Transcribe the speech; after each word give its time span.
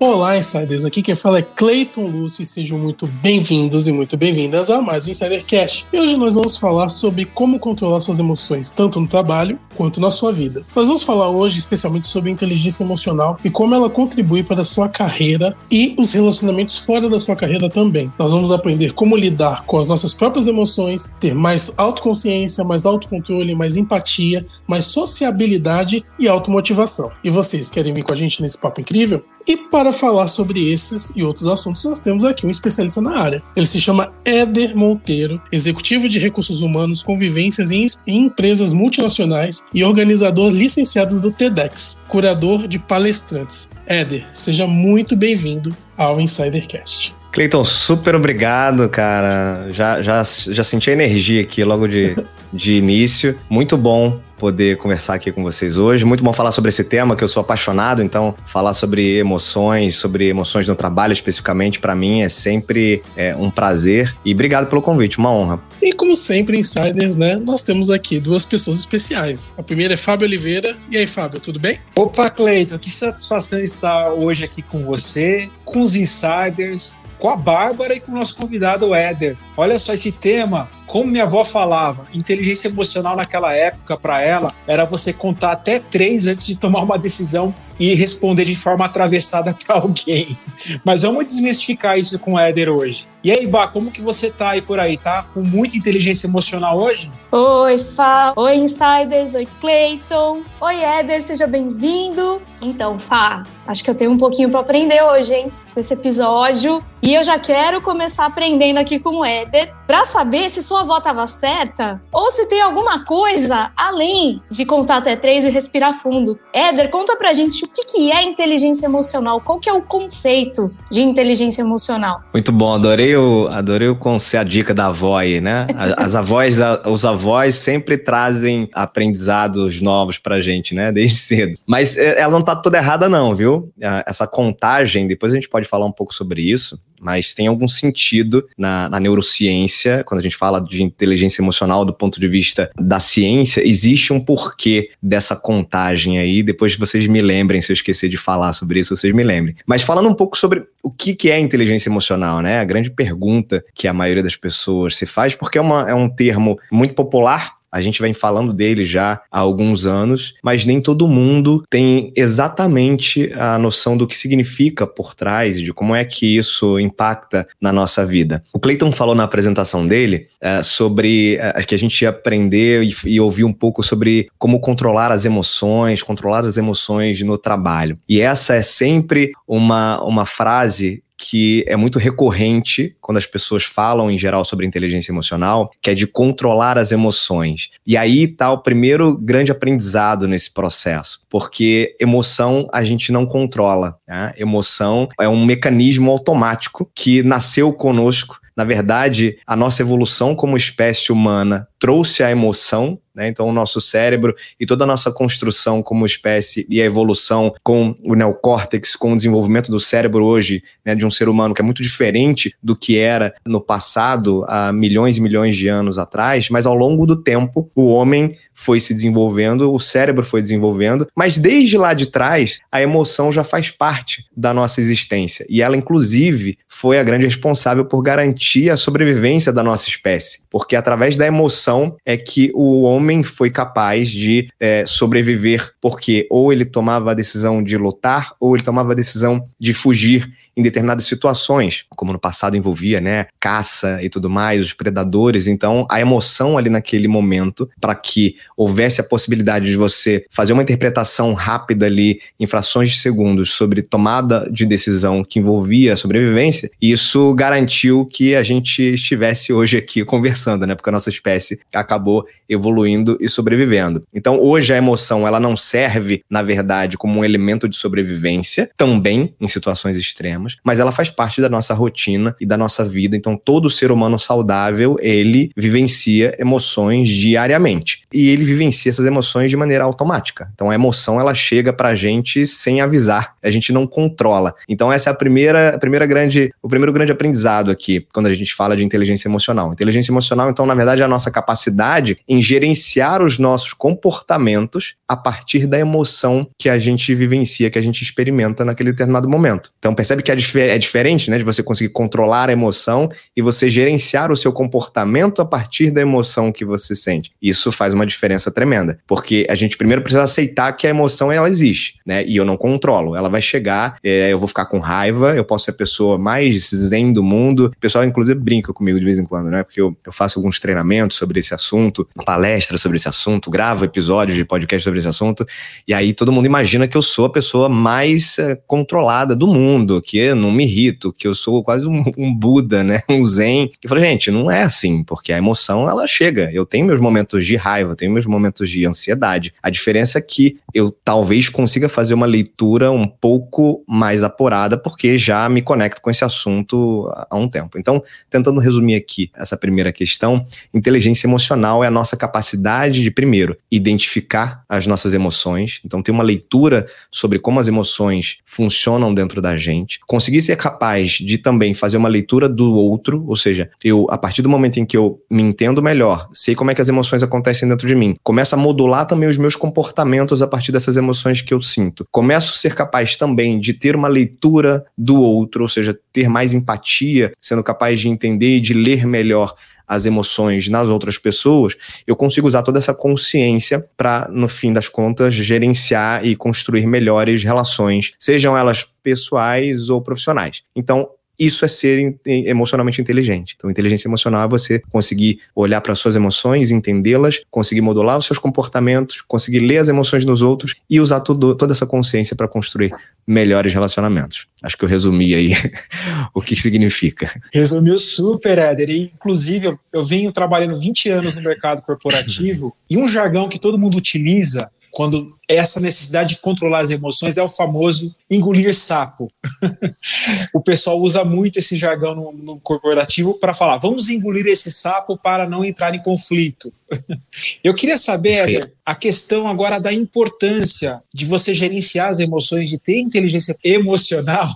Olá, 0.00 0.38
insiders. 0.38 0.84
Aqui 0.84 1.02
quem 1.02 1.16
fala 1.16 1.40
é 1.40 1.42
Cleiton 1.42 2.06
Lúcio 2.06 2.40
e 2.40 2.46
sejam 2.46 2.78
muito 2.78 3.04
bem-vindos 3.04 3.88
e 3.88 3.92
muito 3.92 4.16
bem-vindas 4.16 4.70
a 4.70 4.80
mais 4.80 5.04
um 5.04 5.10
Insider 5.10 5.44
Cash. 5.44 5.88
E 5.92 5.98
hoje 5.98 6.16
nós 6.16 6.36
vamos 6.36 6.56
falar 6.56 6.88
sobre 6.88 7.24
como 7.24 7.58
controlar 7.58 7.98
suas 7.98 8.20
emoções, 8.20 8.70
tanto 8.70 9.00
no 9.00 9.08
trabalho 9.08 9.58
quanto 9.74 10.00
na 10.00 10.08
sua 10.08 10.32
vida. 10.32 10.62
Nós 10.72 10.86
vamos 10.86 11.02
falar 11.02 11.30
hoje 11.30 11.58
especialmente 11.58 12.06
sobre 12.06 12.30
inteligência 12.30 12.84
emocional 12.84 13.40
e 13.42 13.50
como 13.50 13.74
ela 13.74 13.90
contribui 13.90 14.44
para 14.44 14.60
a 14.60 14.64
sua 14.64 14.88
carreira 14.88 15.56
e 15.68 15.96
os 15.98 16.12
relacionamentos 16.12 16.78
fora 16.78 17.08
da 17.08 17.18
sua 17.18 17.34
carreira 17.34 17.68
também. 17.68 18.12
Nós 18.16 18.30
vamos 18.30 18.52
aprender 18.52 18.92
como 18.92 19.16
lidar 19.16 19.64
com 19.64 19.80
as 19.80 19.88
nossas 19.88 20.14
próprias 20.14 20.46
emoções, 20.46 21.12
ter 21.18 21.34
mais 21.34 21.74
autoconsciência, 21.76 22.62
mais 22.62 22.86
autocontrole, 22.86 23.52
mais 23.52 23.76
empatia, 23.76 24.46
mais 24.64 24.84
sociabilidade 24.84 26.04
e 26.20 26.28
automotivação. 26.28 27.10
E 27.24 27.30
vocês 27.30 27.68
querem 27.68 27.92
vir 27.92 28.04
com 28.04 28.12
a 28.12 28.16
gente 28.16 28.40
nesse 28.40 28.60
papo 28.60 28.80
incrível? 28.80 29.24
E 29.48 29.56
para 29.56 29.90
falar 29.92 30.28
sobre 30.28 30.70
esses 30.70 31.10
e 31.16 31.22
outros 31.22 31.46
assuntos, 31.46 31.82
nós 31.86 31.98
temos 31.98 32.22
aqui 32.22 32.46
um 32.46 32.50
especialista 32.50 33.00
na 33.00 33.18
área. 33.18 33.38
Ele 33.56 33.64
se 33.64 33.80
chama 33.80 34.12
Éder 34.22 34.76
Monteiro, 34.76 35.40
executivo 35.50 36.06
de 36.06 36.18
recursos 36.18 36.60
humanos, 36.60 37.02
convivências 37.02 37.70
em, 37.70 37.86
em 38.06 38.26
empresas 38.26 38.74
multinacionais 38.74 39.64
e 39.72 39.82
organizador 39.82 40.52
licenciado 40.52 41.18
do 41.18 41.30
TEDx, 41.30 41.98
curador 42.06 42.68
de 42.68 42.78
palestrantes. 42.78 43.70
Éder, 43.86 44.26
seja 44.34 44.66
muito 44.66 45.16
bem-vindo 45.16 45.74
ao 45.96 46.20
Insidercast. 46.20 47.14
Cleiton, 47.32 47.64
super 47.64 48.14
obrigado, 48.14 48.86
cara. 48.90 49.70
Já, 49.70 50.02
já, 50.02 50.22
já 50.22 50.62
senti 50.62 50.90
a 50.90 50.92
energia 50.92 51.40
aqui 51.40 51.64
logo 51.64 51.88
de, 51.88 52.14
de 52.52 52.74
início. 52.74 53.34
Muito 53.48 53.78
bom 53.78 54.20
poder 54.38 54.76
conversar 54.76 55.14
aqui 55.14 55.32
com 55.32 55.42
vocês 55.42 55.76
hoje. 55.76 56.04
Muito 56.04 56.22
bom 56.22 56.32
falar 56.32 56.52
sobre 56.52 56.68
esse 56.68 56.84
tema 56.84 57.16
que 57.16 57.24
eu 57.24 57.28
sou 57.28 57.40
apaixonado, 57.40 58.02
então 58.02 58.34
falar 58.46 58.72
sobre 58.72 59.18
emoções, 59.18 59.96
sobre 59.96 60.28
emoções 60.28 60.66
no 60.66 60.74
trabalho 60.74 61.12
especificamente, 61.12 61.80
para 61.80 61.94
mim 61.94 62.22
é 62.22 62.28
sempre 62.28 63.02
é, 63.16 63.34
um 63.36 63.50
prazer. 63.50 64.16
E 64.24 64.32
obrigado 64.32 64.66
pelo 64.68 64.80
convite, 64.80 65.18
uma 65.18 65.32
honra. 65.32 65.60
E 65.82 65.92
como 65.92 66.14
sempre, 66.14 66.58
insiders, 66.58 67.16
né? 67.16 67.36
Nós 67.36 67.62
temos 67.62 67.90
aqui 67.90 68.18
duas 68.20 68.44
pessoas 68.44 68.78
especiais. 68.78 69.50
A 69.58 69.62
primeira 69.62 69.94
é 69.94 69.96
Fábio 69.96 70.26
Oliveira. 70.26 70.76
E 70.90 70.96
aí, 70.96 71.06
Fábio, 71.06 71.40
tudo 71.40 71.58
bem? 71.58 71.78
Opa, 71.96 72.30
Cleiton, 72.30 72.78
que 72.78 72.90
satisfação 72.90 73.60
estar 73.60 74.12
hoje 74.12 74.44
aqui 74.44 74.62
com 74.62 74.82
você, 74.82 75.48
com 75.64 75.82
os 75.82 75.96
insiders, 75.96 77.00
com 77.18 77.28
a 77.28 77.36
Bárbara 77.36 77.94
e 77.94 78.00
com 78.00 78.12
o 78.12 78.14
nosso 78.14 78.36
convidado, 78.36 78.86
o 78.86 78.94
Éder. 78.94 79.36
Olha 79.56 79.78
só 79.78 79.92
esse 79.92 80.12
tema, 80.12 80.68
como 80.88 81.10
minha 81.10 81.24
avó 81.24 81.44
falava, 81.44 82.06
inteligência 82.12 82.68
emocional 82.68 83.14
naquela 83.14 83.54
época 83.54 83.96
para 83.96 84.22
ela 84.22 84.50
era 84.66 84.84
você 84.84 85.12
contar 85.12 85.52
até 85.52 85.78
três 85.78 86.26
antes 86.26 86.46
de 86.46 86.56
tomar 86.56 86.80
uma 86.80 86.98
decisão 86.98 87.54
e 87.78 87.94
responder 87.94 88.44
de 88.44 88.56
forma 88.56 88.84
atravessada 88.84 89.56
para 89.64 89.76
alguém. 89.76 90.36
Mas 90.84 91.02
vamos 91.02 91.26
desmistificar 91.26 91.98
isso 91.98 92.18
com 92.18 92.34
o 92.34 92.38
Éder 92.38 92.70
hoje. 92.70 93.06
E 93.22 93.30
aí, 93.30 93.46
Bá, 93.46 93.68
como 93.68 93.90
que 93.90 94.00
você 94.00 94.30
tá 94.30 94.50
aí 94.50 94.62
por 94.62 94.80
aí? 94.80 94.96
Tá 94.96 95.24
com 95.34 95.42
muita 95.42 95.76
inteligência 95.76 96.26
emocional 96.26 96.78
hoje? 96.78 97.10
Oi, 97.30 97.78
Fá. 97.78 98.32
Oi, 98.36 98.56
Insiders. 98.56 99.34
Oi, 99.34 99.46
Clayton. 99.60 100.42
Oi, 100.60 100.80
Éder. 100.80 101.20
Seja 101.22 101.46
bem-vindo. 101.46 102.40
Então, 102.62 102.98
Fá, 102.98 103.42
acho 103.66 103.84
que 103.84 103.90
eu 103.90 103.94
tenho 103.94 104.10
um 104.10 104.16
pouquinho 104.16 104.48
para 104.50 104.60
aprender 104.60 105.02
hoje, 105.02 105.34
hein? 105.34 105.52
Nesse 105.76 105.94
episódio. 105.94 106.82
E 107.08 107.14
eu 107.14 107.24
já 107.24 107.38
quero 107.38 107.80
começar 107.80 108.26
aprendendo 108.26 108.76
aqui 108.76 108.98
com 108.98 109.20
o 109.20 109.24
Éder 109.24 109.72
para 109.86 110.04
saber 110.04 110.50
se 110.50 110.62
sua 110.62 110.82
avó 110.82 110.98
estava 110.98 111.26
certa 111.26 111.98
ou 112.12 112.30
se 112.30 112.44
tem 112.50 112.60
alguma 112.60 113.02
coisa 113.02 113.70
além 113.74 114.42
de 114.50 114.66
contar 114.66 114.98
até 114.98 115.16
três 115.16 115.42
e 115.42 115.48
respirar 115.48 115.94
fundo. 115.94 116.38
Éder, 116.52 116.90
conta 116.90 117.16
pra 117.16 117.32
gente 117.32 117.64
o 117.64 117.66
que, 117.66 117.82
que 117.86 118.12
é 118.12 118.22
inteligência 118.22 118.84
emocional, 118.84 119.40
qual 119.40 119.58
que 119.58 119.70
é 119.70 119.72
o 119.72 119.80
conceito 119.80 120.70
de 120.90 121.00
inteligência 121.00 121.62
emocional. 121.62 122.20
Muito 122.30 122.52
bom, 122.52 122.74
adorei 122.74 123.16
o, 123.16 123.48
adorei 123.48 123.88
o 123.88 123.96
conceito, 123.96 124.42
a 124.42 124.44
dica 124.44 124.74
da 124.74 124.88
avó 124.88 125.16
aí, 125.16 125.40
né? 125.40 125.66
As 125.96 126.14
avós, 126.14 126.58
os 126.84 127.06
avós 127.06 127.54
sempre 127.54 127.96
trazem 127.96 128.68
aprendizados 128.74 129.80
novos 129.80 130.18
pra 130.18 130.42
gente, 130.42 130.74
né? 130.74 130.92
Desde 130.92 131.16
cedo. 131.16 131.58
Mas 131.66 131.96
é, 131.96 132.20
ela 132.20 132.32
não 132.32 132.42
tá 132.42 132.54
toda 132.54 132.76
errada 132.76 133.08
não, 133.08 133.34
viu? 133.34 133.72
Essa 134.04 134.26
contagem, 134.26 135.08
depois 135.08 135.32
a 135.32 135.36
gente 135.36 135.48
pode 135.48 135.66
falar 135.66 135.86
um 135.86 135.92
pouco 135.92 136.12
sobre 136.12 136.42
isso, 136.42 136.78
mas 137.00 137.34
tem 137.34 137.46
algum 137.46 137.68
sentido 137.68 138.46
na, 138.56 138.88
na, 138.88 139.00
neurociência, 139.00 140.02
quando 140.04 140.20
a 140.20 140.22
gente 140.22 140.36
fala 140.36 140.60
de 140.60 140.82
inteligência 140.82 141.42
emocional 141.42 141.84
do 141.84 141.92
ponto 141.92 142.20
de 142.20 142.28
vista 142.28 142.70
da 142.78 143.00
ciência, 143.00 143.66
existe 143.66 144.12
um 144.12 144.20
porquê 144.20 144.90
dessa 145.02 145.36
contagem 145.36 146.18
aí. 146.18 146.42
Depois 146.42 146.76
vocês 146.76 147.06
me 147.06 147.20
lembrem, 147.20 147.60
se 147.60 147.72
eu 147.72 147.74
esquecer 147.74 148.08
de 148.08 148.16
falar 148.16 148.52
sobre 148.52 148.80
isso, 148.80 148.94
vocês 148.94 149.14
me 149.14 149.22
lembrem. 149.22 149.56
Mas 149.66 149.82
falando 149.82 150.08
um 150.08 150.14
pouco 150.14 150.36
sobre 150.36 150.64
o 150.82 150.90
que, 150.90 151.14
que 151.14 151.30
é 151.30 151.38
inteligência 151.38 151.88
emocional, 151.88 152.40
né? 152.40 152.60
A 152.60 152.64
grande 152.64 152.90
pergunta 152.90 153.64
que 153.74 153.86
a 153.86 153.92
maioria 153.92 154.22
das 154.22 154.36
pessoas 154.36 154.96
se 154.96 155.06
faz, 155.06 155.34
porque 155.34 155.58
é, 155.58 155.60
uma, 155.60 155.88
é 155.88 155.94
um 155.94 156.08
termo 156.08 156.58
muito 156.70 156.94
popular 156.94 157.57
a 157.70 157.80
gente 157.80 158.00
vem 158.00 158.12
falando 158.12 158.52
dele 158.52 158.84
já 158.84 159.20
há 159.30 159.38
alguns 159.38 159.86
anos, 159.86 160.34
mas 160.42 160.64
nem 160.64 160.80
todo 160.80 161.08
mundo 161.08 161.62
tem 161.68 162.12
exatamente 162.16 163.32
a 163.34 163.58
noção 163.58 163.96
do 163.96 164.06
que 164.06 164.16
significa 164.16 164.86
por 164.86 165.14
trás 165.14 165.58
e 165.58 165.62
de 165.62 165.72
como 165.72 165.94
é 165.94 166.04
que 166.04 166.36
isso 166.36 166.78
impacta 166.78 167.46
na 167.60 167.72
nossa 167.72 168.04
vida. 168.04 168.42
O 168.52 168.58
Clayton 168.58 168.92
falou 168.92 169.14
na 169.14 169.24
apresentação 169.24 169.86
dele 169.86 170.26
uh, 170.42 170.62
sobre 170.64 171.38
uh, 171.38 171.66
que 171.66 171.74
a 171.74 171.78
gente 171.78 172.02
ia 172.02 172.10
aprender 172.10 172.82
e, 172.82 172.94
e 173.06 173.20
ouvir 173.20 173.44
um 173.44 173.52
pouco 173.52 173.82
sobre 173.82 174.28
como 174.38 174.60
controlar 174.60 175.12
as 175.12 175.24
emoções, 175.24 176.02
controlar 176.02 176.40
as 176.40 176.56
emoções 176.56 177.22
no 177.22 177.36
trabalho. 177.36 177.98
E 178.08 178.20
essa 178.20 178.54
é 178.54 178.62
sempre 178.62 179.32
uma, 179.46 180.02
uma 180.02 180.26
frase 180.26 181.02
que 181.18 181.64
é 181.66 181.76
muito 181.76 181.98
recorrente 181.98 182.96
quando 183.00 183.18
as 183.18 183.26
pessoas 183.26 183.64
falam 183.64 184.10
em 184.10 184.16
geral 184.16 184.44
sobre 184.44 184.64
inteligência 184.64 185.10
emocional, 185.10 185.70
que 185.82 185.90
é 185.90 185.94
de 185.94 186.06
controlar 186.06 186.78
as 186.78 186.92
emoções. 186.92 187.70
E 187.84 187.96
aí 187.96 188.24
está 188.24 188.52
o 188.52 188.62
primeiro 188.62 189.18
grande 189.18 189.50
aprendizado 189.50 190.28
nesse 190.28 190.52
processo, 190.52 191.20
porque 191.28 191.96
emoção 191.98 192.68
a 192.72 192.84
gente 192.84 193.10
não 193.10 193.26
controla. 193.26 193.98
Né? 194.06 194.32
Emoção 194.36 195.08
é 195.20 195.28
um 195.28 195.44
mecanismo 195.44 196.10
automático 196.10 196.88
que 196.94 197.22
nasceu 197.22 197.72
conosco. 197.72 198.38
Na 198.58 198.64
verdade, 198.64 199.38
a 199.46 199.54
nossa 199.54 199.82
evolução 199.82 200.34
como 200.34 200.56
espécie 200.56 201.12
humana 201.12 201.68
trouxe 201.78 202.24
a 202.24 202.30
emoção 202.32 203.00
né? 203.18 203.26
Então, 203.26 203.48
o 203.48 203.52
nosso 203.52 203.80
cérebro 203.80 204.32
e 204.60 204.64
toda 204.64 204.84
a 204.84 204.86
nossa 204.86 205.10
construção 205.10 205.82
como 205.82 206.06
espécie 206.06 206.64
e 206.70 206.80
a 206.80 206.84
evolução 206.84 207.52
com 207.64 207.96
o 208.04 208.14
neocórtex, 208.14 208.94
com 208.94 209.12
o 209.12 209.16
desenvolvimento 209.16 209.72
do 209.72 209.80
cérebro 209.80 210.24
hoje, 210.24 210.62
né, 210.86 210.94
de 210.94 211.04
um 211.04 211.10
ser 211.10 211.28
humano 211.28 211.52
que 211.52 211.60
é 211.60 211.64
muito 211.64 211.82
diferente 211.82 212.54
do 212.62 212.76
que 212.76 212.96
era 212.96 213.34
no 213.44 213.60
passado, 213.60 214.44
há 214.46 214.72
milhões 214.72 215.16
e 215.16 215.20
milhões 215.20 215.56
de 215.56 215.66
anos 215.66 215.98
atrás, 215.98 216.48
mas 216.48 216.64
ao 216.64 216.74
longo 216.74 217.04
do 217.04 217.16
tempo, 217.16 217.68
o 217.74 217.88
homem 217.88 218.36
foi 218.54 218.78
se 218.78 218.94
desenvolvendo, 218.94 219.72
o 219.72 219.78
cérebro 219.80 220.24
foi 220.24 220.40
desenvolvendo, 220.40 221.08
mas 221.16 221.38
desde 221.38 221.76
lá 221.76 221.94
de 221.94 222.06
trás, 222.06 222.60
a 222.70 222.80
emoção 222.80 223.32
já 223.32 223.42
faz 223.42 223.70
parte 223.70 224.26
da 224.36 224.54
nossa 224.54 224.80
existência. 224.80 225.44
E 225.48 225.60
ela, 225.60 225.76
inclusive, 225.76 226.56
foi 226.80 226.96
a 226.96 227.02
grande 227.02 227.26
responsável 227.26 227.84
por 227.84 228.00
garantir 228.02 228.70
a 228.70 228.76
sobrevivência 228.76 229.52
da 229.52 229.64
nossa 229.64 229.88
espécie. 229.88 230.42
Porque 230.48 230.76
através 230.76 231.16
da 231.16 231.26
emoção 231.26 231.96
é 232.06 232.16
que 232.16 232.52
o 232.54 232.82
homem 232.82 233.24
foi 233.24 233.50
capaz 233.50 234.08
de 234.08 234.48
é, 234.60 234.86
sobreviver 234.86 235.72
porque 235.80 236.28
ou 236.30 236.52
ele 236.52 236.64
tomava 236.64 237.10
a 237.10 237.14
decisão 237.14 237.64
de 237.64 237.76
lutar 237.76 238.32
ou 238.38 238.54
ele 238.54 238.62
tomava 238.62 238.92
a 238.92 238.94
decisão 238.94 239.44
de 239.58 239.74
fugir 239.74 240.32
em 240.58 240.62
determinadas 240.62 241.04
situações, 241.04 241.84
como 241.90 242.12
no 242.12 242.18
passado 242.18 242.56
envolvia, 242.56 243.00
né, 243.00 243.26
caça 243.38 244.02
e 244.02 244.08
tudo 244.08 244.28
mais, 244.28 244.60
os 244.60 244.72
predadores. 244.72 245.46
Então, 245.46 245.86
a 245.88 246.00
emoção 246.00 246.58
ali 246.58 246.68
naquele 246.68 247.06
momento, 247.06 247.70
para 247.80 247.94
que 247.94 248.34
houvesse 248.56 249.00
a 249.00 249.04
possibilidade 249.04 249.66
de 249.66 249.76
você 249.76 250.24
fazer 250.28 250.52
uma 250.52 250.62
interpretação 250.62 251.32
rápida 251.32 251.86
ali, 251.86 252.20
em 252.40 252.46
frações 252.46 252.90
de 252.90 252.98
segundos, 252.98 253.52
sobre 253.52 253.82
tomada 253.82 254.48
de 254.50 254.66
decisão 254.66 255.22
que 255.22 255.38
envolvia 255.38 255.92
a 255.92 255.96
sobrevivência, 255.96 256.67
isso 256.80 257.34
garantiu 257.34 258.06
que 258.06 258.34
a 258.34 258.42
gente 258.42 258.94
estivesse 258.94 259.52
hoje 259.52 259.76
aqui 259.76 260.04
conversando, 260.04 260.66
né, 260.66 260.74
porque 260.74 260.88
a 260.88 260.92
nossa 260.92 261.08
espécie 261.08 261.60
acabou 261.72 262.26
evoluindo 262.48 263.18
e 263.20 263.28
sobrevivendo. 263.28 264.02
Então, 264.14 264.40
hoje 264.40 264.72
a 264.72 264.76
emoção, 264.76 265.26
ela 265.26 265.38
não 265.38 265.56
serve, 265.56 266.22
na 266.30 266.42
verdade, 266.42 266.96
como 266.96 267.20
um 267.20 267.24
elemento 267.24 267.68
de 267.68 267.76
sobrevivência, 267.76 268.70
também 268.76 269.34
em 269.40 269.48
situações 269.48 269.96
extremas 269.96 270.28
mas 270.64 270.80
ela 270.80 270.92
faz 270.92 271.10
parte 271.10 271.40
da 271.40 271.48
nossa 271.48 271.74
rotina 271.74 272.34
e 272.40 272.46
da 272.46 272.56
nossa 272.56 272.84
vida. 272.84 273.16
Então, 273.16 273.36
todo 273.36 273.70
ser 273.70 273.90
humano 273.90 274.18
saudável, 274.18 274.96
ele 275.00 275.50
vivencia 275.56 276.34
emoções 276.38 277.08
diariamente. 277.08 278.02
E 278.12 278.28
ele 278.28 278.44
vivencia 278.44 278.90
essas 278.90 279.06
emoções 279.06 279.50
de 279.50 279.56
maneira 279.56 279.84
automática. 279.84 280.50
Então, 280.54 280.70
a 280.70 280.74
emoção, 280.74 281.20
ela 281.20 281.34
chega 281.34 281.72
pra 281.72 281.94
gente 281.94 282.46
sem 282.46 282.80
avisar. 282.80 283.34
A 283.42 283.50
gente 283.50 283.72
não 283.72 283.86
controla. 283.86 284.54
Então, 284.68 284.92
essa 284.92 285.10
é 285.10 285.12
a 285.12 285.16
primeira, 285.16 285.70
a 285.70 285.78
primeira 285.78 286.06
grande, 286.06 286.52
o 286.68 286.70
primeiro 286.70 286.92
grande 286.92 287.10
aprendizado 287.10 287.70
aqui, 287.70 288.06
quando 288.12 288.26
a 288.26 288.34
gente 288.34 288.54
fala 288.54 288.76
de 288.76 288.84
inteligência 288.84 289.26
emocional. 289.26 289.72
Inteligência 289.72 290.12
emocional, 290.12 290.50
então, 290.50 290.66
na 290.66 290.74
verdade, 290.74 291.00
é 291.00 291.04
a 291.04 291.08
nossa 291.08 291.30
capacidade 291.30 292.18
em 292.28 292.42
gerenciar 292.42 293.22
os 293.22 293.38
nossos 293.38 293.72
comportamentos 293.72 294.94
a 295.08 295.16
partir 295.16 295.66
da 295.66 295.78
emoção 295.78 296.46
que 296.58 296.68
a 296.68 296.78
gente 296.78 297.14
vivencia, 297.14 297.70
que 297.70 297.78
a 297.78 297.82
gente 297.82 298.02
experimenta 298.02 298.64
naquele 298.64 298.90
determinado 298.92 299.28
momento. 299.28 299.72
Então, 299.78 299.94
percebe 299.94 300.22
que 300.22 300.30
é, 300.30 300.34
é 300.34 300.78
diferente, 300.78 301.30
né, 301.30 301.38
de 301.38 301.44
você 301.44 301.62
conseguir 301.62 301.88
controlar 301.90 302.50
a 302.50 302.52
emoção 302.52 303.08
e 303.34 303.40
você 303.40 303.70
gerenciar 303.70 304.30
o 304.30 304.36
seu 304.36 304.52
comportamento 304.52 305.40
a 305.40 305.46
partir 305.46 305.90
da 305.90 306.02
emoção 306.02 306.52
que 306.52 306.64
você 306.64 306.94
sente. 306.94 307.32
Isso 307.40 307.72
faz 307.72 307.94
uma 307.94 308.04
diferença 308.04 308.50
tremenda, 308.50 308.98
porque 309.06 309.46
a 309.48 309.54
gente 309.54 309.78
primeiro 309.78 310.02
precisa 310.02 310.22
aceitar 310.22 310.70
que 310.74 310.86
a 310.86 310.90
emoção 310.90 311.32
ela 311.32 311.48
existe, 311.48 311.98
né? 312.04 312.24
E 312.26 312.36
eu 312.36 312.44
não 312.44 312.58
controlo. 312.58 313.16
Ela 313.16 313.30
vai 313.30 313.40
chegar, 313.40 313.96
é, 314.04 314.30
eu 314.30 314.38
vou 314.38 314.48
ficar 314.48 314.66
com 314.66 314.78
raiva, 314.78 315.34
eu 315.34 315.44
posso 315.44 315.64
ser 315.64 315.70
a 315.70 315.74
pessoa 315.74 316.18
mais 316.18 316.57
zen 316.58 317.12
do 317.12 317.22
mundo. 317.22 317.66
O 317.66 317.80
pessoal, 317.80 318.04
inclusive, 318.04 318.38
brinca 318.38 318.72
comigo 318.72 318.98
de 318.98 319.04
vez 319.04 319.18
em 319.18 319.24
quando, 319.24 319.50
né? 319.50 319.62
Porque 319.62 319.80
eu, 319.80 319.96
eu 320.04 320.12
faço 320.12 320.38
alguns 320.38 320.58
treinamentos 320.58 321.16
sobre 321.16 321.38
esse 321.38 321.54
assunto, 321.54 322.08
palestras 322.24 322.80
sobre 322.80 322.96
esse 322.96 323.08
assunto, 323.08 323.50
gravo 323.50 323.84
episódios 323.84 324.36
de 324.36 324.44
podcast 324.44 324.82
sobre 324.82 324.98
esse 324.98 325.08
assunto, 325.08 325.44
e 325.86 325.94
aí 325.94 326.12
todo 326.12 326.32
mundo 326.32 326.46
imagina 326.46 326.88
que 326.88 326.96
eu 326.96 327.02
sou 327.02 327.26
a 327.26 327.30
pessoa 327.30 327.68
mais 327.68 328.38
é, 328.38 328.56
controlada 328.66 329.34
do 329.34 329.46
mundo, 329.46 330.00
que 330.02 330.34
não 330.34 330.50
me 330.50 330.64
irrito, 330.64 331.12
que 331.12 331.26
eu 331.26 331.34
sou 331.34 331.62
quase 331.62 331.86
um, 331.86 332.04
um 332.16 332.34
Buda, 332.34 332.84
né? 332.84 333.02
Um 333.08 333.24
zen. 333.24 333.70
Eu 333.82 333.88
falei, 333.88 334.04
gente, 334.04 334.30
não 334.30 334.50
é 334.50 334.62
assim, 334.62 335.02
porque 335.02 335.32
a 335.32 335.38
emoção 335.38 335.88
ela 335.88 336.06
chega. 336.06 336.50
Eu 336.52 336.64
tenho 336.64 336.86
meus 336.86 337.00
momentos 337.00 337.44
de 337.44 337.56
raiva, 337.56 337.96
tenho 337.96 338.12
meus 338.12 338.26
momentos 338.26 338.70
de 338.70 338.86
ansiedade. 338.86 339.52
A 339.62 339.70
diferença 339.70 340.18
é 340.18 340.22
que 340.22 340.58
eu 340.72 340.90
talvez 340.90 341.48
consiga 341.48 341.88
fazer 341.88 342.14
uma 342.14 342.26
leitura 342.26 342.90
um 342.90 343.06
pouco 343.06 343.82
mais 343.86 344.22
apurada, 344.22 344.78
porque 344.78 345.16
já 345.16 345.48
me 345.48 345.62
conecto 345.62 346.00
com 346.00 346.10
esse 346.10 346.24
assunto 346.24 346.37
há 346.46 347.36
um 347.36 347.48
tempo. 347.48 347.78
Então, 347.78 348.02
tentando 348.30 348.60
resumir 348.60 348.94
aqui 348.94 349.30
essa 349.34 349.56
primeira 349.56 349.92
questão, 349.92 350.44
inteligência 350.72 351.26
emocional 351.26 351.82
é 351.82 351.86
a 351.86 351.90
nossa 351.90 352.16
capacidade 352.16 353.02
de, 353.02 353.10
primeiro, 353.10 353.56
identificar 353.70 354.62
as 354.68 354.86
nossas 354.86 355.14
emoções. 355.14 355.80
Então, 355.84 356.02
ter 356.02 356.10
uma 356.10 356.22
leitura 356.22 356.86
sobre 357.10 357.38
como 357.38 357.60
as 357.60 357.68
emoções 357.68 358.38
funcionam 358.44 359.14
dentro 359.14 359.40
da 359.40 359.56
gente. 359.56 360.00
Conseguir 360.06 360.40
ser 360.42 360.56
capaz 360.56 361.12
de 361.12 361.38
também 361.38 361.74
fazer 361.74 361.96
uma 361.96 362.08
leitura 362.08 362.48
do 362.48 362.74
outro, 362.74 363.24
ou 363.26 363.36
seja, 363.36 363.70
eu, 363.82 364.06
a 364.10 364.18
partir 364.18 364.42
do 364.42 364.48
momento 364.48 364.78
em 364.78 364.86
que 364.86 364.96
eu 364.96 365.20
me 365.30 365.42
entendo 365.42 365.82
melhor, 365.82 366.28
sei 366.32 366.54
como 366.54 366.70
é 366.70 366.74
que 366.74 366.80
as 366.80 366.88
emoções 366.88 367.22
acontecem 367.22 367.68
dentro 367.68 367.86
de 367.86 367.94
mim, 367.94 368.16
começo 368.22 368.54
a 368.54 368.58
modular 368.58 369.06
também 369.06 369.28
os 369.28 369.38
meus 369.38 369.56
comportamentos 369.56 370.42
a 370.42 370.46
partir 370.46 370.72
dessas 370.72 370.96
emoções 370.96 371.40
que 371.40 371.54
eu 371.54 371.60
sinto. 371.60 372.06
Começo 372.10 372.52
a 372.52 372.56
ser 372.56 372.74
capaz 372.74 373.16
também 373.16 373.58
de 373.58 373.72
ter 373.72 373.96
uma 373.96 374.08
leitura 374.08 374.84
do 374.96 375.20
outro, 375.20 375.62
ou 375.62 375.68
seja, 375.68 375.98
ter 376.18 376.28
mais 376.28 376.52
empatia, 376.52 377.32
sendo 377.40 377.62
capaz 377.62 378.00
de 378.00 378.08
entender 378.08 378.56
e 378.56 378.60
de 378.60 378.74
ler 378.74 379.06
melhor 379.06 379.54
as 379.86 380.04
emoções 380.04 380.68
nas 380.68 380.88
outras 380.88 381.16
pessoas, 381.16 381.74
eu 382.06 382.16
consigo 382.16 382.46
usar 382.46 382.62
toda 382.62 382.78
essa 382.78 382.92
consciência 382.92 383.88
para, 383.96 384.28
no 384.30 384.48
fim 384.48 384.72
das 384.72 384.88
contas, 384.88 385.32
gerenciar 385.32 386.26
e 386.26 386.34
construir 386.34 386.86
melhores 386.86 387.42
relações, 387.42 388.12
sejam 388.18 388.58
elas 388.58 388.84
pessoais 389.02 389.88
ou 389.88 390.02
profissionais. 390.02 390.62
Então, 390.76 391.08
isso 391.38 391.64
é 391.64 391.68
ser 391.68 392.18
emocionalmente 392.24 393.00
inteligente. 393.00 393.54
Então, 393.56 393.70
inteligência 393.70 394.08
emocional 394.08 394.44
é 394.44 394.48
você 394.48 394.82
conseguir 394.90 395.40
olhar 395.54 395.80
para 395.80 395.94
suas 395.94 396.16
emoções, 396.16 396.70
entendê-las, 396.70 397.40
conseguir 397.50 397.80
modular 397.80 398.18
os 398.18 398.26
seus 398.26 398.38
comportamentos, 398.38 399.22
conseguir 399.22 399.60
ler 399.60 399.78
as 399.78 399.88
emoções 399.88 400.24
dos 400.24 400.42
outros 400.42 400.74
e 400.90 401.00
usar 401.00 401.20
tudo, 401.20 401.54
toda 401.54 401.72
essa 401.72 401.86
consciência 401.86 402.34
para 402.34 402.48
construir 402.48 402.92
melhores 403.26 403.72
relacionamentos. 403.72 404.46
Acho 404.62 404.76
que 404.76 404.84
eu 404.84 404.88
resumi 404.88 405.34
aí 405.34 405.52
o 406.34 406.40
que 406.40 406.56
significa. 406.56 407.30
Resumiu 407.52 407.98
super, 407.98 408.58
Éder. 408.58 408.90
E, 408.90 409.12
inclusive, 409.14 409.66
eu, 409.66 409.78
eu 409.92 410.02
venho 410.02 410.32
trabalhando 410.32 410.78
20 410.78 411.10
anos 411.10 411.36
no 411.36 411.42
mercado 411.42 411.82
corporativo 411.82 412.74
e 412.90 412.96
um 412.98 413.06
jargão 413.06 413.48
que 413.48 413.58
todo 413.58 413.78
mundo 413.78 413.96
utiliza 413.96 414.70
quando 414.90 415.36
essa 415.48 415.80
necessidade 415.80 416.34
de 416.34 416.40
controlar 416.40 416.80
as 416.80 416.90
emoções 416.90 417.38
é 417.38 417.42
o 417.42 417.48
famoso 417.48 418.14
engolir 418.30 418.74
sapo. 418.74 419.30
o 420.52 420.60
pessoal 420.60 421.00
usa 421.00 421.24
muito 421.24 421.58
esse 421.58 421.76
jargão 421.76 422.14
no, 422.14 422.32
no 422.32 422.60
corporativo 422.60 423.34
para 423.34 423.54
falar: 423.54 423.78
vamos 423.78 424.10
engolir 424.10 424.46
esse 424.46 424.70
sapo 424.70 425.16
para 425.16 425.48
não 425.48 425.64
entrar 425.64 425.94
em 425.94 426.02
conflito. 426.02 426.72
Eu 427.62 427.74
queria 427.74 427.96
saber, 427.96 428.48
Éder, 428.48 428.72
a 428.84 428.94
questão 428.94 429.48
agora 429.48 429.78
da 429.78 429.92
importância 429.92 431.02
de 431.12 431.24
você 431.24 431.54
gerenciar 431.54 432.08
as 432.08 432.20
emoções, 432.20 432.70
de 432.70 432.78
ter 432.78 432.98
inteligência 432.98 433.56
emocional 433.62 434.48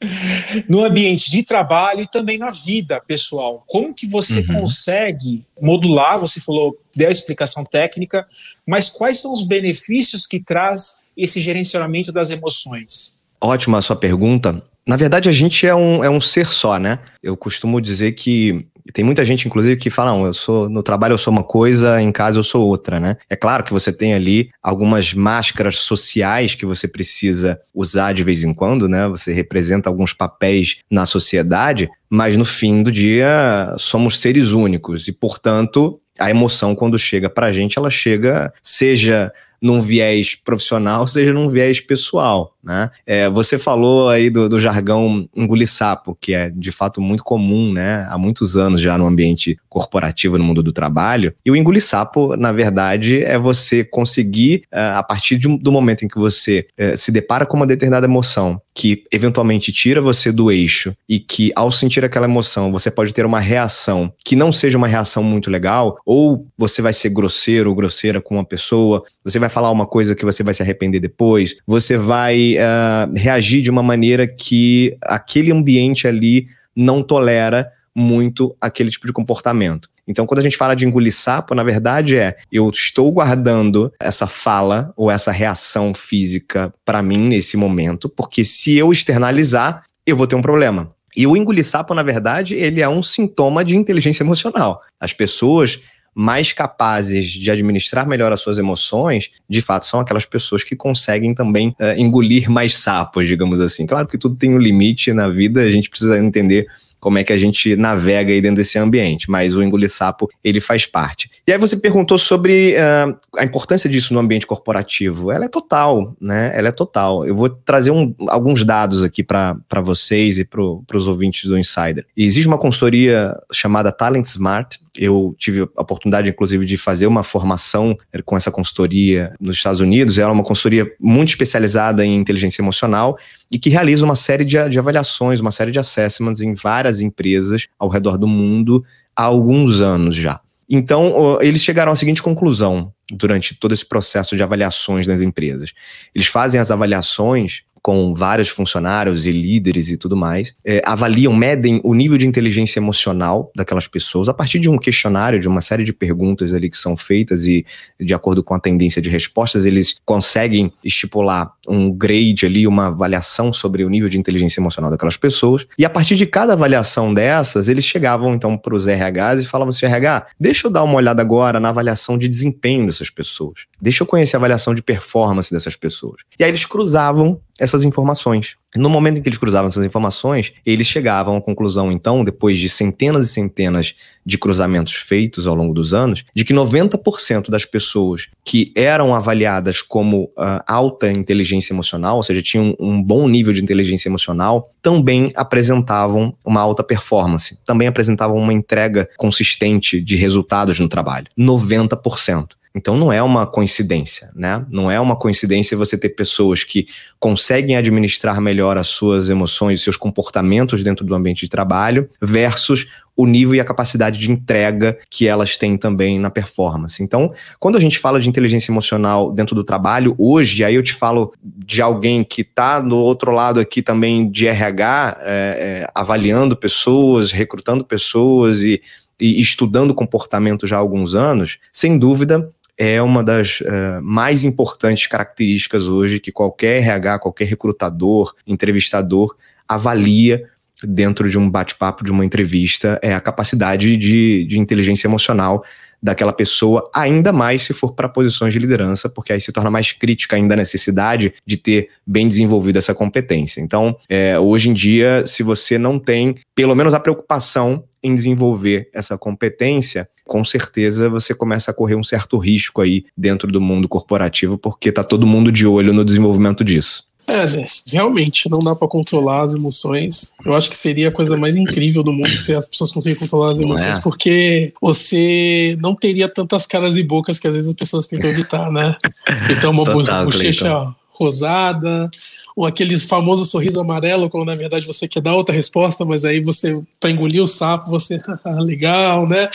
no 0.68 0.84
ambiente 0.84 1.30
de 1.30 1.42
trabalho 1.42 2.02
e 2.02 2.08
também 2.08 2.38
na 2.38 2.50
vida 2.50 3.00
pessoal. 3.06 3.62
Como 3.66 3.94
que 3.94 4.06
você 4.06 4.40
uhum. 4.40 4.60
consegue 4.60 5.44
modular? 5.60 6.18
Você 6.18 6.40
falou, 6.40 6.76
deu 6.94 7.08
a 7.08 7.12
explicação 7.12 7.64
técnica, 7.64 8.26
mas 8.66 8.90
quais 8.90 9.20
são 9.20 9.32
os 9.32 9.42
benefícios 9.42 10.26
que 10.26 10.40
traz 10.40 11.02
esse 11.16 11.40
gerenciamento 11.40 12.12
das 12.12 12.30
emoções? 12.30 13.20
Ótima 13.40 13.78
a 13.78 13.82
sua 13.82 13.96
pergunta. 13.96 14.62
Na 14.86 14.96
verdade, 14.96 15.28
a 15.28 15.32
gente 15.32 15.66
é 15.66 15.74
um, 15.74 16.02
é 16.02 16.10
um 16.10 16.20
ser 16.20 16.46
só, 16.46 16.78
né? 16.78 16.98
Eu 17.22 17.36
costumo 17.36 17.80
dizer 17.80 18.12
que 18.12 18.66
tem 18.92 19.04
muita 19.04 19.24
gente, 19.24 19.46
inclusive, 19.46 19.76
que 19.76 19.90
fala: 19.90 20.12
não, 20.12 20.26
eu 20.26 20.34
sou 20.34 20.68
no 20.68 20.82
trabalho 20.82 21.14
eu 21.14 21.18
sou 21.18 21.32
uma 21.32 21.42
coisa, 21.42 22.00
em 22.00 22.10
casa 22.10 22.38
eu 22.38 22.42
sou 22.42 22.66
outra, 22.66 22.98
né? 22.98 23.16
É 23.28 23.36
claro 23.36 23.64
que 23.64 23.72
você 23.72 23.92
tem 23.92 24.14
ali 24.14 24.50
algumas 24.62 25.14
máscaras 25.14 25.78
sociais 25.78 26.54
que 26.54 26.66
você 26.66 26.88
precisa 26.88 27.60
usar 27.74 28.12
de 28.12 28.24
vez 28.24 28.42
em 28.42 28.52
quando, 28.52 28.88
né? 28.88 29.06
Você 29.08 29.32
representa 29.32 29.88
alguns 29.88 30.12
papéis 30.12 30.78
na 30.90 31.06
sociedade, 31.06 31.88
mas 32.08 32.36
no 32.36 32.44
fim 32.44 32.82
do 32.82 32.90
dia 32.90 33.74
somos 33.78 34.18
seres 34.18 34.50
únicos 34.52 35.06
e, 35.08 35.12
portanto, 35.12 36.00
a 36.20 36.30
emoção 36.30 36.74
quando 36.74 36.98
chega 36.98 37.28
pra 37.30 37.50
gente, 37.50 37.78
ela 37.78 37.90
chega, 37.90 38.52
seja 38.62 39.32
num 39.60 39.80
viés 39.80 40.34
profissional, 40.34 41.06
seja 41.06 41.32
num 41.32 41.48
viés 41.48 41.80
pessoal. 41.80 42.54
Né? 42.62 42.90
É, 43.06 43.28
você 43.28 43.56
falou 43.56 44.08
aí 44.08 44.28
do, 44.28 44.48
do 44.48 44.60
jargão 44.60 45.28
engolir 45.34 45.68
sapo, 45.68 46.16
que 46.20 46.34
é 46.34 46.50
de 46.50 46.70
fato 46.70 47.00
muito 47.00 47.24
comum 47.24 47.72
né? 47.72 48.06
há 48.10 48.18
muitos 48.18 48.56
anos 48.56 48.80
já 48.80 48.98
no 48.98 49.06
ambiente 49.06 49.58
corporativo, 49.68 50.36
no 50.36 50.44
mundo 50.44 50.62
do 50.62 50.72
trabalho. 50.72 51.34
E 51.44 51.50
o 51.50 51.56
engolir 51.56 51.82
sapo, 51.82 52.36
na 52.36 52.52
verdade, 52.52 53.22
é 53.22 53.38
você 53.38 53.82
conseguir, 53.84 54.62
é, 54.70 54.80
a 54.80 55.02
partir 55.02 55.38
de, 55.38 55.48
do 55.58 55.72
momento 55.72 56.04
em 56.04 56.08
que 56.08 56.18
você 56.18 56.66
é, 56.76 56.96
se 56.96 57.10
depara 57.10 57.46
com 57.46 57.56
uma 57.56 57.66
determinada 57.66 58.06
emoção 58.06 58.60
que 58.80 59.04
eventualmente 59.12 59.72
tira 59.72 60.00
você 60.00 60.32
do 60.32 60.50
eixo 60.50 60.96
e 61.06 61.18
que, 61.18 61.52
ao 61.54 61.70
sentir 61.70 62.02
aquela 62.02 62.24
emoção, 62.24 62.72
você 62.72 62.90
pode 62.90 63.12
ter 63.12 63.26
uma 63.26 63.38
reação 63.38 64.10
que 64.24 64.34
não 64.34 64.50
seja 64.50 64.78
uma 64.78 64.88
reação 64.88 65.22
muito 65.22 65.50
legal, 65.50 65.98
ou 66.06 66.46
você 66.56 66.80
vai 66.80 66.94
ser 66.94 67.10
grosseiro 67.10 67.68
ou 67.68 67.76
grosseira 67.76 68.22
com 68.22 68.36
uma 68.36 68.44
pessoa, 68.44 69.04
você 69.22 69.38
vai 69.38 69.49
falar 69.50 69.70
uma 69.70 69.86
coisa 69.86 70.14
que 70.14 70.24
você 70.24 70.42
vai 70.42 70.54
se 70.54 70.62
arrepender 70.62 71.00
depois, 71.00 71.56
você 71.66 71.96
vai 71.96 72.54
uh, 72.54 73.12
reagir 73.14 73.62
de 73.62 73.70
uma 73.70 73.82
maneira 73.82 74.26
que 74.26 74.96
aquele 75.02 75.52
ambiente 75.52 76.08
ali 76.08 76.48
não 76.74 77.02
tolera 77.02 77.70
muito 77.94 78.56
aquele 78.60 78.90
tipo 78.90 79.06
de 79.06 79.12
comportamento. 79.12 79.88
Então, 80.06 80.26
quando 80.26 80.40
a 80.40 80.42
gente 80.42 80.56
fala 80.56 80.74
de 80.74 80.86
engolir 80.86 81.14
sapo, 81.14 81.54
na 81.54 81.62
verdade 81.62 82.16
é 82.16 82.36
eu 82.50 82.68
estou 82.70 83.12
guardando 83.12 83.92
essa 84.00 84.26
fala 84.26 84.92
ou 84.96 85.10
essa 85.10 85.30
reação 85.30 85.94
física 85.94 86.72
para 86.84 87.02
mim 87.02 87.18
nesse 87.18 87.56
momento, 87.56 88.08
porque 88.08 88.42
se 88.42 88.76
eu 88.76 88.90
externalizar, 88.90 89.84
eu 90.06 90.16
vou 90.16 90.26
ter 90.26 90.34
um 90.34 90.42
problema. 90.42 90.92
E 91.16 91.26
o 91.26 91.36
engolir 91.36 91.64
sapo, 91.64 91.94
na 91.94 92.02
verdade, 92.02 92.54
ele 92.54 92.80
é 92.80 92.88
um 92.88 93.02
sintoma 93.02 93.64
de 93.64 93.76
inteligência 93.76 94.22
emocional. 94.22 94.80
As 94.98 95.12
pessoas 95.12 95.80
mais 96.14 96.52
capazes 96.52 97.26
de 97.26 97.50
administrar 97.50 98.06
melhor 98.06 98.32
as 98.32 98.40
suas 98.40 98.58
emoções, 98.58 99.30
de 99.48 99.62
fato, 99.62 99.86
são 99.86 100.00
aquelas 100.00 100.24
pessoas 100.24 100.64
que 100.64 100.76
conseguem 100.76 101.34
também 101.34 101.68
uh, 101.80 101.98
engolir 101.98 102.50
mais 102.50 102.76
sapos, 102.76 103.26
digamos 103.26 103.60
assim. 103.60 103.86
Claro 103.86 104.06
que 104.06 104.18
tudo 104.18 104.36
tem 104.36 104.54
um 104.54 104.58
limite 104.58 105.12
na 105.12 105.28
vida, 105.28 105.62
a 105.62 105.70
gente 105.70 105.88
precisa 105.88 106.18
entender 106.18 106.66
como 107.00 107.18
é 107.18 107.24
que 107.24 107.32
a 107.32 107.38
gente 107.38 107.74
navega 107.74 108.30
aí 108.30 108.40
dentro 108.40 108.56
desse 108.56 108.78
ambiente, 108.78 109.30
mas 109.30 109.56
o 109.56 109.62
engolir 109.62 109.90
sapo, 109.90 110.28
ele 110.44 110.60
faz 110.60 110.84
parte. 110.84 111.30
E 111.46 111.52
aí 111.52 111.58
você 111.58 111.76
perguntou 111.76 112.18
sobre 112.18 112.76
uh, 112.76 113.16
a 113.38 113.44
importância 113.44 113.88
disso 113.88 114.12
no 114.12 114.20
ambiente 114.20 114.46
corporativo. 114.46 115.32
Ela 115.32 115.46
é 115.46 115.48
total, 115.48 116.14
né? 116.20 116.52
Ela 116.54 116.68
é 116.68 116.72
total. 116.72 117.26
Eu 117.26 117.34
vou 117.34 117.48
trazer 117.48 117.90
um, 117.90 118.14
alguns 118.28 118.62
dados 118.64 119.02
aqui 119.02 119.24
para 119.24 119.56
vocês 119.82 120.38
e 120.38 120.44
para 120.44 120.62
os 120.62 121.06
ouvintes 121.08 121.48
do 121.48 121.58
Insider. 121.58 122.06
Existe 122.14 122.46
uma 122.46 122.58
consultoria 122.58 123.34
chamada 123.50 123.90
Talent 123.90 124.26
Smart, 124.26 124.78
eu 124.96 125.34
tive 125.38 125.62
a 125.76 125.82
oportunidade, 125.82 126.28
inclusive, 126.28 126.64
de 126.66 126.76
fazer 126.76 127.06
uma 127.06 127.22
formação 127.22 127.96
com 128.24 128.36
essa 128.36 128.50
consultoria 128.50 129.34
nos 129.40 129.56
Estados 129.56 129.80
Unidos. 129.80 130.18
Ela 130.18 130.30
é 130.30 130.32
uma 130.32 130.42
consultoria 130.42 130.90
muito 130.98 131.28
especializada 131.28 132.04
em 132.04 132.16
inteligência 132.16 132.62
emocional 132.62 133.18
e 133.50 133.58
que 133.58 133.70
realiza 133.70 134.04
uma 134.04 134.16
série 134.16 134.44
de, 134.44 134.68
de 134.68 134.78
avaliações, 134.78 135.40
uma 135.40 135.52
série 135.52 135.70
de 135.70 135.78
assessments 135.78 136.40
em 136.40 136.54
várias 136.54 137.00
empresas 137.00 137.68
ao 137.78 137.88
redor 137.88 138.18
do 138.18 138.26
mundo 138.26 138.84
há 139.14 139.24
alguns 139.24 139.80
anos 139.80 140.16
já. 140.16 140.40
Então, 140.72 141.36
eles 141.40 141.64
chegaram 141.64 141.90
à 141.90 141.96
seguinte 141.96 142.22
conclusão 142.22 142.92
durante 143.10 143.56
todo 143.56 143.72
esse 143.72 143.84
processo 143.84 144.36
de 144.36 144.42
avaliações 144.42 145.04
nas 145.06 145.20
empresas. 145.20 145.72
Eles 146.14 146.28
fazem 146.28 146.60
as 146.60 146.70
avaliações 146.70 147.62
com 147.82 148.14
vários 148.14 148.48
funcionários 148.48 149.26
e 149.26 149.32
líderes 149.32 149.88
e 149.88 149.96
tudo 149.96 150.16
mais, 150.16 150.54
é, 150.64 150.82
avaliam, 150.84 151.32
medem 151.32 151.80
o 151.84 151.94
nível 151.94 152.18
de 152.18 152.26
inteligência 152.26 152.78
emocional 152.78 153.50
daquelas 153.54 153.88
pessoas 153.88 154.28
a 154.28 154.34
partir 154.34 154.58
de 154.58 154.68
um 154.68 154.78
questionário, 154.78 155.40
de 155.40 155.48
uma 155.48 155.60
série 155.60 155.84
de 155.84 155.92
perguntas 155.92 156.52
ali 156.52 156.68
que 156.70 156.76
são 156.76 156.96
feitas 156.96 157.46
e, 157.46 157.64
de 157.98 158.14
acordo 158.14 158.42
com 158.42 158.54
a 158.54 158.60
tendência 158.60 159.00
de 159.00 159.08
respostas, 159.08 159.64
eles 159.64 159.96
conseguem 160.04 160.72
estipular 160.84 161.52
um 161.68 161.90
grade 161.90 162.46
ali, 162.46 162.66
uma 162.66 162.88
avaliação 162.88 163.52
sobre 163.52 163.84
o 163.84 163.88
nível 163.88 164.08
de 164.08 164.18
inteligência 164.18 164.60
emocional 164.60 164.90
daquelas 164.90 165.16
pessoas. 165.16 165.66
E 165.78 165.84
a 165.84 165.90
partir 165.90 166.16
de 166.16 166.26
cada 166.26 166.52
avaliação 166.52 167.12
dessas, 167.12 167.68
eles 167.68 167.84
chegavam 167.84 168.34
então 168.34 168.56
para 168.56 168.74
os 168.74 168.86
RHs 168.86 169.42
e 169.42 169.46
falavam 169.46 169.70
assim: 169.70 169.86
RH, 169.86 170.26
deixa 170.38 170.66
eu 170.66 170.70
dar 170.70 170.82
uma 170.82 170.94
olhada 170.94 171.22
agora 171.22 171.60
na 171.60 171.68
avaliação 171.68 172.18
de 172.18 172.28
desempenho 172.28 172.86
dessas 172.86 173.10
pessoas. 173.10 173.66
Deixa 173.80 174.02
eu 174.02 174.06
conhecer 174.06 174.36
a 174.36 174.38
avaliação 174.38 174.74
de 174.74 174.82
performance 174.82 175.52
dessas 175.52 175.76
pessoas. 175.76 176.22
E 176.38 176.44
aí 176.44 176.50
eles 176.50 176.64
cruzavam 176.64 177.40
essas 177.60 177.84
informações. 177.84 178.56
No 178.74 178.88
momento 178.88 179.18
em 179.18 179.22
que 179.22 179.28
eles 179.28 179.38
cruzavam 179.38 179.68
essas 179.68 179.84
informações, 179.84 180.52
eles 180.64 180.86
chegavam 180.86 181.36
à 181.36 181.40
conclusão, 181.40 181.92
então, 181.92 182.24
depois 182.24 182.56
de 182.56 182.68
centenas 182.68 183.26
e 183.26 183.32
centenas 183.32 183.94
de 184.24 184.38
cruzamentos 184.38 184.94
feitos 184.94 185.46
ao 185.46 185.54
longo 185.54 185.74
dos 185.74 185.92
anos, 185.92 186.24
de 186.34 186.44
que 186.44 186.54
90% 186.54 187.50
das 187.50 187.64
pessoas 187.64 188.28
que 188.44 188.72
eram 188.74 189.14
avaliadas 189.14 189.82
como 189.82 190.24
uh, 190.24 190.62
alta 190.66 191.10
inteligência 191.10 191.72
emocional, 191.72 192.16
ou 192.16 192.22
seja, 192.22 192.40
tinham 192.40 192.74
um 192.78 193.02
bom 193.02 193.28
nível 193.28 193.52
de 193.52 193.62
inteligência 193.62 194.08
emocional, 194.08 194.72
também 194.80 195.32
apresentavam 195.34 196.34
uma 196.44 196.60
alta 196.60 196.82
performance, 196.82 197.58
também 197.64 197.88
apresentavam 197.88 198.36
uma 198.36 198.52
entrega 198.52 199.08
consistente 199.16 200.00
de 200.00 200.16
resultados 200.16 200.78
no 200.78 200.88
trabalho. 200.88 201.26
90%. 201.38 202.59
Então 202.74 202.96
não 202.96 203.12
é 203.12 203.20
uma 203.20 203.46
coincidência, 203.46 204.30
né? 204.34 204.64
Não 204.70 204.90
é 204.90 205.00
uma 205.00 205.16
coincidência 205.16 205.76
você 205.76 205.98
ter 205.98 206.10
pessoas 206.10 206.62
que 206.62 206.86
conseguem 207.18 207.76
administrar 207.76 208.40
melhor 208.40 208.78
as 208.78 208.86
suas 208.86 209.28
emoções, 209.28 209.82
seus 209.82 209.96
comportamentos 209.96 210.84
dentro 210.84 211.04
do 211.04 211.14
ambiente 211.14 211.40
de 211.40 211.48
trabalho, 211.48 212.08
versus 212.22 212.86
o 213.16 213.26
nível 213.26 213.56
e 213.56 213.60
a 213.60 213.64
capacidade 213.64 214.18
de 214.18 214.30
entrega 214.30 214.96
que 215.10 215.26
elas 215.26 215.56
têm 215.56 215.76
também 215.76 216.18
na 216.18 216.30
performance. 216.30 217.02
Então, 217.02 217.34
quando 217.58 217.76
a 217.76 217.80
gente 217.80 217.98
fala 217.98 218.20
de 218.20 218.28
inteligência 218.28 218.70
emocional 218.70 219.32
dentro 219.32 219.54
do 219.54 219.64
trabalho, 219.64 220.14
hoje, 220.16 220.62
aí 220.64 220.76
eu 220.76 220.82
te 220.82 220.94
falo 220.94 221.34
de 221.42 221.82
alguém 221.82 222.22
que 222.22 222.42
está 222.42 222.78
do 222.78 222.96
outro 222.96 223.32
lado 223.32 223.58
aqui 223.58 223.82
também 223.82 224.30
de 224.30 224.46
RH, 224.46 225.18
é, 225.22 225.32
é, 225.32 225.90
avaliando 225.92 226.56
pessoas, 226.56 227.32
recrutando 227.32 227.84
pessoas 227.84 228.62
e 228.62 228.80
e 229.20 229.38
estudando 229.38 229.94
comportamento 229.94 230.66
já 230.66 230.76
há 230.76 230.78
alguns 230.78 231.14
anos, 231.14 231.58
sem 231.70 231.98
dúvida 231.98 232.50
é 232.82 233.02
uma 233.02 233.22
das 233.22 233.60
uh, 233.60 234.00
mais 234.02 234.42
importantes 234.42 235.06
características 235.06 235.84
hoje 235.84 236.18
que 236.18 236.32
qualquer 236.32 236.82
RH, 236.82 237.18
qualquer 237.18 237.44
recrutador, 237.44 238.34
entrevistador 238.46 239.36
avalia 239.68 240.48
dentro 240.82 241.28
de 241.28 241.38
um 241.38 241.48
bate-papo, 241.48 242.02
de 242.02 242.10
uma 242.10 242.24
entrevista, 242.24 242.98
é 243.02 243.12
a 243.12 243.20
capacidade 243.20 243.98
de, 243.98 244.46
de 244.46 244.58
inteligência 244.58 245.06
emocional 245.06 245.62
daquela 246.02 246.32
pessoa, 246.32 246.90
ainda 246.94 247.30
mais 247.34 247.64
se 247.64 247.74
for 247.74 247.92
para 247.92 248.08
posições 248.08 248.54
de 248.54 248.58
liderança, 248.58 249.10
porque 249.10 249.34
aí 249.34 249.40
se 249.42 249.52
torna 249.52 249.70
mais 249.70 249.92
crítica 249.92 250.36
ainda 250.36 250.54
a 250.54 250.56
necessidade 250.56 251.34
de 251.44 251.58
ter 251.58 251.90
bem 252.06 252.26
desenvolvida 252.26 252.78
essa 252.78 252.94
competência. 252.94 253.60
Então, 253.60 253.94
é, 254.08 254.38
hoje 254.38 254.70
em 254.70 254.72
dia, 254.72 255.26
se 255.26 255.42
você 255.42 255.76
não 255.76 255.98
tem 255.98 256.36
pelo 256.54 256.74
menos 256.74 256.94
a 256.94 257.00
preocupação 257.00 257.84
em 258.02 258.14
desenvolver 258.14 258.88
essa 258.92 259.16
competência, 259.18 260.08
com 260.24 260.44
certeza 260.44 261.08
você 261.10 261.34
começa 261.34 261.70
a 261.70 261.74
correr 261.74 261.96
um 261.96 262.04
certo 262.04 262.38
risco 262.38 262.80
aí 262.80 263.04
dentro 263.16 263.50
do 263.50 263.60
mundo 263.60 263.88
corporativo, 263.88 264.56
porque 264.56 264.92
tá 264.92 265.04
todo 265.04 265.26
mundo 265.26 265.50
de 265.50 265.66
olho 265.66 265.92
no 265.92 266.04
desenvolvimento 266.04 266.64
disso. 266.64 267.10
É, 267.26 267.46
né? 267.46 267.64
realmente 267.86 268.50
não 268.50 268.58
dá 268.58 268.74
para 268.74 268.88
controlar 268.88 269.44
as 269.44 269.54
emoções. 269.54 270.32
Eu 270.44 270.54
acho 270.54 270.68
que 270.68 270.76
seria 270.76 271.08
a 271.08 271.12
coisa 271.12 271.36
mais 271.36 271.56
incrível 271.56 272.02
do 272.02 272.12
mundo 272.12 272.36
se 272.36 272.54
as 272.54 272.66
pessoas 272.66 272.92
conseguissem 272.92 273.26
controlar 273.26 273.52
as 273.52 273.60
emoções, 273.60 273.98
é. 273.98 274.00
porque 274.00 274.72
você 274.80 275.76
não 275.80 275.94
teria 275.94 276.28
tantas 276.28 276.66
caras 276.66 276.96
e 276.96 277.02
bocas 277.02 277.38
que 277.38 277.46
às 277.46 277.54
vezes 277.54 277.68
as 277.68 277.74
pessoas 277.74 278.08
tentam 278.08 278.30
evitar, 278.30 278.70
né? 278.70 278.96
Então, 279.50 279.70
uma 279.70 279.84
Total, 279.84 280.24
bochecha 280.24 280.94
rosada, 281.10 282.08
ou 282.56 282.66
aquele 282.66 282.98
famoso 282.98 283.44
sorriso 283.44 283.80
amarelo, 283.80 284.28
quando 284.28 284.46
na 284.46 284.54
verdade 284.54 284.86
você 284.86 285.06
quer 285.08 285.20
dar 285.20 285.34
outra 285.34 285.54
resposta, 285.54 286.04
mas 286.04 286.24
aí 286.24 286.40
você, 286.40 286.80
para 286.98 287.10
engolir 287.10 287.42
o 287.42 287.46
sapo, 287.46 287.90
você, 287.90 288.18
legal, 288.64 289.26
né? 289.26 289.48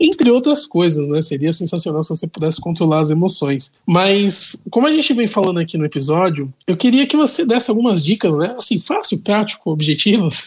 entre 0.00 0.30
outras 0.30 0.66
coisas, 0.66 1.06
né? 1.06 1.20
Seria 1.20 1.52
sensacional 1.52 2.02
se 2.02 2.08
você 2.08 2.26
pudesse 2.26 2.58
controlar 2.58 3.00
as 3.00 3.10
emoções. 3.10 3.72
Mas, 3.86 4.56
como 4.70 4.86
a 4.86 4.92
gente 4.92 5.12
vem 5.12 5.28
falando 5.28 5.60
aqui 5.60 5.76
no 5.76 5.84
episódio, 5.84 6.52
eu 6.66 6.76
queria 6.76 7.06
que 7.06 7.16
você 7.16 7.44
desse 7.44 7.70
algumas 7.70 8.02
dicas, 8.02 8.36
né? 8.38 8.46
Assim, 8.58 8.80
fácil, 8.80 9.20
prático, 9.20 9.70
objetivas, 9.70 10.44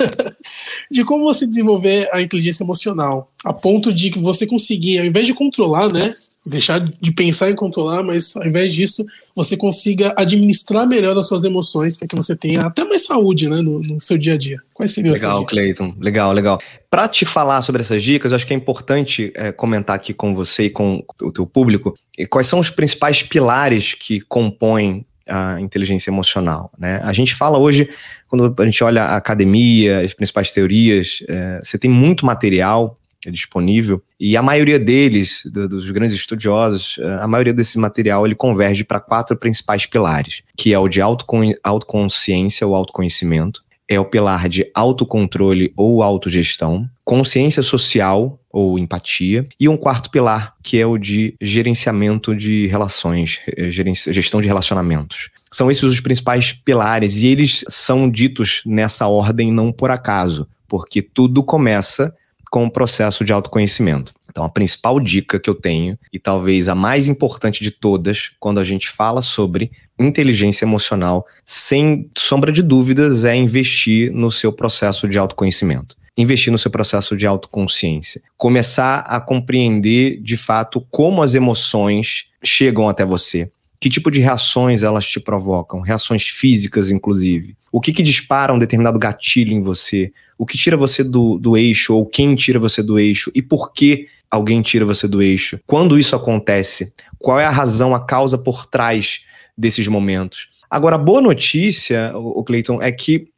de 0.90 1.04
como 1.04 1.24
você 1.24 1.46
desenvolver 1.46 2.08
a 2.12 2.22
inteligência 2.22 2.64
emocional, 2.64 3.30
a 3.44 3.52
ponto 3.52 3.92
de 3.92 4.08
que 4.08 4.18
você 4.18 4.46
conseguir, 4.46 5.00
ao 5.00 5.04
invés 5.04 5.26
de 5.26 5.34
controlar, 5.34 5.92
né? 5.92 6.10
Deixar 6.46 6.78
de 6.78 7.12
pensar 7.12 7.50
em 7.50 7.54
controlar, 7.54 8.02
mas 8.02 8.36
ao 8.36 8.46
invés 8.46 8.74
disso, 8.74 9.04
você 9.34 9.56
consiga 9.56 10.12
administrar 10.16 10.86
melhor 10.86 11.16
as 11.16 11.26
suas 11.26 11.44
emoções 11.44 11.96
para 11.96 12.06
que 12.06 12.14
você 12.14 12.36
tenha 12.36 12.62
até 12.62 12.84
mais 12.84 13.04
saúde 13.04 13.48
né, 13.48 13.56
no, 13.56 13.80
no 13.80 14.00
seu 14.00 14.18
dia 14.18 14.34
a 14.34 14.36
dia. 14.36 14.60
Quais 14.74 14.92
seriam 14.92 15.14
legal, 15.14 15.30
essas 15.30 15.40
dicas? 15.40 15.58
Cleiton. 15.58 15.94
Legal, 15.98 16.32
legal. 16.32 16.60
Para 16.90 17.08
te 17.08 17.24
falar 17.24 17.62
sobre 17.62 17.80
essas 17.80 18.02
dicas, 18.02 18.32
acho 18.32 18.46
que 18.46 18.52
é 18.52 18.56
importante 18.56 19.32
é, 19.34 19.52
comentar 19.52 19.96
aqui 19.96 20.12
com 20.12 20.34
você 20.34 20.64
e 20.64 20.70
com 20.70 21.02
o 21.22 21.32
teu 21.32 21.46
público 21.46 21.94
quais 22.30 22.46
são 22.46 22.60
os 22.60 22.70
principais 22.70 23.22
pilares 23.22 23.94
que 23.94 24.20
compõem 24.20 25.04
a 25.26 25.58
inteligência 25.60 26.10
emocional. 26.10 26.70
Né? 26.78 27.00
A 27.02 27.12
gente 27.12 27.34
fala 27.34 27.58
hoje, 27.58 27.88
quando 28.28 28.54
a 28.56 28.64
gente 28.64 28.84
olha 28.84 29.04
a 29.04 29.16
academia, 29.16 30.00
as 30.00 30.12
principais 30.12 30.52
teorias, 30.52 31.22
é, 31.28 31.60
você 31.62 31.78
tem 31.78 31.90
muito 31.90 32.26
material 32.26 32.98
disponível 33.30 34.02
e 34.18 34.36
a 34.36 34.42
maioria 34.42 34.78
deles, 34.78 35.42
do, 35.52 35.68
dos 35.68 35.90
grandes 35.90 36.14
estudiosos, 36.14 36.98
eh, 36.98 37.18
a 37.20 37.26
maioria 37.26 37.52
desse 37.52 37.78
material 37.78 38.24
ele 38.24 38.34
converge 38.34 38.84
para 38.84 39.00
quatro 39.00 39.36
principais 39.36 39.86
pilares, 39.86 40.42
que 40.56 40.72
é 40.72 40.78
o 40.78 40.88
de 40.88 41.00
autocon 41.00 41.52
autoconsciência 41.62 42.66
ou 42.66 42.74
autoconhecimento, 42.74 43.62
é 43.88 44.00
o 44.00 44.04
pilar 44.04 44.48
de 44.48 44.70
autocontrole 44.74 45.72
ou 45.76 46.02
autogestão, 46.02 46.88
consciência 47.04 47.62
social 47.62 48.38
ou 48.50 48.78
empatia, 48.78 49.46
e 49.58 49.68
um 49.68 49.76
quarto 49.76 50.10
pilar, 50.10 50.54
que 50.62 50.78
é 50.78 50.86
o 50.86 50.96
de 50.96 51.34
gerenciamento 51.40 52.34
de 52.34 52.66
relações, 52.66 53.40
eh, 53.56 53.70
gestão 53.70 54.40
de 54.40 54.46
relacionamentos. 54.46 55.30
São 55.52 55.70
esses 55.70 55.84
os 55.84 56.00
principais 56.00 56.52
pilares, 56.52 57.16
e 57.18 57.26
eles 57.26 57.64
são 57.68 58.08
ditos 58.08 58.62
nessa 58.64 59.06
ordem 59.06 59.52
não 59.52 59.70
por 59.72 59.90
acaso, 59.90 60.48
porque 60.68 61.02
tudo 61.02 61.42
começa 61.42 62.14
com 62.54 62.66
o 62.66 62.70
processo 62.70 63.24
de 63.24 63.32
autoconhecimento. 63.32 64.14
Então, 64.30 64.44
a 64.44 64.48
principal 64.48 65.00
dica 65.00 65.40
que 65.40 65.50
eu 65.50 65.56
tenho, 65.56 65.98
e 66.12 66.20
talvez 66.20 66.68
a 66.68 66.74
mais 66.76 67.08
importante 67.08 67.64
de 67.64 67.72
todas, 67.72 68.30
quando 68.38 68.60
a 68.60 68.64
gente 68.64 68.88
fala 68.88 69.22
sobre 69.22 69.72
inteligência 69.98 70.64
emocional, 70.64 71.26
sem 71.44 72.08
sombra 72.16 72.52
de 72.52 72.62
dúvidas, 72.62 73.24
é 73.24 73.34
investir 73.34 74.12
no 74.12 74.30
seu 74.30 74.52
processo 74.52 75.08
de 75.08 75.18
autoconhecimento. 75.18 75.96
Investir 76.16 76.52
no 76.52 76.58
seu 76.58 76.70
processo 76.70 77.16
de 77.16 77.26
autoconsciência. 77.26 78.22
Começar 78.36 79.00
a 79.00 79.20
compreender 79.20 80.22
de 80.22 80.36
fato 80.36 80.80
como 80.92 81.24
as 81.24 81.34
emoções 81.34 82.26
chegam 82.40 82.88
até 82.88 83.04
você. 83.04 83.50
Que 83.80 83.90
tipo 83.90 84.12
de 84.12 84.20
reações 84.20 84.84
elas 84.84 85.08
te 85.08 85.18
provocam? 85.18 85.80
Reações 85.80 86.28
físicas, 86.28 86.92
inclusive. 86.92 87.56
O 87.74 87.80
que, 87.80 87.92
que 87.92 88.02
dispara 88.02 88.54
um 88.54 88.58
determinado 88.58 88.98
gatilho 88.98 89.52
em 89.52 89.62
você? 89.62 90.12
o 90.38 90.46
que 90.46 90.58
tira 90.58 90.76
você 90.76 91.02
do, 91.02 91.38
do 91.38 91.56
eixo 91.56 91.94
ou 91.94 92.06
quem 92.06 92.34
tira 92.34 92.58
você 92.58 92.82
do 92.82 92.98
eixo 92.98 93.30
e 93.34 93.42
por 93.42 93.72
que 93.72 94.08
alguém 94.30 94.62
tira 94.62 94.84
você 94.84 95.06
do 95.06 95.22
eixo. 95.22 95.60
Quando 95.66 95.98
isso 95.98 96.16
acontece? 96.16 96.92
Qual 97.18 97.38
é 97.38 97.44
a 97.44 97.50
razão, 97.50 97.94
a 97.94 98.04
causa 98.04 98.36
por 98.36 98.66
trás 98.66 99.20
desses 99.56 99.86
momentos? 99.86 100.48
Agora, 100.68 100.96
a 100.96 100.98
boa 100.98 101.20
notícia, 101.20 102.12
o 102.16 102.42
Cleiton, 102.42 102.82
é 102.82 102.90
que, 102.90 103.28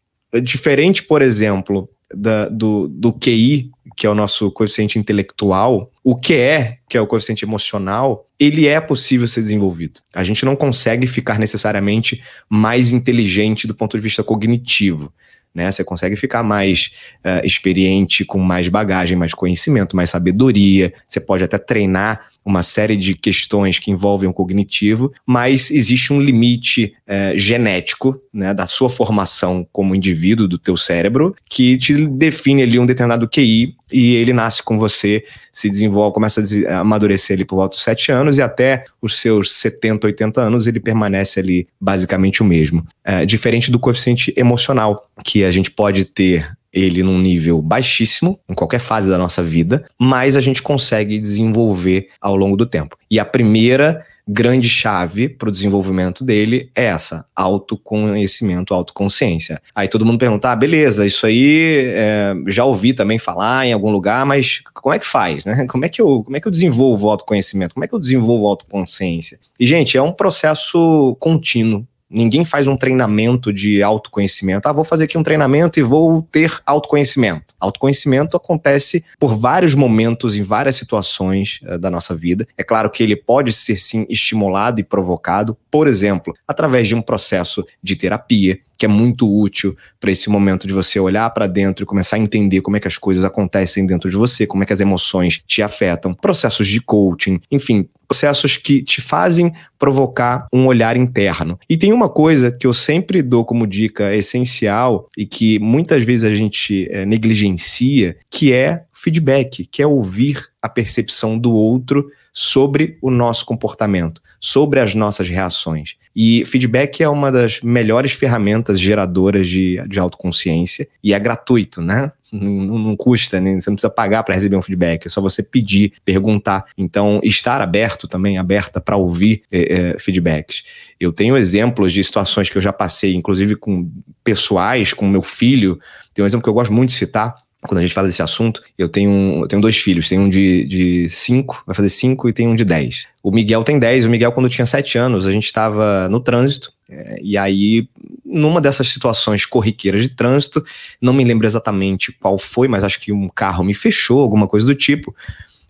diferente, 0.42 1.02
por 1.02 1.20
exemplo, 1.20 1.88
da, 2.14 2.48
do, 2.48 2.88
do 2.88 3.12
QI, 3.12 3.70
que 3.96 4.06
é 4.06 4.10
o 4.10 4.14
nosso 4.14 4.50
coeficiente 4.50 4.98
intelectual, 4.98 5.90
o 6.04 6.14
QE, 6.14 6.78
que 6.88 6.96
é 6.96 7.00
o 7.00 7.06
coeficiente 7.06 7.44
emocional, 7.44 8.26
ele 8.38 8.66
é 8.68 8.80
possível 8.80 9.26
ser 9.26 9.40
desenvolvido. 9.40 10.00
A 10.14 10.22
gente 10.22 10.44
não 10.44 10.54
consegue 10.54 11.06
ficar 11.06 11.38
necessariamente 11.38 12.22
mais 12.48 12.92
inteligente 12.92 13.66
do 13.66 13.74
ponto 13.74 13.96
de 13.96 14.02
vista 14.02 14.22
cognitivo 14.22 15.10
né? 15.56 15.72
Você 15.72 15.82
consegue 15.82 16.16
ficar 16.16 16.42
mais 16.42 16.90
uh, 17.24 17.44
experiente, 17.44 18.26
com 18.26 18.38
mais 18.38 18.68
bagagem, 18.68 19.16
mais 19.16 19.32
conhecimento, 19.32 19.96
mais 19.96 20.10
sabedoria. 20.10 20.92
Você 21.06 21.18
pode 21.18 21.42
até 21.42 21.56
treinar 21.56 22.28
uma 22.46 22.62
série 22.62 22.96
de 22.96 23.12
questões 23.12 23.80
que 23.80 23.90
envolvem 23.90 24.28
o 24.28 24.32
cognitivo, 24.32 25.12
mas 25.26 25.68
existe 25.68 26.12
um 26.12 26.20
limite 26.20 26.94
é, 27.04 27.36
genético 27.36 28.20
né, 28.32 28.54
da 28.54 28.68
sua 28.68 28.88
formação 28.88 29.66
como 29.72 29.96
indivíduo 29.96 30.46
do 30.46 30.56
teu 30.56 30.76
cérebro 30.76 31.34
que 31.50 31.76
te 31.76 32.06
define 32.06 32.62
ali 32.62 32.78
um 32.78 32.86
determinado 32.86 33.28
QI 33.28 33.74
e 33.92 34.14
ele 34.14 34.32
nasce 34.32 34.62
com 34.62 34.78
você, 34.78 35.24
se 35.52 35.68
desenvolve, 35.68 36.14
começa 36.14 36.40
a 36.68 36.78
amadurecer 36.78 37.36
ali 37.36 37.44
por 37.44 37.56
volta 37.56 37.76
dos 37.76 37.84
7 37.84 38.12
anos 38.12 38.38
e 38.38 38.42
até 38.42 38.84
os 39.02 39.16
seus 39.20 39.52
70, 39.54 40.06
80 40.06 40.40
anos 40.40 40.66
ele 40.68 40.78
permanece 40.78 41.40
ali 41.40 41.66
basicamente 41.80 42.42
o 42.42 42.44
mesmo. 42.44 42.86
É, 43.04 43.26
diferente 43.26 43.70
do 43.70 43.78
coeficiente 43.78 44.32
emocional, 44.36 45.08
que 45.24 45.44
a 45.44 45.50
gente 45.50 45.70
pode 45.70 46.04
ter 46.04 46.55
ele 46.76 47.02
num 47.02 47.18
nível 47.18 47.60
baixíssimo, 47.62 48.38
em 48.48 48.54
qualquer 48.54 48.80
fase 48.80 49.08
da 49.08 49.16
nossa 49.16 49.42
vida, 49.42 49.86
mas 49.98 50.36
a 50.36 50.40
gente 50.40 50.62
consegue 50.62 51.18
desenvolver 51.18 52.08
ao 52.20 52.36
longo 52.36 52.56
do 52.56 52.66
tempo. 52.66 52.96
E 53.10 53.18
a 53.18 53.24
primeira 53.24 54.04
grande 54.28 54.68
chave 54.68 55.28
para 55.28 55.48
o 55.48 55.52
desenvolvimento 55.52 56.24
dele 56.24 56.70
é 56.74 56.84
essa: 56.84 57.24
autoconhecimento, 57.34 58.74
autoconsciência. 58.74 59.60
Aí 59.74 59.88
todo 59.88 60.04
mundo 60.04 60.18
pergunta: 60.18 60.50
ah, 60.50 60.56
beleza, 60.56 61.06
isso 61.06 61.24
aí 61.24 61.84
é, 61.86 62.34
já 62.48 62.64
ouvi 62.64 62.92
também 62.92 63.18
falar 63.18 63.66
em 63.66 63.72
algum 63.72 63.90
lugar, 63.90 64.26
mas 64.26 64.62
como 64.74 64.94
é 64.94 64.98
que 64.98 65.06
faz, 65.06 65.44
né? 65.44 65.66
Como 65.66 65.84
é 65.84 65.88
que 65.88 66.00
eu, 66.00 66.22
como 66.24 66.36
é 66.36 66.40
que 66.40 66.46
eu 66.46 66.52
desenvolvo 66.52 67.06
o 67.06 67.10
autoconhecimento? 67.10 67.74
Como 67.74 67.84
é 67.84 67.88
que 67.88 67.94
eu 67.94 68.00
desenvolvo 68.00 68.46
a 68.46 68.50
autoconsciência? 68.50 69.38
E, 69.58 69.66
gente, 69.66 69.96
é 69.96 70.02
um 70.02 70.12
processo 70.12 71.16
contínuo 71.20 71.86
Ninguém 72.08 72.44
faz 72.44 72.66
um 72.66 72.76
treinamento 72.76 73.52
de 73.52 73.82
autoconhecimento. 73.82 74.68
Ah, 74.68 74.72
vou 74.72 74.84
fazer 74.84 75.04
aqui 75.04 75.18
um 75.18 75.22
treinamento 75.22 75.80
e 75.80 75.82
vou 75.82 76.22
ter 76.22 76.60
autoconhecimento. 76.64 77.54
Autoconhecimento 77.58 78.36
acontece 78.36 79.04
por 79.18 79.34
vários 79.34 79.74
momentos, 79.74 80.36
em 80.36 80.42
várias 80.42 80.76
situações 80.76 81.60
uh, 81.64 81.78
da 81.78 81.90
nossa 81.90 82.14
vida. 82.14 82.46
É 82.56 82.62
claro 82.62 82.90
que 82.90 83.02
ele 83.02 83.16
pode 83.16 83.52
ser, 83.52 83.78
sim, 83.78 84.06
estimulado 84.08 84.80
e 84.80 84.84
provocado, 84.84 85.56
por 85.70 85.88
exemplo, 85.88 86.32
através 86.46 86.86
de 86.86 86.94
um 86.94 87.02
processo 87.02 87.66
de 87.82 87.96
terapia, 87.96 88.58
que 88.76 88.84
é 88.84 88.88
muito 88.88 89.28
útil 89.32 89.76
para 90.00 90.10
esse 90.10 90.28
momento 90.28 90.66
de 90.66 90.72
você 90.72 91.00
olhar 91.00 91.28
para 91.30 91.46
dentro 91.46 91.82
e 91.82 91.86
começar 91.86 92.16
a 92.16 92.18
entender 92.18 92.60
como 92.60 92.76
é 92.76 92.80
que 92.80 92.88
as 92.88 92.98
coisas 92.98 93.24
acontecem 93.24 93.86
dentro 93.86 94.10
de 94.10 94.16
você, 94.16 94.46
como 94.46 94.62
é 94.62 94.66
que 94.66 94.72
as 94.72 94.80
emoções 94.80 95.42
te 95.46 95.62
afetam, 95.62 96.14
processos 96.14 96.66
de 96.68 96.80
coaching, 96.80 97.40
enfim, 97.50 97.88
processos 98.06 98.56
que 98.56 98.82
te 98.82 99.00
fazem 99.00 99.52
provocar 99.78 100.46
um 100.52 100.66
olhar 100.66 100.96
interno. 100.96 101.58
E 101.68 101.76
tem 101.76 101.92
uma 101.92 102.08
coisa 102.08 102.50
que 102.50 102.66
eu 102.66 102.72
sempre 102.72 103.22
dou 103.22 103.44
como 103.44 103.66
dica 103.66 104.14
essencial 104.14 105.08
e 105.16 105.26
que 105.26 105.58
muitas 105.58 106.02
vezes 106.02 106.24
a 106.30 106.34
gente 106.34 106.88
é, 106.90 107.04
negligencia, 107.04 108.16
que 108.30 108.52
é 108.52 108.82
feedback, 109.02 109.66
que 109.66 109.82
é 109.82 109.86
ouvir 109.86 110.48
a 110.60 110.68
percepção 110.68 111.38
do 111.38 111.52
outro 111.52 112.10
sobre 112.32 112.98
o 113.00 113.10
nosso 113.10 113.46
comportamento, 113.46 114.20
sobre 114.38 114.80
as 114.80 114.94
nossas 114.94 115.28
reações. 115.28 115.96
E 116.14 116.44
feedback 116.46 117.02
é 117.02 117.08
uma 117.08 117.30
das 117.30 117.60
melhores 117.60 118.12
ferramentas 118.12 118.80
geradoras 118.80 119.48
de, 119.48 119.82
de 119.86 119.98
autoconsciência 119.98 120.88
e 121.02 121.14
é 121.14 121.18
gratuito, 121.18 121.80
né? 121.80 122.12
Não, 122.32 122.78
não 122.78 122.96
custa, 122.96 123.40
né? 123.40 123.58
você 123.58 123.70
não 123.70 123.76
precisa 123.76 123.90
pagar 123.90 124.22
para 124.22 124.34
receber 124.34 124.56
um 124.56 124.62
feedback, 124.62 125.06
é 125.06 125.08
só 125.08 125.20
você 125.20 125.42
pedir, 125.42 125.92
perguntar. 126.04 126.66
Então, 126.76 127.20
estar 127.22 127.62
aberto 127.62 128.08
também, 128.08 128.36
aberta 128.36 128.80
para 128.80 128.96
ouvir 128.96 129.42
é, 129.50 129.92
é, 129.94 129.98
feedbacks. 129.98 130.62
Eu 130.98 131.12
tenho 131.12 131.36
exemplos 131.36 131.92
de 131.92 132.02
situações 132.02 132.50
que 132.50 132.58
eu 132.58 132.62
já 132.62 132.72
passei, 132.72 133.14
inclusive 133.14 133.54
com 133.56 133.90
pessoais, 134.24 134.92
com 134.92 135.06
meu 135.06 135.22
filho. 135.22 135.78
Tem 136.12 136.22
um 136.22 136.26
exemplo 136.26 136.42
que 136.42 136.50
eu 136.50 136.54
gosto 136.54 136.72
muito 136.72 136.90
de 136.90 136.96
citar 136.96 137.45
quando 137.66 137.78
a 137.78 137.82
gente 137.82 137.94
fala 137.94 138.06
desse 138.06 138.22
assunto, 138.22 138.62
eu 138.78 138.88
tenho, 138.88 139.40
eu 139.42 139.48
tenho 139.48 139.60
dois 139.60 139.76
filhos, 139.76 140.08
tenho 140.08 140.22
um 140.22 140.28
de, 140.28 140.64
de 140.64 141.08
cinco, 141.08 141.62
vai 141.66 141.74
fazer 141.74 141.90
cinco, 141.90 142.28
e 142.28 142.32
tem 142.32 142.48
um 142.48 142.54
de 142.54 142.64
dez. 142.64 143.06
O 143.22 143.30
Miguel 143.30 143.62
tem 143.64 143.78
dez, 143.78 144.06
o 144.06 144.10
Miguel, 144.10 144.32
quando 144.32 144.48
tinha 144.48 144.66
sete 144.66 144.98
anos, 144.98 145.26
a 145.26 145.32
gente 145.32 145.44
estava 145.44 146.08
no 146.08 146.20
trânsito, 146.20 146.72
é, 146.88 147.18
e 147.22 147.36
aí, 147.36 147.88
numa 148.24 148.60
dessas 148.60 148.88
situações 148.88 149.44
corriqueiras 149.44 150.02
de 150.02 150.08
trânsito, 150.08 150.64
não 151.00 151.12
me 151.12 151.24
lembro 151.24 151.46
exatamente 151.46 152.12
qual 152.12 152.38
foi, 152.38 152.68
mas 152.68 152.84
acho 152.84 153.00
que 153.00 153.12
um 153.12 153.28
carro 153.28 153.64
me 153.64 153.74
fechou, 153.74 154.20
alguma 154.20 154.46
coisa 154.46 154.66
do 154.66 154.74
tipo. 154.74 155.14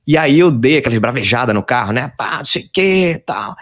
E 0.07 0.17
aí 0.17 0.39
eu 0.39 0.51
dei 0.51 0.77
aquela 0.77 0.95
esbravejada 0.95 1.53
no 1.53 1.63
carro, 1.63 1.93
né? 1.93 2.13
Pá, 2.17 2.39
não 2.39 2.45
sei 2.45 2.63
o 2.63 2.69
que, 2.73 3.23
tal. 3.27 3.57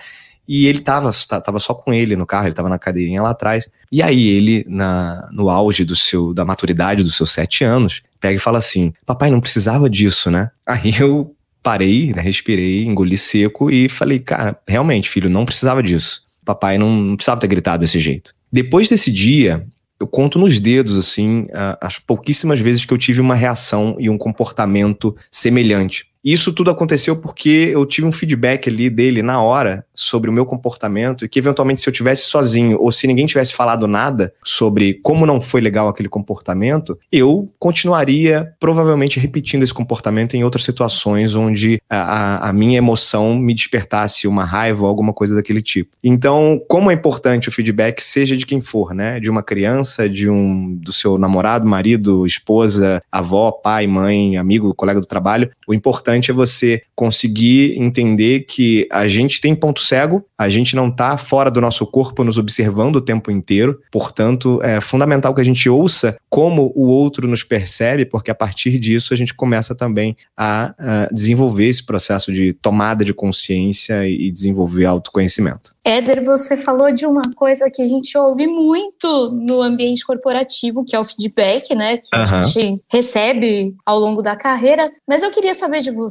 E 0.47 0.67
ele 0.67 0.81
tava, 0.81 1.11
tava 1.43 1.59
só 1.59 1.75
com 1.75 1.93
ele 1.93 2.17
no 2.17 2.27
carro, 2.27 2.47
ele 2.47 2.55
tava 2.55 2.69
na 2.69 2.79
cadeirinha 2.79 3.23
lá 3.23 3.31
atrás. 3.31 3.69
E 3.91 4.03
aí 4.03 4.29
ele, 4.29 4.65
na, 4.69 5.29
no 5.33 5.49
auge 5.49 5.85
do 5.85 5.97
seu, 5.97 6.35
da 6.35 6.45
maturidade 6.45 7.03
dos 7.03 7.17
seus 7.17 7.31
sete 7.31 7.65
anos, 7.65 8.03
pega 8.21 8.37
e 8.37 8.41
fala 8.41 8.59
assim: 8.59 8.93
Papai, 9.07 9.31
não 9.31 9.41
precisava 9.41 9.89
disso, 9.89 10.31
né? 10.31 10.51
Aí 10.67 10.95
eu 10.99 11.35
parei, 11.63 12.13
né, 12.13 12.21
respirei, 12.21 12.85
engoli 12.85 13.17
seco 13.17 13.71
e 13.71 13.89
falei: 13.89 14.19
Cara, 14.19 14.59
realmente, 14.69 15.09
filho, 15.09 15.31
não 15.31 15.47
precisava 15.47 15.83
disso. 15.83 16.23
Papai 16.45 16.77
não, 16.77 16.91
não 16.91 17.17
precisava 17.17 17.41
ter 17.41 17.47
gritado 17.47 17.81
desse 17.81 17.99
jeito. 17.99 18.35
Depois 18.53 18.89
desse 18.89 19.11
dia, 19.11 19.67
eu 19.99 20.07
conto 20.07 20.39
nos 20.39 20.61
dedos, 20.61 20.99
assim, 20.99 21.47
as 21.81 21.99
pouquíssimas 21.99 22.61
vezes 22.61 22.85
que 22.85 22.93
eu 22.93 22.99
tive 22.99 23.21
uma 23.21 23.35
reação 23.35 23.97
e 23.99 24.11
um 24.11 24.19
comportamento 24.19 25.17
semelhante. 25.31 26.07
Isso 26.25 26.55
tudo 26.55 26.71
aconteceu 26.71 27.21
porque 27.21 27.71
eu 27.73 27.85
tive 27.85 28.07
um 28.07 28.13
feedback 28.13 28.71
ali 28.71 28.89
dele 28.89 29.23
na 29.23 29.43
hora 29.43 29.85
sobre 29.95 30.31
o 30.31 30.33
meu 30.33 30.47
comportamento 30.47 31.25
e 31.25 31.29
que 31.29 31.39
eventualmente 31.39 31.83
se 31.83 31.89
eu 31.89 31.93
tivesse 31.93 32.23
sozinho 32.23 32.79
ou 32.81 32.91
se 32.91 33.07
ninguém 33.07 33.27
tivesse 33.27 33.53
falado 33.53 33.87
nada 33.87 34.33
sobre 34.43 34.95
como 35.03 35.27
não 35.27 35.39
foi 35.39 35.61
legal 35.61 35.87
aquele 35.87 36.09
comportamento, 36.09 36.99
eu 37.13 37.53
continuaria 37.59 38.55
provavelmente 38.59 39.21
repetindo 39.21 39.63
esse 39.63 39.75
comportamento 39.75 40.35
em 40.35 40.43
outras 40.43 40.65
situações 40.65 41.35
onde 41.35 41.79
a, 41.91 42.49
a 42.49 42.53
minha 42.55 42.79
emoção 42.79 43.37
me 43.37 43.53
despertasse 43.53 44.27
uma 44.27 44.45
raiva 44.45 44.83
ou 44.83 44.89
alguma 44.89 45.13
coisa 45.13 45.35
daquele 45.35 45.61
tipo. 45.61 45.91
Então, 46.03 46.59
como 46.69 46.91
é 46.91 46.95
importante 46.95 47.51
o 47.51 47.53
feedback, 47.53 48.01
seja 48.01 48.35
de 48.35 48.47
quem 48.47 48.63
for, 48.63 48.95
né? 48.95 49.21
De 49.21 49.29
uma 49.29 49.43
criança, 49.43 50.09
de 50.09 50.31
um 50.31 50.75
do 50.75 50.93
seu 50.93 51.19
namorado, 51.19 51.67
marido, 51.67 52.25
esposa, 52.25 53.03
avó, 53.13 53.51
pai, 53.53 53.87
mãe, 53.87 54.39
amigo, 54.39 54.75
colega 54.75 55.01
do 55.01 55.07
trabalho, 55.07 55.51
o 55.67 55.75
importante 55.75 56.14
importante 56.15 56.31
é 56.31 56.35
você 56.35 56.83
conseguir 56.95 57.79
entender 57.79 58.41
que 58.41 58.87
a 58.91 59.09
gente 59.09 59.41
tem 59.41 59.55
ponto 59.55 59.81
cego, 59.81 60.25
a 60.39 60.49
gente 60.49 60.77
não 60.77 60.89
está 60.89 61.19
fora 61.19 61.51
do 61.51 61.61
nosso 61.61 61.87
corpo 61.87 62.23
nos 62.23 62.39
observando 62.39 62.97
o 62.97 63.01
tempo 63.01 63.31
inteiro, 63.31 63.81
portanto, 63.91 64.61
é 64.63 64.81
fundamental 64.81 65.35
que 65.35 65.41
a 65.41 65.45
gente 65.45 65.69
ouça 65.69 66.17
como 66.31 66.73
o 66.75 66.87
outro 66.87 67.27
nos 67.29 67.43
percebe, 67.43 68.05
porque 68.05 68.31
a 68.31 68.35
partir 68.35 68.79
disso 68.79 69.13
a 69.13 69.17
gente 69.17 69.35
começa 69.35 69.75
também 69.75 70.17
a, 70.37 70.75
a 70.79 71.09
desenvolver 71.13 71.67
esse 71.67 71.85
processo 71.85 72.33
de 72.33 72.53
tomada 72.53 73.05
de 73.05 73.15
consciência 73.15 74.07
e 74.07 74.31
desenvolver 74.31 74.85
autoconhecimento. 74.85 75.75
Éder, 75.85 76.25
você 76.25 76.57
falou 76.57 76.91
de 76.91 77.05
uma 77.07 77.23
coisa 77.37 77.71
que 77.71 77.83
a 77.83 77.87
gente 77.87 78.17
ouve 78.17 78.47
muito 78.47 79.31
no 79.33 79.61
ambiente 79.61 80.05
corporativo, 80.05 80.83
que 80.85 80.97
é 80.97 80.99
o 80.99 81.05
feedback, 81.05 81.75
né? 81.75 81.99
Que 81.99 82.17
uhum. 82.17 82.23
a 82.23 82.43
gente 82.45 82.83
recebe 82.91 83.75
ao 83.85 83.99
longo 83.99 84.23
da 84.23 84.35
carreira. 84.35 84.91
Mas 85.07 85.23
eu 85.23 85.31
queria 85.31 85.53
saber 85.53 85.83
de 85.83 85.91
você 85.91 86.04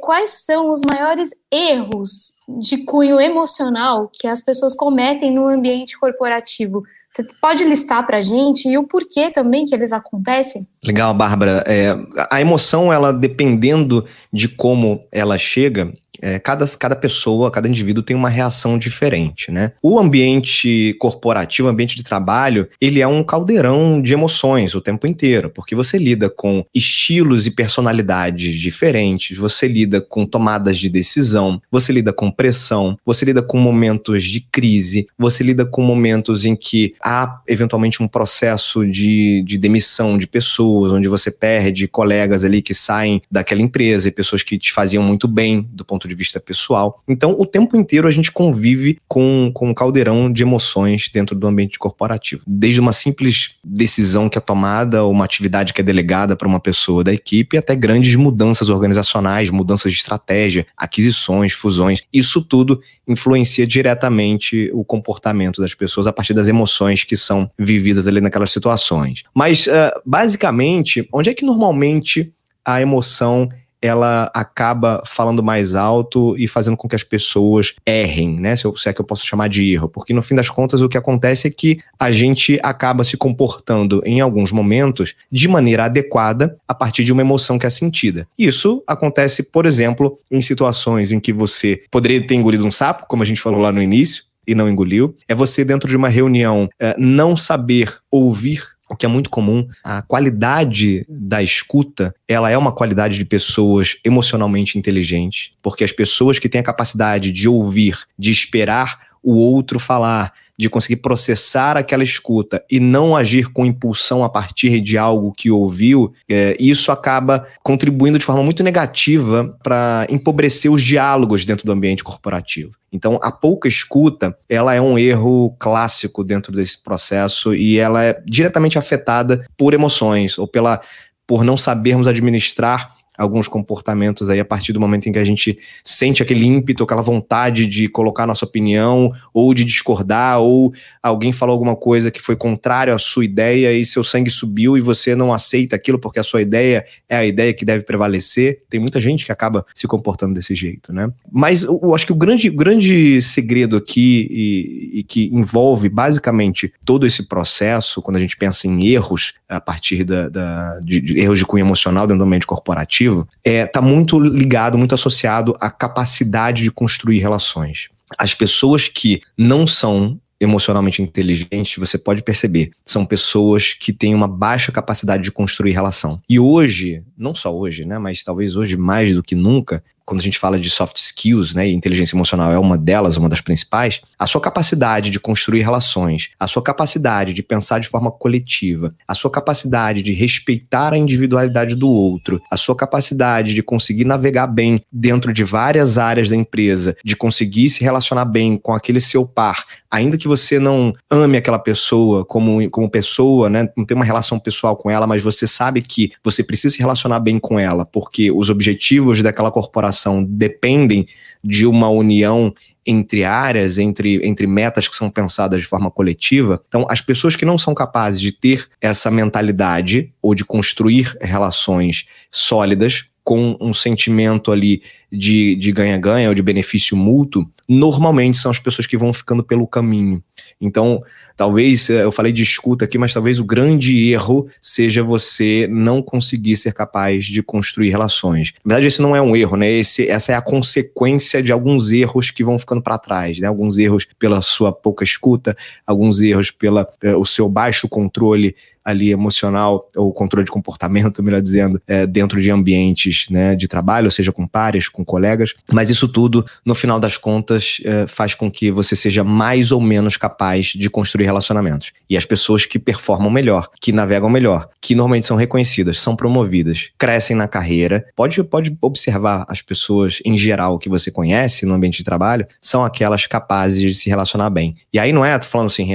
quais 0.00 0.44
são 0.44 0.70
os 0.70 0.80
maiores 0.88 1.30
erros 1.50 2.34
de 2.60 2.84
cunho 2.84 3.20
emocional 3.20 4.10
que 4.12 4.26
as 4.26 4.40
pessoas 4.40 4.74
cometem 4.74 5.32
no 5.32 5.48
ambiente 5.48 5.98
corporativo. 5.98 6.82
Você 7.10 7.26
pode 7.40 7.64
listar 7.64 8.06
para 8.06 8.18
a 8.18 8.22
gente 8.22 8.68
e 8.68 8.78
o 8.78 8.84
porquê 8.84 9.30
também 9.30 9.66
que 9.66 9.74
eles 9.74 9.92
acontecem? 9.92 10.66
Legal, 10.82 11.12
Bárbara. 11.12 11.64
É, 11.66 11.96
a 12.30 12.40
emoção, 12.40 12.92
ela 12.92 13.12
dependendo 13.12 14.06
de 14.32 14.48
como 14.48 15.02
ela 15.10 15.36
chega, 15.36 15.92
é, 16.20 16.38
cada, 16.38 16.66
cada 16.78 16.96
pessoa, 16.96 17.50
cada 17.50 17.68
indivíduo 17.68 18.02
tem 18.02 18.16
uma 18.16 18.28
reação 18.28 18.78
diferente, 18.78 19.50
né? 19.50 19.72
O 19.82 19.98
ambiente 19.98 20.94
corporativo, 20.98 21.68
ambiente 21.68 21.96
de 21.96 22.04
trabalho, 22.04 22.68
ele 22.80 23.00
é 23.00 23.06
um 23.06 23.22
caldeirão 23.22 24.00
de 24.00 24.12
emoções 24.12 24.74
o 24.74 24.80
tempo 24.80 25.06
inteiro, 25.06 25.50
porque 25.50 25.74
você 25.74 25.98
lida 25.98 26.28
com 26.28 26.64
estilos 26.74 27.46
e 27.46 27.50
personalidades 27.50 28.56
diferentes, 28.56 29.36
você 29.36 29.66
lida 29.66 30.00
com 30.00 30.26
tomadas 30.26 30.78
de 30.78 30.88
decisão, 30.88 31.60
você 31.70 31.92
lida 31.92 32.12
com 32.12 32.30
pressão, 32.30 32.98
você 33.04 33.24
lida 33.24 33.42
com 33.42 33.58
momentos 33.58 34.24
de 34.24 34.40
crise, 34.40 35.06
você 35.18 35.42
lida 35.42 35.64
com 35.64 35.82
momentos 35.82 36.44
em 36.44 36.54
que 36.54 36.94
há 37.02 37.40
eventualmente 37.46 38.02
um 38.02 38.08
processo 38.08 38.86
de, 38.86 39.42
de 39.46 39.58
demissão 39.58 40.18
de 40.18 40.26
pessoas, 40.26 40.92
onde 40.92 41.08
você 41.08 41.30
perde 41.30 41.88
colegas 41.88 42.44
ali 42.44 42.62
que 42.62 42.74
saem 42.74 43.22
daquela 43.30 43.62
empresa 43.62 44.08
e 44.08 44.12
pessoas 44.12 44.42
que 44.42 44.58
te 44.58 44.72
faziam 44.72 45.02
muito 45.02 45.26
bem 45.26 45.66
do 45.72 45.84
ponto 45.84 45.99
de 46.08 46.14
vista 46.14 46.40
pessoal. 46.40 47.02
Então, 47.08 47.36
o 47.38 47.46
tempo 47.46 47.76
inteiro 47.76 48.06
a 48.06 48.10
gente 48.10 48.30
convive 48.30 48.98
com, 49.08 49.50
com 49.54 49.70
um 49.70 49.74
caldeirão 49.74 50.30
de 50.30 50.42
emoções 50.42 51.10
dentro 51.12 51.36
do 51.36 51.46
ambiente 51.46 51.78
corporativo. 51.78 52.42
Desde 52.46 52.80
uma 52.80 52.92
simples 52.92 53.56
decisão 53.64 54.28
que 54.28 54.38
é 54.38 54.40
tomada, 54.40 55.02
ou 55.04 55.12
uma 55.12 55.24
atividade 55.24 55.72
que 55.72 55.80
é 55.80 55.84
delegada 55.84 56.36
para 56.36 56.48
uma 56.48 56.60
pessoa 56.60 57.04
da 57.04 57.12
equipe, 57.12 57.56
até 57.56 57.74
grandes 57.74 58.14
mudanças 58.16 58.68
organizacionais, 58.68 59.50
mudanças 59.50 59.92
de 59.92 59.98
estratégia, 59.98 60.66
aquisições, 60.76 61.52
fusões. 61.52 62.02
Isso 62.12 62.42
tudo 62.42 62.80
influencia 63.06 63.66
diretamente 63.66 64.70
o 64.72 64.84
comportamento 64.84 65.60
das 65.60 65.74
pessoas 65.74 66.06
a 66.06 66.12
partir 66.12 66.34
das 66.34 66.48
emoções 66.48 67.04
que 67.04 67.16
são 67.16 67.50
vividas 67.58 68.06
ali 68.06 68.20
naquelas 68.20 68.50
situações. 68.50 69.24
Mas, 69.34 69.66
uh, 69.66 70.00
basicamente, 70.06 71.08
onde 71.12 71.30
é 71.30 71.34
que 71.34 71.44
normalmente 71.44 72.32
a 72.64 72.80
emoção 72.80 73.48
ela 73.82 74.30
acaba 74.34 75.02
falando 75.06 75.42
mais 75.42 75.74
alto 75.74 76.36
e 76.36 76.46
fazendo 76.46 76.76
com 76.76 76.88
que 76.88 76.94
as 76.94 77.02
pessoas 77.02 77.74
errem, 77.86 78.38
né? 78.38 78.56
Se, 78.56 78.64
eu, 78.64 78.76
se 78.76 78.88
é 78.88 78.92
que 78.92 79.00
eu 79.00 79.04
posso 79.04 79.26
chamar 79.26 79.48
de 79.48 79.72
erro. 79.72 79.88
Porque 79.88 80.12
no 80.12 80.22
fim 80.22 80.34
das 80.34 80.48
contas, 80.48 80.80
o 80.80 80.88
que 80.88 80.98
acontece 80.98 81.48
é 81.48 81.50
que 81.50 81.78
a 81.98 82.12
gente 82.12 82.58
acaba 82.62 83.04
se 83.04 83.16
comportando 83.16 84.02
em 84.04 84.20
alguns 84.20 84.52
momentos 84.52 85.14
de 85.30 85.48
maneira 85.48 85.84
adequada 85.84 86.56
a 86.66 86.74
partir 86.74 87.04
de 87.04 87.12
uma 87.12 87.22
emoção 87.22 87.58
que 87.58 87.66
é 87.66 87.70
sentida. 87.70 88.26
Isso 88.38 88.82
acontece, 88.86 89.42
por 89.42 89.66
exemplo, 89.66 90.18
em 90.30 90.40
situações 90.40 91.12
em 91.12 91.20
que 91.20 91.32
você 91.32 91.82
poderia 91.90 92.26
ter 92.26 92.34
engolido 92.34 92.66
um 92.66 92.70
sapo, 92.70 93.06
como 93.06 93.22
a 93.22 93.26
gente 93.26 93.40
falou 93.40 93.60
lá 93.60 93.72
no 93.72 93.82
início, 93.82 94.24
e 94.46 94.54
não 94.54 94.68
engoliu. 94.68 95.14
É 95.28 95.34
você, 95.34 95.64
dentro 95.64 95.88
de 95.88 95.96
uma 95.96 96.08
reunião, 96.08 96.68
é, 96.78 96.94
não 96.98 97.36
saber 97.36 97.98
ouvir 98.10 98.62
o 98.90 98.96
que 98.96 99.06
é 99.06 99.08
muito 99.08 99.30
comum. 99.30 99.66
A 99.84 100.02
qualidade 100.02 101.06
da 101.08 101.42
escuta, 101.42 102.14
ela 102.26 102.50
é 102.50 102.58
uma 102.58 102.72
qualidade 102.72 103.16
de 103.16 103.24
pessoas 103.24 103.96
emocionalmente 104.04 104.76
inteligentes, 104.76 105.52
porque 105.62 105.84
as 105.84 105.92
pessoas 105.92 106.38
que 106.38 106.48
têm 106.48 106.60
a 106.60 106.64
capacidade 106.64 107.30
de 107.30 107.48
ouvir, 107.48 107.96
de 108.18 108.32
esperar 108.32 108.98
o 109.22 109.36
outro 109.36 109.78
falar, 109.78 110.32
de 110.60 110.70
conseguir 110.70 110.96
processar 110.96 111.76
aquela 111.76 112.02
escuta 112.02 112.62
e 112.70 112.78
não 112.78 113.16
agir 113.16 113.50
com 113.52 113.64
impulsão 113.64 114.22
a 114.22 114.28
partir 114.28 114.80
de 114.80 114.98
algo 114.98 115.32
que 115.32 115.50
ouviu, 115.50 116.12
é, 116.28 116.56
isso 116.58 116.92
acaba 116.92 117.46
contribuindo 117.62 118.18
de 118.18 118.24
forma 118.24 118.42
muito 118.42 118.62
negativa 118.62 119.56
para 119.62 120.06
empobrecer 120.10 120.70
os 120.70 120.82
diálogos 120.82 121.44
dentro 121.44 121.64
do 121.66 121.72
ambiente 121.72 122.04
corporativo. 122.04 122.72
Então, 122.92 123.18
a 123.22 123.30
pouca 123.30 123.68
escuta, 123.68 124.36
ela 124.48 124.74
é 124.74 124.80
um 124.80 124.98
erro 124.98 125.54
clássico 125.58 126.24
dentro 126.24 126.52
desse 126.52 126.82
processo 126.82 127.54
e 127.54 127.78
ela 127.78 128.04
é 128.04 128.20
diretamente 128.26 128.78
afetada 128.78 129.46
por 129.56 129.74
emoções 129.74 130.38
ou 130.38 130.46
pela 130.46 130.80
por 131.26 131.44
não 131.44 131.56
sabermos 131.56 132.08
administrar 132.08 132.96
alguns 133.20 133.46
comportamentos 133.46 134.30
aí 134.30 134.40
a 134.40 134.44
partir 134.44 134.72
do 134.72 134.80
momento 134.80 135.06
em 135.06 135.12
que 135.12 135.18
a 135.18 135.24
gente 135.24 135.58
sente 135.84 136.22
aquele 136.22 136.46
ímpeto, 136.46 136.82
aquela 136.82 137.02
vontade 137.02 137.66
de 137.66 137.86
colocar 137.86 138.26
nossa 138.26 138.46
opinião, 138.46 139.12
ou 139.34 139.52
de 139.52 139.62
discordar, 139.62 140.40
ou 140.40 140.72
alguém 141.02 141.30
falou 141.30 141.52
alguma 141.52 141.76
coisa 141.76 142.10
que 142.10 142.20
foi 142.20 142.34
contrário 142.34 142.94
à 142.94 142.98
sua 142.98 143.24
ideia 143.24 143.72
e 143.74 143.84
seu 143.84 144.02
sangue 144.02 144.30
subiu 144.30 144.76
e 144.76 144.80
você 144.80 145.14
não 145.14 145.34
aceita 145.34 145.76
aquilo 145.76 145.98
porque 145.98 146.18
a 146.18 146.22
sua 146.22 146.40
ideia 146.40 146.82
é 147.08 147.16
a 147.16 147.26
ideia 147.26 147.52
que 147.52 147.64
deve 147.64 147.84
prevalecer. 147.84 148.62
Tem 148.70 148.80
muita 148.80 148.98
gente 149.00 149.26
que 149.26 149.32
acaba 149.32 149.66
se 149.74 149.86
comportando 149.86 150.32
desse 150.32 150.54
jeito, 150.54 150.90
né? 150.90 151.12
Mas 151.30 151.62
eu 151.62 151.94
acho 151.94 152.06
que 152.06 152.12
o 152.12 152.16
grande, 152.16 152.48
grande 152.48 153.20
segredo 153.20 153.76
aqui 153.76 154.28
e, 154.30 155.00
e 155.00 155.02
que 155.02 155.26
envolve 155.26 155.90
basicamente 155.90 156.72
todo 156.86 157.06
esse 157.06 157.28
processo, 157.28 158.00
quando 158.00 158.16
a 158.16 158.20
gente 158.20 158.36
pensa 158.36 158.66
em 158.66 158.86
erros 158.86 159.34
a 159.46 159.60
partir 159.60 160.04
da, 160.04 160.28
da 160.28 160.80
de, 160.80 161.00
de 161.00 161.18
erros 161.18 161.38
de 161.38 161.44
cunho 161.44 161.64
emocional 161.64 162.06
dentro 162.06 162.18
do 162.18 162.24
ambiente 162.24 162.46
corporativo, 162.46 163.09
está 163.10 163.28
é, 163.44 163.66
tá 163.66 163.82
muito 163.82 164.18
ligado, 164.18 164.78
muito 164.78 164.94
associado 164.94 165.54
à 165.60 165.70
capacidade 165.70 166.62
de 166.62 166.70
construir 166.70 167.18
relações. 167.18 167.88
As 168.18 168.34
pessoas 168.34 168.88
que 168.88 169.20
não 169.36 169.66
são 169.66 170.18
emocionalmente 170.40 171.02
inteligentes, 171.02 171.76
você 171.76 171.98
pode 171.98 172.22
perceber, 172.22 172.70
são 172.84 173.04
pessoas 173.04 173.74
que 173.74 173.92
têm 173.92 174.14
uma 174.14 174.26
baixa 174.26 174.72
capacidade 174.72 175.22
de 175.22 175.30
construir 175.30 175.72
relação. 175.72 176.20
E 176.26 176.40
hoje, 176.40 177.02
não 177.16 177.34
só 177.34 177.54
hoje, 177.54 177.84
né, 177.84 177.98
mas 177.98 178.22
talvez 178.22 178.56
hoje 178.56 178.76
mais 178.76 179.12
do 179.12 179.22
que 179.22 179.34
nunca, 179.34 179.84
quando 180.04 180.20
a 180.20 180.24
gente 180.24 180.38
fala 180.38 180.58
de 180.58 180.68
soft 180.70 180.96
skills, 180.96 181.54
né, 181.54 181.68
e 181.68 181.72
inteligência 181.72 182.16
emocional 182.16 182.50
é 182.52 182.58
uma 182.58 182.76
delas, 182.76 183.16
uma 183.16 183.28
das 183.28 183.40
principais, 183.40 184.00
a 184.18 184.26
sua 184.26 184.40
capacidade 184.40 185.10
de 185.10 185.20
construir 185.20 185.62
relações, 185.62 186.30
a 186.38 186.46
sua 186.46 186.62
capacidade 186.62 187.32
de 187.32 187.42
pensar 187.42 187.78
de 187.78 187.88
forma 187.88 188.10
coletiva, 188.10 188.94
a 189.06 189.14
sua 189.14 189.30
capacidade 189.30 190.02
de 190.02 190.12
respeitar 190.12 190.92
a 190.92 190.98
individualidade 190.98 191.74
do 191.74 191.88
outro, 191.88 192.40
a 192.50 192.56
sua 192.56 192.74
capacidade 192.74 193.54
de 193.54 193.62
conseguir 193.62 194.04
navegar 194.04 194.46
bem 194.46 194.82
dentro 194.90 195.32
de 195.32 195.44
várias 195.44 195.98
áreas 195.98 196.28
da 196.28 196.36
empresa, 196.36 196.96
de 197.04 197.14
conseguir 197.14 197.68
se 197.68 197.84
relacionar 197.84 198.24
bem 198.24 198.56
com 198.56 198.72
aquele 198.72 199.00
seu 199.00 199.24
par, 199.24 199.64
ainda 199.90 200.18
que 200.18 200.26
você 200.26 200.58
não 200.58 200.92
ame 201.10 201.36
aquela 201.36 201.58
pessoa 201.58 202.24
como, 202.24 202.68
como 202.70 202.90
pessoa, 202.90 203.48
né, 203.48 203.68
não 203.76 203.84
tem 203.84 203.96
uma 203.96 204.04
relação 204.04 204.38
pessoal 204.38 204.76
com 204.76 204.90
ela, 204.90 205.06
mas 205.06 205.22
você 205.22 205.46
sabe 205.46 205.82
que 205.82 206.12
você 206.22 206.42
precisa 206.42 206.74
se 206.74 206.80
relacionar 206.80 207.20
bem 207.20 207.38
com 207.38 207.58
ela, 207.58 207.84
porque 207.84 208.30
os 208.30 208.50
objetivos 208.50 209.22
daquela 209.22 209.50
corporação 209.50 209.89
dependem 210.24 211.06
de 211.42 211.66
uma 211.66 211.88
união 211.88 212.52
entre 212.86 213.24
áreas, 213.24 213.78
entre, 213.78 214.26
entre 214.26 214.46
metas 214.46 214.88
que 214.88 214.96
são 214.96 215.10
pensadas 215.10 215.60
de 215.60 215.66
forma 215.66 215.90
coletiva. 215.90 216.62
Então, 216.66 216.86
as 216.88 217.00
pessoas 217.00 217.36
que 217.36 217.44
não 217.44 217.58
são 217.58 217.74
capazes 217.74 218.20
de 218.20 218.32
ter 218.32 218.68
essa 218.80 219.10
mentalidade 219.10 220.12
ou 220.20 220.34
de 220.34 220.44
construir 220.44 221.16
relações 221.20 222.06
sólidas 222.30 223.04
com 223.22 223.56
um 223.60 223.72
sentimento 223.72 224.50
ali 224.50 224.82
de 225.12 225.72
ganha-ganha 225.72 226.28
ou 226.28 226.34
de 226.34 226.42
benefício 226.42 226.96
mútuo, 226.96 227.48
normalmente 227.68 228.38
são 228.38 228.50
as 228.50 228.58
pessoas 228.58 228.86
que 228.86 228.96
vão 228.96 229.12
ficando 229.12 229.44
pelo 229.44 229.68
caminho. 229.68 230.22
Então, 230.60 231.02
talvez, 231.40 231.88
eh, 231.88 232.04
eu 232.04 232.12
falei 232.12 232.32
de 232.32 232.42
escuta 232.42 232.84
aqui, 232.84 232.98
mas 232.98 233.14
talvez 233.14 233.38
o 233.38 233.44
grande 233.44 234.10
erro 234.10 234.46
seja 234.60 235.02
você 235.02 235.66
não 235.70 236.02
conseguir 236.02 236.54
ser 236.54 236.74
capaz 236.74 237.24
de 237.24 237.42
construir 237.42 237.88
relações. 237.88 238.52
Na 238.62 238.74
verdade, 238.74 238.88
esse 238.88 239.00
não 239.00 239.16
é 239.16 239.22
um 239.22 239.34
erro, 239.34 239.56
né? 239.56 239.70
Esse, 239.70 240.06
essa 240.06 240.32
é 240.32 240.34
a 240.34 240.42
consequência 240.42 241.42
de 241.42 241.50
alguns 241.50 241.92
erros 241.92 242.30
que 242.30 242.44
vão 242.44 242.58
ficando 242.58 242.82
para 242.82 242.98
trás, 242.98 243.40
né? 243.40 243.48
Alguns 243.48 243.78
erros 243.78 244.06
pela 244.18 244.42
sua 244.42 244.70
pouca 244.70 245.02
escuta, 245.02 245.56
alguns 245.86 246.20
erros 246.20 246.50
pelo 246.50 246.80
eh, 246.80 247.14
seu 247.24 247.48
baixo 247.48 247.88
controle 247.88 248.54
ali 248.84 249.10
emocional 249.10 249.88
ou 249.96 250.12
controle 250.12 250.44
de 250.44 250.50
comportamento, 250.50 251.22
melhor 251.22 251.40
dizendo, 251.40 251.80
é, 251.86 252.06
dentro 252.06 252.40
de 252.40 252.50
ambientes 252.50 253.28
né, 253.30 253.54
de 253.54 253.68
trabalho, 253.68 254.10
seja 254.10 254.32
com 254.32 254.46
pares, 254.46 254.88
com 254.88 255.04
colegas. 255.04 255.54
Mas 255.72 255.90
isso 255.90 256.08
tudo, 256.08 256.44
no 256.64 256.74
final 256.74 256.98
das 256.98 257.16
contas, 257.16 257.80
é, 257.84 258.06
faz 258.06 258.34
com 258.34 258.50
que 258.50 258.70
você 258.70 258.96
seja 258.96 259.22
mais 259.22 259.72
ou 259.72 259.80
menos 259.80 260.16
capaz 260.16 260.66
de 260.66 260.90
construir 260.90 261.26
relacionamentos. 261.30 261.92
E 262.08 262.16
as 262.16 262.24
pessoas 262.24 262.66
que 262.66 262.78
performam 262.78 263.30
melhor, 263.30 263.68
que 263.80 263.92
navegam 263.92 264.28
melhor, 264.28 264.68
que 264.80 264.94
normalmente 264.94 265.26
são 265.26 265.36
reconhecidas, 265.36 266.00
são 266.00 266.16
promovidas, 266.16 266.90
crescem 266.98 267.36
na 267.36 267.46
carreira. 267.46 268.04
Pode, 268.16 268.42
pode 268.42 268.76
observar 268.80 269.44
as 269.48 269.62
pessoas 269.62 270.20
em 270.24 270.36
geral 270.36 270.78
que 270.78 270.88
você 270.88 271.10
conhece 271.10 271.64
no 271.64 271.74
ambiente 271.74 271.98
de 271.98 272.04
trabalho, 272.04 272.46
são 272.60 272.84
aquelas 272.84 273.26
capazes 273.26 273.80
de 273.80 273.94
se 273.94 274.08
relacionar 274.08 274.50
bem. 274.50 274.76
E 274.92 274.98
aí 274.98 275.12
não 275.12 275.24
é, 275.24 275.38
tô 275.38 275.46
falando 275.46 275.68
assim, 275.68 275.86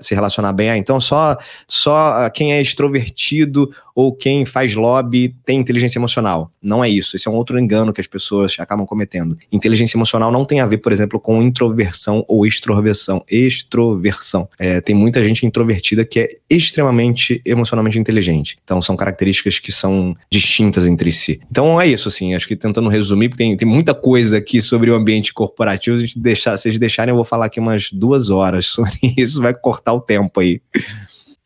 se 0.00 0.14
relacionar 0.14 0.52
bem, 0.52 0.70
ah, 0.70 0.76
então 0.76 1.00
só, 1.00 1.36
só 1.66 2.28
quem 2.30 2.52
é 2.52 2.60
extrovertido 2.60 3.72
ou 3.94 4.14
quem 4.14 4.44
faz 4.44 4.74
lobby 4.74 5.34
tem 5.44 5.58
inteligência 5.58 5.98
emocional. 5.98 6.50
Não 6.62 6.84
é 6.84 6.88
isso. 6.88 7.16
Esse 7.16 7.28
é 7.28 7.30
um 7.30 7.34
outro 7.34 7.58
engano 7.58 7.92
que 7.92 8.00
as 8.00 8.06
pessoas 8.06 8.54
acabam 8.58 8.86
cometendo. 8.86 9.36
Inteligência 9.50 9.96
emocional 9.96 10.30
não 10.30 10.44
tem 10.44 10.60
a 10.60 10.66
ver, 10.66 10.78
por 10.78 10.92
exemplo, 10.92 11.18
com 11.18 11.42
introversão 11.42 12.24
ou 12.28 12.46
extroversão. 12.46 13.24
Extroversão. 13.28 14.48
É, 14.58 14.80
tem 14.80 14.94
muita 14.94 15.22
gente 15.24 15.44
introvertida 15.44 16.04
que 16.04 16.20
é 16.20 16.36
extremamente 16.48 17.40
emocionalmente 17.44 17.98
inteligente. 17.98 18.56
Então 18.62 18.80
são 18.80 18.96
características 18.96 19.58
que 19.58 19.72
são 19.72 20.14
distintas 20.30 20.86
entre 20.86 21.10
si. 21.10 21.40
Então 21.50 21.80
é 21.80 21.86
isso, 21.86 22.08
assim. 22.08 22.34
Acho 22.34 22.46
que 22.46 22.56
tentando 22.56 22.88
resumir, 22.88 23.28
porque 23.28 23.42
tem, 23.42 23.56
tem 23.56 23.68
muita 23.68 23.94
coisa 23.94 24.38
aqui 24.38 24.62
sobre 24.62 24.90
o 24.90 24.94
ambiente 24.94 25.32
corporativo. 25.32 25.98
Se 26.06 26.18
deixar, 26.18 26.56
vocês 26.56 26.78
deixarem, 26.78 27.10
eu 27.10 27.16
vou 27.16 27.24
falar 27.24 27.46
aqui 27.46 27.58
umas 27.60 27.90
duas 27.92 28.30
horas 28.30 28.66
sobre 28.66 28.92
isso. 29.16 29.42
Vai 29.42 29.54
cortar 29.54 29.92
o 29.92 30.00
tempo 30.00 30.40
aí 30.40 30.60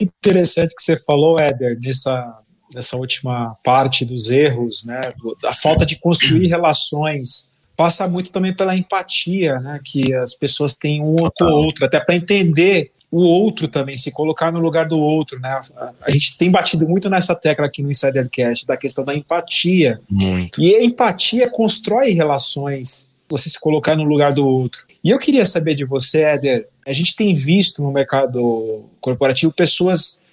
interessante 0.00 0.74
que 0.74 0.82
você 0.82 0.96
falou, 0.96 1.38
Éder, 1.38 1.78
nessa, 1.80 2.36
nessa 2.72 2.96
última 2.96 3.56
parte 3.64 4.04
dos 4.04 4.30
erros, 4.30 4.84
né, 4.84 5.00
a 5.44 5.54
falta 5.54 5.86
de 5.86 5.98
construir 5.98 6.46
relações 6.48 7.56
passa 7.76 8.08
muito 8.08 8.32
também 8.32 8.54
pela 8.54 8.76
empatia, 8.76 9.58
né, 9.60 9.80
que 9.84 10.14
as 10.14 10.34
pessoas 10.34 10.76
têm 10.76 11.02
uma 11.02 11.30
com 11.30 11.44
o 11.44 11.64
outro, 11.64 11.84
até 11.84 12.00
para 12.00 12.16
entender 12.16 12.92
o 13.10 13.22
outro 13.22 13.68
também, 13.68 13.96
se 13.96 14.10
colocar 14.10 14.50
no 14.50 14.58
lugar 14.58 14.86
do 14.86 14.98
outro, 14.98 15.38
né? 15.40 15.60
A 16.02 16.10
gente 16.10 16.36
tem 16.36 16.50
batido 16.50 16.88
muito 16.88 17.08
nessa 17.08 17.34
tecla 17.34 17.66
aqui 17.66 17.82
no 17.82 17.90
Insidercast 17.90 18.66
da 18.66 18.76
questão 18.76 19.04
da 19.04 19.14
empatia. 19.14 20.00
Muito. 20.10 20.60
E 20.60 20.74
a 20.74 20.82
empatia 20.82 21.48
constrói 21.48 22.10
relações, 22.10 23.12
você 23.28 23.48
se 23.48 23.60
colocar 23.60 23.96
no 23.96 24.02
lugar 24.02 24.32
do 24.32 24.46
outro. 24.46 24.85
E 25.06 25.10
eu 25.10 25.20
queria 25.20 25.46
saber 25.46 25.76
de 25.76 25.84
você, 25.84 26.22
Éder, 26.22 26.66
a 26.84 26.92
gente 26.92 27.14
tem 27.14 27.32
visto 27.32 27.80
no 27.80 27.92
mercado 27.92 28.86
corporativo 29.00 29.52
pessoas 29.52 30.24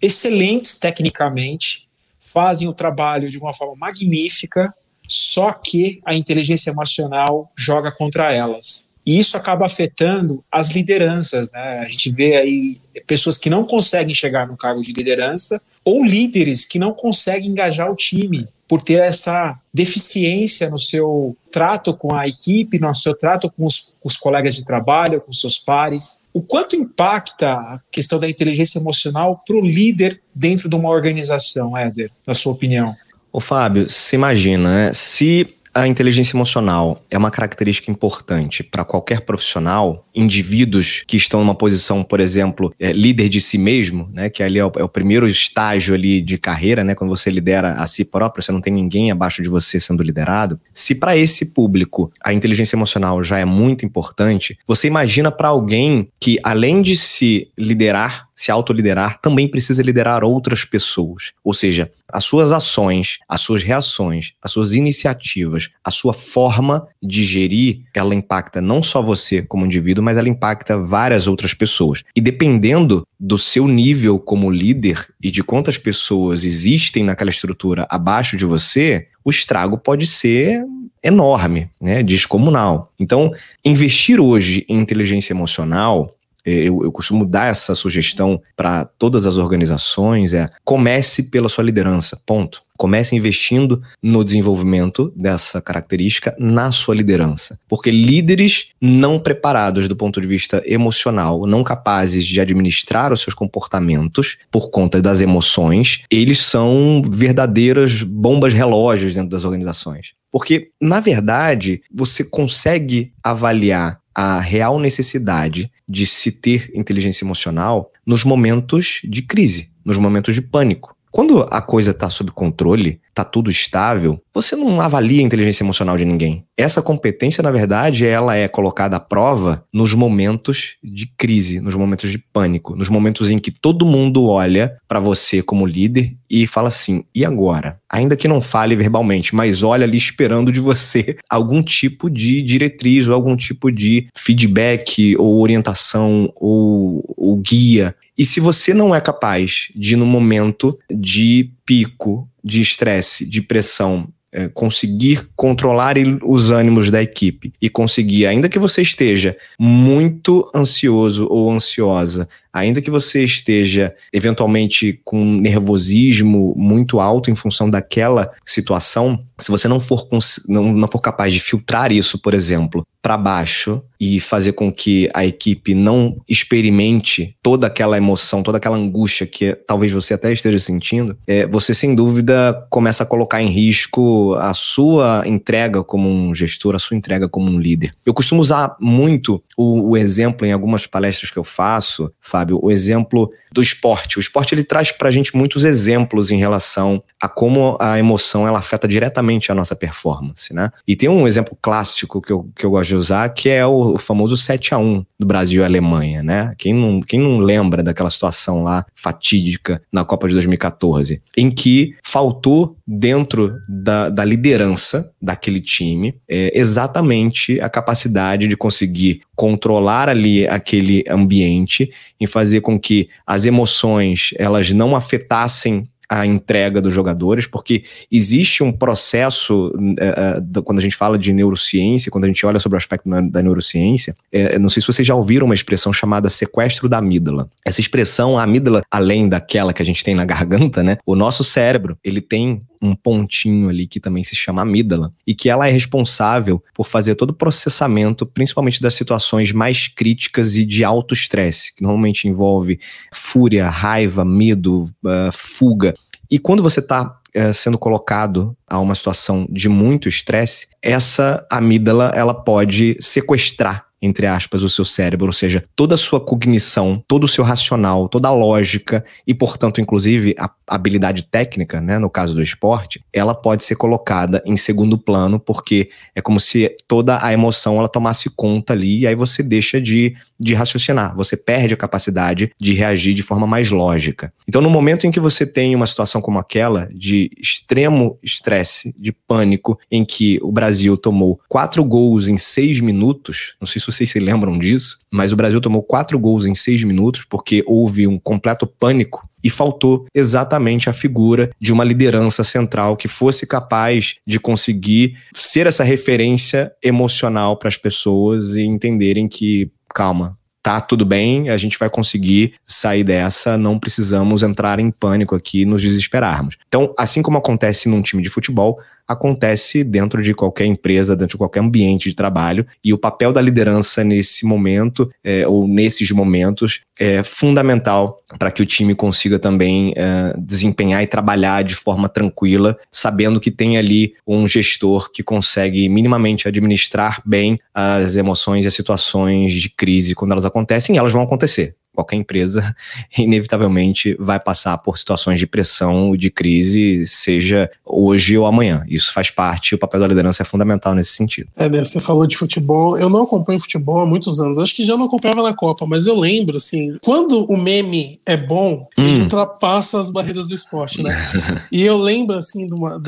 excelentes 0.00 0.78
tecnicamente, 0.78 1.86
fazem 2.18 2.66
o 2.66 2.72
trabalho 2.72 3.28
de 3.28 3.36
uma 3.36 3.52
forma 3.52 3.76
magnífica, 3.76 4.72
só 5.06 5.52
que 5.52 6.00
a 6.06 6.14
inteligência 6.14 6.70
emocional 6.70 7.52
joga 7.54 7.92
contra 7.92 8.32
elas. 8.32 8.94
E 9.04 9.18
isso 9.18 9.36
acaba 9.36 9.66
afetando 9.66 10.42
as 10.50 10.70
lideranças, 10.70 11.52
né? 11.52 11.80
A 11.80 11.88
gente 11.90 12.10
vê 12.10 12.36
aí 12.36 12.80
pessoas 13.06 13.36
que 13.36 13.50
não 13.50 13.66
conseguem 13.66 14.14
chegar 14.14 14.46
no 14.46 14.56
cargo 14.56 14.80
de 14.80 14.94
liderança 14.94 15.60
ou 15.84 16.02
líderes 16.02 16.64
que 16.64 16.78
não 16.78 16.94
conseguem 16.94 17.50
engajar 17.50 17.92
o 17.92 17.94
time 17.94 18.48
por 18.66 18.80
ter 18.80 19.02
essa 19.02 19.60
deficiência 19.72 20.70
no 20.70 20.78
seu 20.78 21.36
trato 21.52 21.94
com 21.94 22.14
a 22.14 22.26
equipe, 22.26 22.78
no 22.78 22.94
seu 22.94 23.14
trato 23.14 23.50
com 23.50 23.66
os, 23.66 23.93
os 24.04 24.16
colegas 24.18 24.54
de 24.54 24.64
trabalho, 24.64 25.20
com 25.20 25.32
seus 25.32 25.58
pares. 25.58 26.22
O 26.32 26.42
quanto 26.42 26.76
impacta 26.76 27.52
a 27.52 27.80
questão 27.90 28.20
da 28.20 28.28
inteligência 28.28 28.78
emocional 28.78 29.42
para 29.46 29.56
o 29.56 29.64
líder 29.64 30.20
dentro 30.34 30.68
de 30.68 30.76
uma 30.76 30.90
organização, 30.90 31.76
Éder, 31.76 32.10
na 32.26 32.34
sua 32.34 32.52
opinião? 32.52 32.94
Ô 33.32 33.40
Fábio, 33.40 33.88
se 33.88 34.14
imagina, 34.14 34.72
né? 34.72 34.92
Se 34.92 35.48
a 35.74 35.88
inteligência 35.88 36.36
emocional 36.36 37.02
é 37.10 37.18
uma 37.18 37.30
característica 37.30 37.90
importante 37.90 38.62
para 38.62 38.84
qualquer 38.84 39.22
profissional. 39.22 40.04
Indivíduos 40.14 41.02
que 41.06 41.16
estão 41.16 41.40
numa 41.40 41.54
posição, 41.54 42.04
por 42.04 42.20
exemplo, 42.20 42.72
é, 42.78 42.92
líder 42.92 43.28
de 43.28 43.40
si 43.40 43.58
mesmo, 43.58 44.08
né, 44.12 44.30
que 44.30 44.42
ali 44.42 44.60
é 44.60 44.64
o, 44.64 44.70
é 44.76 44.84
o, 44.84 44.88
primeiro 44.88 45.26
estágio 45.26 45.94
ali 45.94 46.20
de 46.20 46.38
carreira, 46.38 46.84
né, 46.84 46.94
quando 46.94 47.10
você 47.10 47.28
lidera 47.28 47.72
a 47.72 47.86
si 47.86 48.04
próprio, 48.04 48.42
você 48.42 48.52
não 48.52 48.60
tem 48.60 48.72
ninguém 48.72 49.10
abaixo 49.10 49.42
de 49.42 49.48
você 49.48 49.80
sendo 49.80 50.02
liderado. 50.02 50.60
Se 50.72 50.94
para 50.94 51.16
esse 51.16 51.46
público 51.46 52.12
a 52.22 52.32
inteligência 52.32 52.76
emocional 52.76 53.24
já 53.24 53.38
é 53.38 53.44
muito 53.44 53.84
importante, 53.84 54.56
você 54.66 54.86
imagina 54.86 55.32
para 55.32 55.48
alguém 55.48 56.08
que 56.20 56.38
além 56.44 56.82
de 56.82 56.94
se 56.96 57.48
liderar 57.58 58.28
se 58.34 58.50
autoliderar, 58.50 59.20
também 59.20 59.48
precisa 59.48 59.82
liderar 59.82 60.24
outras 60.24 60.64
pessoas. 60.64 61.32
Ou 61.42 61.54
seja, 61.54 61.90
as 62.08 62.24
suas 62.24 62.52
ações, 62.52 63.18
as 63.28 63.40
suas 63.40 63.62
reações, 63.62 64.32
as 64.42 64.50
suas 64.52 64.72
iniciativas, 64.72 65.70
a 65.84 65.90
sua 65.90 66.12
forma 66.12 66.86
de 67.02 67.22
gerir, 67.24 67.82
ela 67.94 68.14
impacta 68.14 68.60
não 68.60 68.82
só 68.82 69.02
você 69.02 69.42
como 69.42 69.66
indivíduo, 69.66 70.04
mas 70.04 70.18
ela 70.18 70.28
impacta 70.28 70.76
várias 70.76 71.26
outras 71.26 71.54
pessoas. 71.54 72.02
E 72.14 72.20
dependendo 72.20 73.06
do 73.18 73.38
seu 73.38 73.68
nível 73.68 74.18
como 74.18 74.50
líder 74.50 75.06
e 75.22 75.30
de 75.30 75.42
quantas 75.42 75.78
pessoas 75.78 76.44
existem 76.44 77.04
naquela 77.04 77.30
estrutura 77.30 77.86
abaixo 77.88 78.36
de 78.36 78.44
você, 78.44 79.08
o 79.24 79.30
estrago 79.30 79.78
pode 79.78 80.06
ser 80.06 80.64
enorme, 81.04 81.68
né, 81.80 82.02
descomunal. 82.02 82.90
Então, 82.98 83.30
investir 83.62 84.18
hoje 84.18 84.64
em 84.68 84.80
inteligência 84.80 85.34
emocional 85.34 86.13
eu, 86.44 86.84
eu 86.84 86.92
costumo 86.92 87.24
dar 87.24 87.48
essa 87.50 87.74
sugestão 87.74 88.40
para 88.56 88.84
todas 88.84 89.26
as 89.26 89.38
organizações: 89.38 90.34
é 90.34 90.50
comece 90.64 91.24
pela 91.30 91.48
sua 91.48 91.64
liderança, 91.64 92.20
ponto. 92.26 92.62
Comece 92.76 93.14
investindo 93.14 93.80
no 94.02 94.24
desenvolvimento 94.24 95.12
dessa 95.14 95.62
característica 95.62 96.34
na 96.40 96.72
sua 96.72 96.94
liderança. 96.94 97.56
Porque 97.68 97.88
líderes 97.88 98.70
não 98.80 99.18
preparados 99.18 99.86
do 99.86 99.94
ponto 99.94 100.20
de 100.20 100.26
vista 100.26 100.60
emocional, 100.66 101.46
não 101.46 101.62
capazes 101.62 102.26
de 102.26 102.40
administrar 102.40 103.12
os 103.12 103.20
seus 103.20 103.32
comportamentos 103.32 104.38
por 104.50 104.70
conta 104.70 105.00
das 105.00 105.20
emoções, 105.20 106.02
eles 106.10 106.40
são 106.40 107.00
verdadeiras 107.08 108.02
bombas 108.02 108.52
relógios 108.52 109.14
dentro 109.14 109.30
das 109.30 109.44
organizações. 109.44 110.12
Porque, 110.32 110.70
na 110.80 110.98
verdade, 110.98 111.80
você 111.94 112.24
consegue 112.24 113.12
avaliar 113.22 114.00
a 114.12 114.38
real 114.40 114.78
necessidade 114.78 115.70
de 115.88 116.06
se 116.06 116.32
ter 116.32 116.70
inteligência 116.74 117.24
emocional 117.24 117.90
nos 118.06 118.24
momentos 118.24 119.00
de 119.04 119.22
crise, 119.22 119.70
nos 119.84 119.98
momentos 119.98 120.34
de 120.34 120.42
pânico. 120.42 120.96
Quando 121.14 121.46
a 121.48 121.62
coisa 121.62 121.92
está 121.92 122.10
sob 122.10 122.32
controle, 122.32 123.00
está 123.08 123.22
tudo 123.22 123.48
estável, 123.48 124.20
você 124.34 124.56
não 124.56 124.80
avalia 124.80 125.20
a 125.20 125.24
inteligência 125.24 125.62
emocional 125.62 125.96
de 125.96 126.04
ninguém. 126.04 126.44
Essa 126.56 126.82
competência, 126.82 127.40
na 127.40 127.52
verdade, 127.52 128.04
ela 128.04 128.34
é 128.34 128.48
colocada 128.48 128.96
à 128.96 129.00
prova 129.00 129.64
nos 129.72 129.94
momentos 129.94 130.74
de 130.82 131.06
crise, 131.06 131.60
nos 131.60 131.76
momentos 131.76 132.10
de 132.10 132.18
pânico, 132.18 132.74
nos 132.74 132.88
momentos 132.88 133.30
em 133.30 133.38
que 133.38 133.52
todo 133.52 133.86
mundo 133.86 134.24
olha 134.24 134.76
para 134.88 134.98
você 134.98 135.40
como 135.40 135.64
líder 135.64 136.16
e 136.28 136.48
fala 136.48 136.66
assim: 136.66 137.04
e 137.14 137.24
agora? 137.24 137.78
Ainda 137.88 138.16
que 138.16 138.26
não 138.26 138.40
fale 138.40 138.74
verbalmente, 138.74 139.36
mas 139.36 139.62
olha 139.62 139.84
ali 139.84 139.96
esperando 139.96 140.50
de 140.50 140.58
você 140.58 141.16
algum 141.30 141.62
tipo 141.62 142.10
de 142.10 142.42
diretriz 142.42 143.06
ou 143.06 143.14
algum 143.14 143.36
tipo 143.36 143.70
de 143.70 144.08
feedback 144.16 145.16
ou 145.16 145.40
orientação 145.40 146.32
ou, 146.34 147.04
ou 147.16 147.36
guia. 147.36 147.94
E 148.16 148.24
se 148.24 148.40
você 148.40 148.72
não 148.72 148.94
é 148.94 149.00
capaz 149.00 149.68
de, 149.74 149.96
no 149.96 150.06
momento 150.06 150.78
de 150.90 151.50
pico, 151.66 152.28
de 152.42 152.60
estresse, 152.60 153.26
de 153.26 153.42
pressão, 153.42 154.08
é, 154.34 154.48
conseguir 154.48 155.28
controlar 155.36 155.94
os 156.24 156.50
ânimos 156.50 156.90
da 156.90 157.00
equipe 157.00 157.52
e 157.62 157.70
conseguir, 157.70 158.26
ainda 158.26 158.48
que 158.48 158.58
você 158.58 158.82
esteja 158.82 159.36
muito 159.58 160.50
ansioso 160.52 161.28
ou 161.30 161.50
ansiosa, 161.50 162.28
ainda 162.54 162.80
que 162.80 162.90
você 162.90 163.24
esteja 163.24 163.92
eventualmente 164.12 165.00
com 165.04 165.24
nervosismo 165.24 166.54
muito 166.56 167.00
alto 167.00 167.28
em 167.30 167.34
função 167.34 167.68
daquela 167.68 168.30
situação, 168.46 169.18
se 169.36 169.50
você 169.50 169.66
não 169.66 169.80
for, 169.80 170.08
não, 170.48 170.72
não 170.72 170.86
for 170.86 171.00
capaz 171.00 171.32
de 171.32 171.40
filtrar 171.40 171.90
isso, 171.90 172.18
por 172.18 172.32
exemplo, 172.32 172.86
para 173.02 173.16
baixo 173.16 173.82
e 174.00 174.20
fazer 174.20 174.52
com 174.52 174.72
que 174.72 175.10
a 175.12 175.26
equipe 175.26 175.74
não 175.74 176.16
experimente 176.28 177.36
toda 177.42 177.66
aquela 177.66 177.96
emoção, 177.96 178.42
toda 178.42 178.58
aquela 178.58 178.76
angústia 178.76 179.26
que 179.26 179.54
talvez 179.66 179.92
você 179.92 180.14
até 180.14 180.32
esteja 180.32 180.58
sentindo, 180.58 181.16
é, 181.26 181.46
você 181.46 181.74
sem 181.74 181.94
dúvida 181.94 182.66
começa 182.70 183.02
a 183.02 183.06
colocar 183.06 183.42
em 183.42 183.48
risco 183.48 184.34
a 184.34 184.54
sua 184.54 185.24
entrega 185.26 185.82
como 185.82 186.08
um 186.08 186.34
gestor, 186.34 186.74
a 186.74 186.78
sua 186.78 186.96
entrega 186.96 187.28
como 187.28 187.50
um 187.50 187.58
líder. 187.58 187.94
Eu 188.06 188.14
costumo 188.14 188.40
usar 188.40 188.76
muito 188.78 189.42
o, 189.56 189.90
o 189.90 189.96
exemplo 189.96 190.46
em 190.46 190.52
algumas 190.52 190.86
palestras 190.86 191.30
que 191.30 191.38
eu 191.38 191.44
faço, 191.44 192.12
Fábio, 192.20 192.43
o 192.52 192.70
exemplo 192.70 193.30
do 193.52 193.62
esporte. 193.62 194.18
O 194.18 194.20
esporte 194.20 194.54
ele 194.54 194.64
traz 194.64 194.90
para 194.90 195.08
a 195.08 195.12
gente 195.12 195.36
muitos 195.36 195.64
exemplos 195.64 196.30
em 196.30 196.36
relação 196.36 197.02
a 197.20 197.28
como 197.28 197.76
a 197.80 197.98
emoção 197.98 198.46
ela 198.46 198.58
afeta 198.58 198.86
diretamente 198.88 199.50
a 199.50 199.54
nossa 199.54 199.76
performance, 199.76 200.52
né? 200.52 200.70
E 200.86 200.96
tem 200.96 201.08
um 201.08 201.26
exemplo 201.26 201.56
clássico 201.62 202.20
que 202.20 202.32
eu, 202.32 202.50
que 202.56 202.66
eu 202.66 202.70
gosto 202.70 202.88
de 202.88 202.96
usar, 202.96 203.28
que 203.30 203.48
é 203.48 203.64
o, 203.64 203.94
o 203.94 203.98
famoso 203.98 204.36
7 204.36 204.74
a 204.74 204.78
1 204.78 205.06
do 205.18 205.26
Brasil 205.26 205.62
e 205.62 205.64
Alemanha, 205.64 206.22
né? 206.22 206.54
Quem 206.58 206.74
não, 206.74 207.00
quem 207.00 207.20
não 207.20 207.38
lembra 207.38 207.82
daquela 207.82 208.10
situação 208.10 208.62
lá 208.62 208.84
fatídica 208.94 209.80
na 209.92 210.04
Copa 210.04 210.26
de 210.26 210.34
2014, 210.34 211.22
em 211.36 211.50
que 211.50 211.94
faltou 212.02 212.76
dentro 212.86 213.54
da, 213.68 214.10
da 214.10 214.24
liderança 214.24 215.10
daquele 215.20 215.60
time 215.60 216.14
é, 216.28 216.52
exatamente 216.58 217.58
a 217.60 217.68
capacidade 217.68 218.46
de 218.46 218.56
conseguir 218.56 219.22
controlar 219.34 220.08
ali 220.08 220.46
aquele 220.46 221.02
ambiente 221.08 221.90
e 222.20 222.26
fazer 222.26 222.60
com 222.60 222.78
que 222.78 223.08
as 223.26 223.46
emoções 223.46 224.30
elas 224.38 224.70
não 224.72 224.94
afetassem 224.94 225.88
a 226.08 226.26
entrega 226.26 226.80
dos 226.80 226.92
jogadores, 226.92 227.46
porque 227.46 227.82
existe 228.10 228.62
um 228.62 228.70
processo, 228.70 229.68
uh, 229.68 230.62
quando 230.62 230.78
a 230.78 230.82
gente 230.82 230.96
fala 230.96 231.18
de 231.18 231.32
neurociência, 231.32 232.10
quando 232.10 232.24
a 232.24 232.26
gente 232.26 232.44
olha 232.44 232.58
sobre 232.60 232.76
o 232.76 232.78
aspecto 232.78 233.08
da, 233.08 233.20
da 233.20 233.42
neurociência, 233.42 234.14
uh, 234.34 234.58
não 234.58 234.68
sei 234.68 234.80
se 234.80 234.86
vocês 234.86 235.06
já 235.06 235.14
ouviram 235.14 235.46
uma 235.46 235.54
expressão 235.54 235.92
chamada 235.92 236.28
sequestro 236.28 236.88
da 236.88 236.98
amígdala. 236.98 237.48
Essa 237.64 237.80
expressão, 237.80 238.38
a 238.38 238.42
amígdala, 238.42 238.82
além 238.90 239.28
daquela 239.28 239.72
que 239.72 239.82
a 239.82 239.84
gente 239.84 240.04
tem 240.04 240.14
na 240.14 240.24
garganta, 240.26 240.82
né? 240.82 240.98
O 241.06 241.16
nosso 241.16 241.42
cérebro, 241.42 241.96
ele 242.04 242.20
tem 242.20 242.62
um 242.84 242.94
pontinho 242.94 243.68
ali 243.68 243.86
que 243.86 243.98
também 243.98 244.22
se 244.22 244.36
chama 244.36 244.62
amígdala 244.62 245.12
e 245.26 245.34
que 245.34 245.48
ela 245.48 245.66
é 245.66 245.70
responsável 245.70 246.62
por 246.74 246.86
fazer 246.86 247.14
todo 247.14 247.30
o 247.30 247.34
processamento, 247.34 248.26
principalmente 248.26 248.80
das 248.80 248.94
situações 248.94 249.52
mais 249.52 249.88
críticas 249.88 250.56
e 250.56 250.64
de 250.64 250.84
alto 250.84 251.14
estresse, 251.14 251.74
que 251.74 251.82
normalmente 251.82 252.28
envolve 252.28 252.78
fúria, 253.12 253.68
raiva, 253.68 254.24
medo, 254.24 254.90
uh, 255.04 255.32
fuga. 255.32 255.94
E 256.30 256.38
quando 256.38 256.62
você 256.62 256.80
está 256.80 257.18
eh, 257.32 257.52
sendo 257.52 257.76
colocado 257.76 258.56
a 258.66 258.78
uma 258.78 258.94
situação 258.94 259.46
de 259.50 259.68
muito 259.68 260.08
estresse, 260.08 260.68
essa 260.80 261.44
amígdala 261.50 262.12
ela 262.14 262.32
pode 262.32 262.96
sequestrar 263.00 263.86
entre 264.04 264.26
aspas, 264.26 264.62
o 264.62 264.68
seu 264.68 264.84
cérebro, 264.84 265.26
ou 265.26 265.32
seja, 265.32 265.64
toda 265.74 265.94
a 265.94 265.98
sua 265.98 266.20
cognição, 266.20 267.02
todo 267.08 267.24
o 267.24 267.28
seu 267.28 267.42
racional, 267.42 268.08
toda 268.08 268.28
a 268.28 268.32
lógica 268.32 269.04
e, 269.26 269.34
portanto, 269.34 269.80
inclusive 269.80 270.34
a 270.38 270.50
habilidade 270.66 271.24
técnica, 271.24 271.80
né, 271.80 271.98
no 271.98 272.10
caso 272.10 272.34
do 272.34 272.42
esporte, 272.42 273.04
ela 273.12 273.34
pode 273.34 273.64
ser 273.64 273.76
colocada 273.76 274.42
em 274.46 274.56
segundo 274.56 274.98
plano, 274.98 275.38
porque 275.38 275.90
é 276.14 276.20
como 276.20 276.38
se 276.38 276.74
toda 276.86 277.18
a 277.22 277.32
emoção 277.32 277.78
ela 277.78 277.88
tomasse 277.88 278.30
conta 278.30 278.72
ali 278.72 279.00
e 279.00 279.06
aí 279.06 279.14
você 279.14 279.42
deixa 279.42 279.80
de, 279.80 280.14
de 280.44 280.54
raciocinar, 280.54 281.16
você 281.16 281.36
perde 281.36 281.74
a 281.74 281.76
capacidade 281.76 282.52
de 282.60 282.74
reagir 282.74 283.14
de 283.14 283.22
forma 283.22 283.46
mais 283.46 283.70
lógica. 283.70 284.32
Então, 284.46 284.60
no 284.60 284.70
momento 284.70 285.06
em 285.06 285.10
que 285.10 285.18
você 285.18 285.46
tem 285.46 285.74
uma 285.74 285.86
situação 285.86 286.20
como 286.20 286.38
aquela, 286.38 286.88
de 286.92 287.30
extremo 287.38 288.18
estresse, 288.22 288.94
de 288.98 289.12
pânico, 289.12 289.78
em 289.90 290.04
que 290.04 290.38
o 290.42 290.52
Brasil 290.52 290.96
tomou 290.96 291.40
quatro 291.48 291.82
gols 291.84 292.28
em 292.28 292.38
seis 292.38 292.80
minutos, 292.80 293.54
não 293.60 293.66
sei 293.66 293.80
se 293.80 293.86
vocês 293.86 294.10
se 294.10 294.20
lembram 294.20 294.58
disso, 294.58 294.98
mas 295.10 295.32
o 295.32 295.36
Brasil 295.36 295.60
tomou 295.60 295.82
quatro 295.82 296.18
gols 296.18 296.44
em 296.44 296.54
seis 296.54 296.84
minutos 296.84 297.24
porque 297.28 297.64
houve 297.66 298.06
um 298.06 298.18
completo 298.18 298.66
pânico 298.66 299.28
e 299.44 299.50
faltou 299.50 300.06
exatamente 300.14 300.88
a 300.88 300.92
figura 300.94 301.50
de 301.60 301.70
uma 301.70 301.84
liderança 301.84 302.42
central 302.42 302.96
que 302.96 303.06
fosse 303.06 303.46
capaz 303.46 304.16
de 304.26 304.40
conseguir 304.40 305.18
ser 305.34 305.66
essa 305.66 305.84
referência 305.84 306.72
emocional 306.82 307.58
para 307.58 307.68
as 307.68 307.76
pessoas 307.76 308.56
e 308.56 308.62
entenderem 308.62 309.28
que, 309.28 309.70
calma, 309.94 310.36
tá 310.64 310.80
tudo 310.80 311.04
bem, 311.04 311.50
a 311.50 311.56
gente 311.58 311.78
vai 311.78 311.90
conseguir 311.90 312.54
sair 312.66 313.04
dessa, 313.04 313.58
não 313.58 313.78
precisamos 313.78 314.42
entrar 314.42 314.80
em 314.80 314.90
pânico 314.90 315.34
aqui, 315.34 315.66
nos 315.66 315.82
desesperarmos. 315.82 316.56
Então, 316.66 316.94
assim 316.98 317.20
como 317.20 317.36
acontece 317.36 317.86
num 317.86 318.00
time 318.00 318.22
de 318.22 318.30
futebol, 318.30 318.80
acontece 319.06 319.84
dentro 319.84 320.22
de 320.22 320.34
qualquer 320.34 320.66
empresa, 320.66 321.14
dentro 321.14 321.34
de 321.34 321.38
qualquer 321.38 321.60
ambiente 321.60 322.08
de 322.08 322.16
trabalho, 322.16 322.66
e 322.82 322.92
o 322.92 322.98
papel 322.98 323.32
da 323.32 323.40
liderança 323.40 324.02
nesse 324.02 324.46
momento, 324.46 325.10
é, 325.22 325.46
ou 325.46 325.68
nesses 325.68 326.10
momentos, 326.10 326.80
é 326.98 327.22
fundamental 327.22 328.20
para 328.38 328.50
que 328.50 328.62
o 328.62 328.66
time 328.66 328.94
consiga 328.94 329.38
também 329.38 329.92
é, 329.96 330.34
desempenhar 330.38 331.02
e 331.02 331.06
trabalhar 331.06 331.62
de 331.62 331.74
forma 331.74 332.08
tranquila, 332.08 332.76
sabendo 332.90 333.40
que 333.40 333.50
tem 333.50 333.76
ali 333.76 334.14
um 334.26 334.46
gestor 334.46 335.10
que 335.10 335.22
consegue 335.22 335.88
minimamente 335.88 336.48
administrar 336.48 337.20
bem 337.24 337.58
as 337.72 338.16
emoções 338.16 338.64
e 338.64 338.68
as 338.68 338.74
situações 338.74 339.52
de 339.52 339.68
crise 339.68 340.14
quando 340.14 340.32
elas 340.32 340.44
acontecem, 340.44 340.94
e 340.94 340.98
elas 340.98 341.12
vão 341.12 341.22
acontecer 341.22 341.76
qualquer 341.94 342.16
empresa 342.16 342.74
inevitavelmente 343.16 344.16
vai 344.18 344.40
passar 344.40 344.76
por 344.78 344.98
situações 344.98 345.38
de 345.38 345.46
pressão, 345.46 346.16
de 346.16 346.30
crise, 346.30 347.06
seja 347.06 347.70
hoje 347.84 348.36
ou 348.36 348.46
amanhã. 348.46 348.84
Isso 348.88 349.12
faz 349.12 349.30
parte, 349.30 349.74
o 349.74 349.78
papel 349.78 350.00
da 350.00 350.08
liderança 350.08 350.42
é 350.42 350.46
fundamental 350.46 350.94
nesse 350.94 351.12
sentido. 351.12 351.48
É, 351.56 351.68
né, 351.68 351.84
você 351.84 352.00
falou 352.00 352.26
de 352.26 352.36
futebol. 352.36 352.98
Eu 352.98 353.08
não 353.08 353.22
acompanho 353.22 353.60
futebol 353.60 354.00
há 354.00 354.06
muitos 354.06 354.40
anos. 354.40 354.58
Acho 354.58 354.74
que 354.74 354.84
já 354.84 354.96
não 354.96 355.06
acompanhava 355.06 355.42
na 355.42 355.54
Copa, 355.54 355.86
mas 355.86 356.06
eu 356.06 356.18
lembro, 356.18 356.56
assim, 356.56 356.96
quando 357.02 357.44
o 357.44 357.56
meme 357.56 358.18
é 358.26 358.36
bom, 358.36 358.88
hum. 358.98 359.02
ele 359.02 359.22
ultrapassa 359.22 359.98
as 360.00 360.10
barreiras 360.10 360.48
do 360.48 360.54
esporte, 360.54 361.02
né? 361.02 361.14
e 361.70 361.82
eu 361.82 361.96
lembro, 361.96 362.36
assim, 362.36 362.66
de 362.66 362.74
uma. 362.74 363.00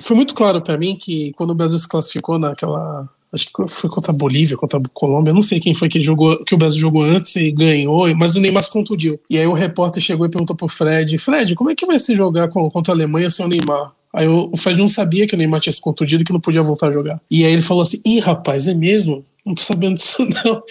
Foi 0.00 0.16
muito 0.16 0.34
claro 0.34 0.62
para 0.62 0.78
mim 0.78 0.96
que 0.96 1.32
quando 1.34 1.50
o 1.50 1.54
Brasil 1.54 1.78
se 1.78 1.88
classificou 1.88 2.38
naquela 2.38 3.08
acho 3.32 3.46
que 3.46 3.68
foi 3.68 3.88
contra 3.88 4.12
a 4.12 4.16
Bolívia, 4.16 4.56
contra 4.56 4.78
a 4.78 4.82
Colômbia, 4.92 5.32
não 5.32 5.42
sei 5.42 5.60
quem 5.60 5.72
foi 5.72 5.88
que 5.88 6.00
jogou, 6.00 6.44
que 6.44 6.54
o 6.54 6.58
Brasil 6.58 6.80
jogou 6.80 7.02
antes 7.02 7.34
e 7.36 7.50
ganhou, 7.50 8.12
mas 8.16 8.34
o 8.34 8.40
Neymar 8.40 8.64
se 8.64 8.70
contundiu. 8.70 9.18
E 9.28 9.38
aí 9.38 9.46
o 9.46 9.52
repórter 9.52 10.02
chegou 10.02 10.26
e 10.26 10.30
perguntou 10.30 10.56
pro 10.56 10.68
Fred, 10.68 11.16
Fred, 11.18 11.54
como 11.54 11.70
é 11.70 11.74
que 11.74 11.86
vai 11.86 11.98
se 11.98 12.14
jogar 12.14 12.48
contra 12.48 12.92
a 12.92 12.96
Alemanha 12.96 13.30
sem 13.30 13.44
o 13.44 13.48
Neymar? 13.48 13.92
Aí 14.12 14.26
o 14.26 14.56
Fred 14.56 14.78
não 14.78 14.88
sabia 14.88 15.26
que 15.26 15.34
o 15.34 15.38
Neymar 15.38 15.60
tinha 15.60 15.72
se 15.72 15.80
contundido 15.80 16.22
e 16.22 16.26
que 16.26 16.32
não 16.32 16.40
podia 16.40 16.62
voltar 16.62 16.88
a 16.88 16.92
jogar. 16.92 17.20
E 17.30 17.44
aí 17.44 17.52
ele 17.52 17.62
falou 17.62 17.82
assim: 17.82 18.00
ih, 18.04 18.18
rapaz, 18.18 18.66
é 18.66 18.74
mesmo? 18.74 19.24
Não 19.46 19.54
tô 19.54 19.62
sabendo 19.62 19.94
disso, 19.94 20.26
não. 20.44 20.62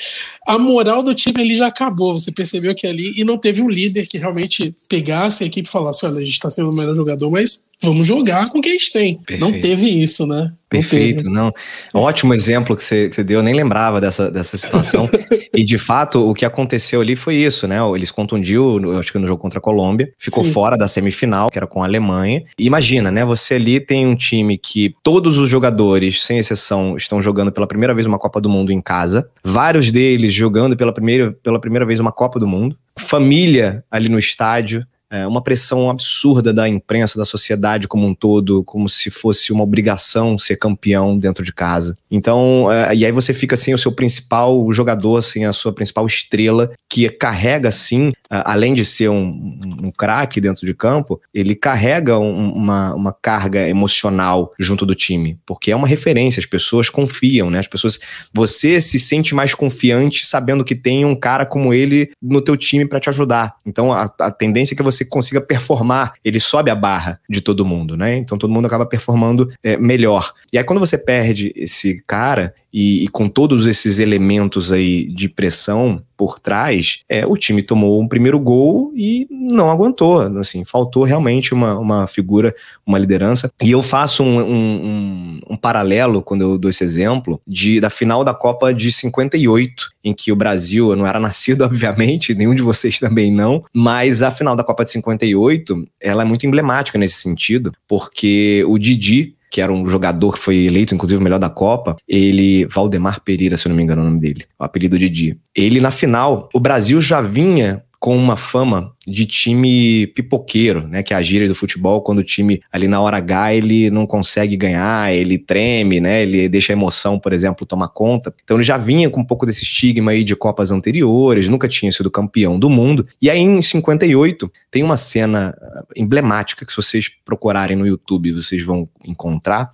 A 0.46 0.58
moral 0.60 1.02
do 1.02 1.16
time 1.16 1.42
ali 1.42 1.56
já 1.56 1.68
acabou. 1.68 2.20
Você 2.20 2.32
percebeu 2.32 2.76
que 2.76 2.86
ali. 2.86 3.14
E 3.18 3.24
não 3.24 3.38
teve 3.38 3.62
um 3.62 3.70
líder 3.70 4.08
que 4.08 4.18
realmente 4.18 4.74
pegasse 4.90 5.44
a 5.44 5.48
equipe 5.48 5.68
e 5.68 5.72
falasse: 5.72 6.06
olha, 6.06 6.18
a 6.18 6.24
gente 6.24 6.40
tá 6.40 6.50
sendo 6.50 6.70
o 6.70 6.76
melhor 6.76 6.96
jogador, 6.96 7.32
mas 7.32 7.64
vamos 7.82 8.06
jogar 8.06 8.50
com 8.50 8.60
o 8.60 8.62
que 8.62 8.70
a 8.70 8.74
gente 8.74 8.92
tem. 8.92 9.16
Perfeito. 9.18 9.42
Não 9.42 9.60
teve 9.60 9.88
isso, 9.88 10.28
né? 10.28 10.52
Perfeito, 10.70 11.28
não. 11.30 11.52
Ótimo 11.92 12.32
exemplo 12.32 12.76
que 12.76 12.84
você, 12.84 13.10
que 13.10 13.16
você 13.16 13.24
deu, 13.24 13.40
eu 13.40 13.44
nem 13.44 13.56
lembrava 13.56 14.00
dessa, 14.00 14.30
dessa 14.30 14.56
situação. 14.56 15.10
e 15.52 15.66
de 15.66 15.80
fato, 15.80 16.30
o 16.30 16.34
que 16.36 16.46
aconteceu 16.46 17.02
ali 17.02 17.16
foi 17.16 17.36
isso, 17.36 17.68
né? 17.68 17.78
Eles 17.96 18.12
contundiu, 18.12 18.80
acho 19.00 19.12
que 19.12 19.18
no 19.18 19.26
jogo 19.26 19.42
contra 19.42 19.58
a 19.58 19.62
Colômbia, 19.62 20.14
ficou 20.20 20.44
Sim. 20.44 20.52
fora 20.52 20.78
da 20.78 20.88
semifinal, 20.88 21.50
que 21.50 21.58
era 21.58 21.66
com 21.66 21.82
a 21.82 21.86
Alemanha. 21.86 22.44
E 22.58 22.68
imagina, 22.68 23.10
né? 23.10 23.26
Você 23.26 23.56
ali 23.56 23.80
tem 23.80 24.06
um 24.06 24.16
time 24.16 24.60
que 24.60 24.94
todos 25.02 25.40
os 25.40 25.50
jogadores, 25.50 26.24
sem 26.24 26.38
exceção, 26.38 26.96
estão 26.96 27.20
jogando 27.20 27.52
pela 27.52 27.66
primeira 27.66 27.94
vez 27.96 28.06
uma 28.06 28.20
Copa 28.20 28.40
do 28.40 28.50
Mundo 28.50 28.72
em 28.72 28.80
casa. 28.80 29.28
Vários 29.44 29.90
deles 29.90 30.32
jogando 30.32 30.78
pela 30.78 30.94
primeira, 30.94 31.32
pela 31.42 31.60
primeira 31.60 31.86
vez 31.86 32.00
uma 32.00 32.12
Copa 32.12 32.40
do 32.40 32.46
Mundo. 32.46 32.78
Família 32.96 33.84
ali 33.90 34.08
no 34.08 34.20
estádio 34.20 34.86
é, 35.12 35.26
uma 35.26 35.42
pressão 35.42 35.90
absurda 35.90 36.54
da 36.54 36.68
imprensa, 36.70 37.18
da 37.18 37.26
sociedade 37.26 37.88
como 37.88 38.06
um 38.06 38.14
todo, 38.14 38.64
como 38.64 38.88
se 38.88 39.10
fosse 39.10 39.52
uma 39.52 39.64
obrigação 39.64 40.38
ser 40.38 40.58
campeão 40.58 41.18
dentro 41.18 41.44
de 41.44 41.52
casa. 41.52 41.98
Então, 42.12 42.72
é, 42.72 42.96
e 42.96 43.06
aí 43.06 43.12
você 43.12 43.34
fica 43.34 43.58
sem 43.58 43.74
o 43.74 43.78
seu 43.78 43.92
principal 43.92 44.72
jogador, 44.72 45.22
sem 45.22 45.46
a 45.46 45.54
sua 45.54 45.74
principal 45.74 46.06
estrela, 46.06 46.72
que 46.88 47.10
carrega, 47.10 47.72
sim, 47.72 48.12
além 48.30 48.74
de 48.74 48.86
ser 48.86 49.10
um, 49.10 49.60
um, 49.84 49.92
craque 49.92 50.40
dentro 50.40 50.66
de 50.66 50.74
campo, 50.74 51.20
ele 51.34 51.56
carrega 51.56 52.20
um, 52.20 52.54
uma, 52.54 52.94
uma 52.94 53.14
carga 53.14 53.68
emocional 53.68 54.54
junto 54.60 54.86
do 54.86 54.94
time, 54.94 55.40
porque 55.46 55.72
é 55.72 55.76
uma 55.76 55.88
referência, 55.88 56.40
as 56.40 56.46
pessoas 56.46 56.90
confiam, 56.90 57.50
né? 57.50 57.60
As 57.60 57.68
pessoas, 57.68 58.00
você 58.32 58.80
se 58.80 59.00
sente 59.00 59.34
mais 59.34 59.56
confiante 59.56 60.28
sabendo 60.28 60.64
que 60.64 60.76
tem 60.76 61.06
um 61.06 61.16
cara 61.16 61.46
como 61.46 61.74
ele 61.74 62.12
no 62.22 62.42
teu 62.42 62.56
time 62.56 62.86
para 62.86 63.00
te 63.00 63.10
ajudar. 63.10 63.56
Então, 63.66 63.92
a, 63.92 64.14
a 64.20 64.30
tendência 64.30 64.74
é 64.74 64.78
que 64.78 64.84
você 64.84 65.00
você 65.00 65.06
consiga 65.06 65.40
performar, 65.40 66.14
ele 66.24 66.40
sobe 66.40 66.70
a 66.70 66.76
barra 66.76 67.20
de 67.30 67.42
todo 67.42 67.66
mundo, 67.66 67.96
né? 67.96 68.16
Então 68.18 68.38
todo 68.38 68.52
mundo 68.52 68.66
acaba 68.66 68.86
performando 68.86 69.50
é, 69.64 69.78
melhor. 69.78 70.34
E 70.52 70.58
aí 70.58 70.64
quando 70.64 70.80
você 70.80 70.98
perde 70.98 71.54
esse 71.56 72.04
cara, 72.06 72.54
e, 72.74 73.04
e, 73.04 73.08
com 73.08 73.28
todos 73.28 73.66
esses 73.66 74.00
elementos 74.00 74.72
aí 74.72 75.06
de 75.06 75.28
pressão 75.28 76.02
por 76.16 76.38
trás, 76.38 77.00
é, 77.08 77.26
o 77.26 77.38
time 77.38 77.64
tomou 77.64 78.02
um 78.02 78.08
primeiro 78.08 78.38
gol 78.40 78.92
e 78.96 79.26
não 79.32 79.72
aguentou. 79.72 80.20
Assim, 80.38 80.66
faltou 80.66 81.04
realmente 81.04 81.54
uma, 81.54 81.80
uma 81.80 82.08
figura, 82.08 82.54
uma 82.86 83.00
liderança. 83.00 83.50
E 83.64 83.72
eu 83.72 83.82
faço 83.82 84.22
um, 84.22 84.40
um, 84.40 85.40
um, 85.52 85.56
paralelo, 85.56 86.22
quando 86.22 86.42
eu 86.42 86.58
dou 86.58 86.70
esse 86.70 86.84
exemplo, 86.84 87.42
de, 87.48 87.80
da 87.80 87.90
final 87.90 88.24
da 88.24 88.34
Copa 88.34 88.74
de 88.74 88.92
58, 88.92 89.90
em 90.04 90.14
que 90.14 90.32
o 90.32 90.36
Brasil, 90.36 90.90
eu 90.90 90.96
não 90.98 91.08
era 91.08 91.20
nascido, 91.20 91.64
obviamente, 91.66 92.36
nenhum 92.36 92.54
de 92.54 92.62
vocês 92.62 93.00
também 93.00 93.32
não, 93.32 93.64
mas 93.74 94.22
a 94.22 94.30
final 94.30 94.56
da 94.56 94.64
Copa 94.64 94.84
de 94.84 94.92
58, 94.92 95.88
ela 96.02 96.24
é 96.24 96.26
muito 96.26 96.46
emblemática 96.46 96.98
nesse 96.98 97.16
sentido, 97.16 97.72
porque 97.88 98.64
o 98.68 98.78
Didi, 98.78 99.36
que 99.52 99.62
era 99.62 99.72
um 99.72 99.88
jogador 99.88 100.34
que 100.34 100.40
foi 100.40 100.58
eleito, 100.66 100.94
inclusive, 100.94 101.20
o 101.20 101.24
melhor 101.24 101.40
da 101.40 101.50
Copa, 101.50 101.96
ele, 102.08 102.66
Valdemar 102.66 103.22
Pereira, 103.22 103.58
se 103.58 103.68
eu 103.68 103.70
não 103.70 103.76
me 103.76 103.84
engano 103.84 104.02
é 104.02 104.06
o 104.06 104.08
nome 104.08 104.20
dele, 104.20 104.46
o 104.60 104.64
apelido 104.64 104.98
Didi. 104.98 105.40
Ele, 105.56 105.80
na 105.80 105.92
final, 105.92 106.50
o 106.54 106.60
Brasil 106.60 107.02
já 107.02 107.22
vinha 107.22 107.84
com 108.00 108.16
uma 108.16 108.38
fama 108.38 108.94
de 109.06 109.26
time 109.26 110.08
pipoqueiro, 110.08 110.88
né? 110.88 111.04
Que 111.04 111.14
é 111.14 111.18
a 111.18 111.22
gíria 111.22 111.48
do 111.50 111.54
futebol, 111.54 112.02
quando 112.02 112.20
o 112.20 112.24
time 112.24 112.62
ali 112.72 112.88
na 112.88 113.02
hora 113.02 113.18
H 113.18 113.54
ele 113.54 113.90
não 113.90 114.08
consegue 114.08 114.56
ganhar, 114.56 115.14
ele 115.14 115.38
treme, 115.38 116.00
né? 116.00 116.24
Ele 116.24 116.48
deixa 116.48 116.72
a 116.72 116.76
emoção, 116.76 117.20
por 117.20 117.34
exemplo, 117.34 117.66
tomar 117.66 117.90
conta. 117.90 118.34
Então 118.42 118.56
ele 118.56 118.64
já 118.64 118.78
vinha 118.78 119.10
com 119.10 119.20
um 119.20 119.26
pouco 119.26 119.46
desse 119.46 119.64
estigma 119.64 120.12
aí 120.12 120.24
de 120.24 120.34
Copas 120.34 120.72
anteriores, 120.72 121.50
nunca 121.50 121.68
tinha 121.68 121.92
sido 121.92 122.10
campeão 122.10 122.58
do 122.58 122.70
mundo. 122.70 123.06
E 123.22 123.30
aí 123.30 123.40
em 123.40 123.62
58 123.62 124.50
tem 124.72 124.82
uma 124.82 124.96
cena 124.96 125.54
ah, 125.62 125.84
emblemática 125.94 126.66
que 126.66 126.72
se 126.72 126.78
vocês 126.78 127.10
procurarem 127.26 127.76
no 127.76 127.86
YouTube 127.86 128.32
vocês 128.32 128.64
vão 128.64 128.88
encontrar, 129.04 129.74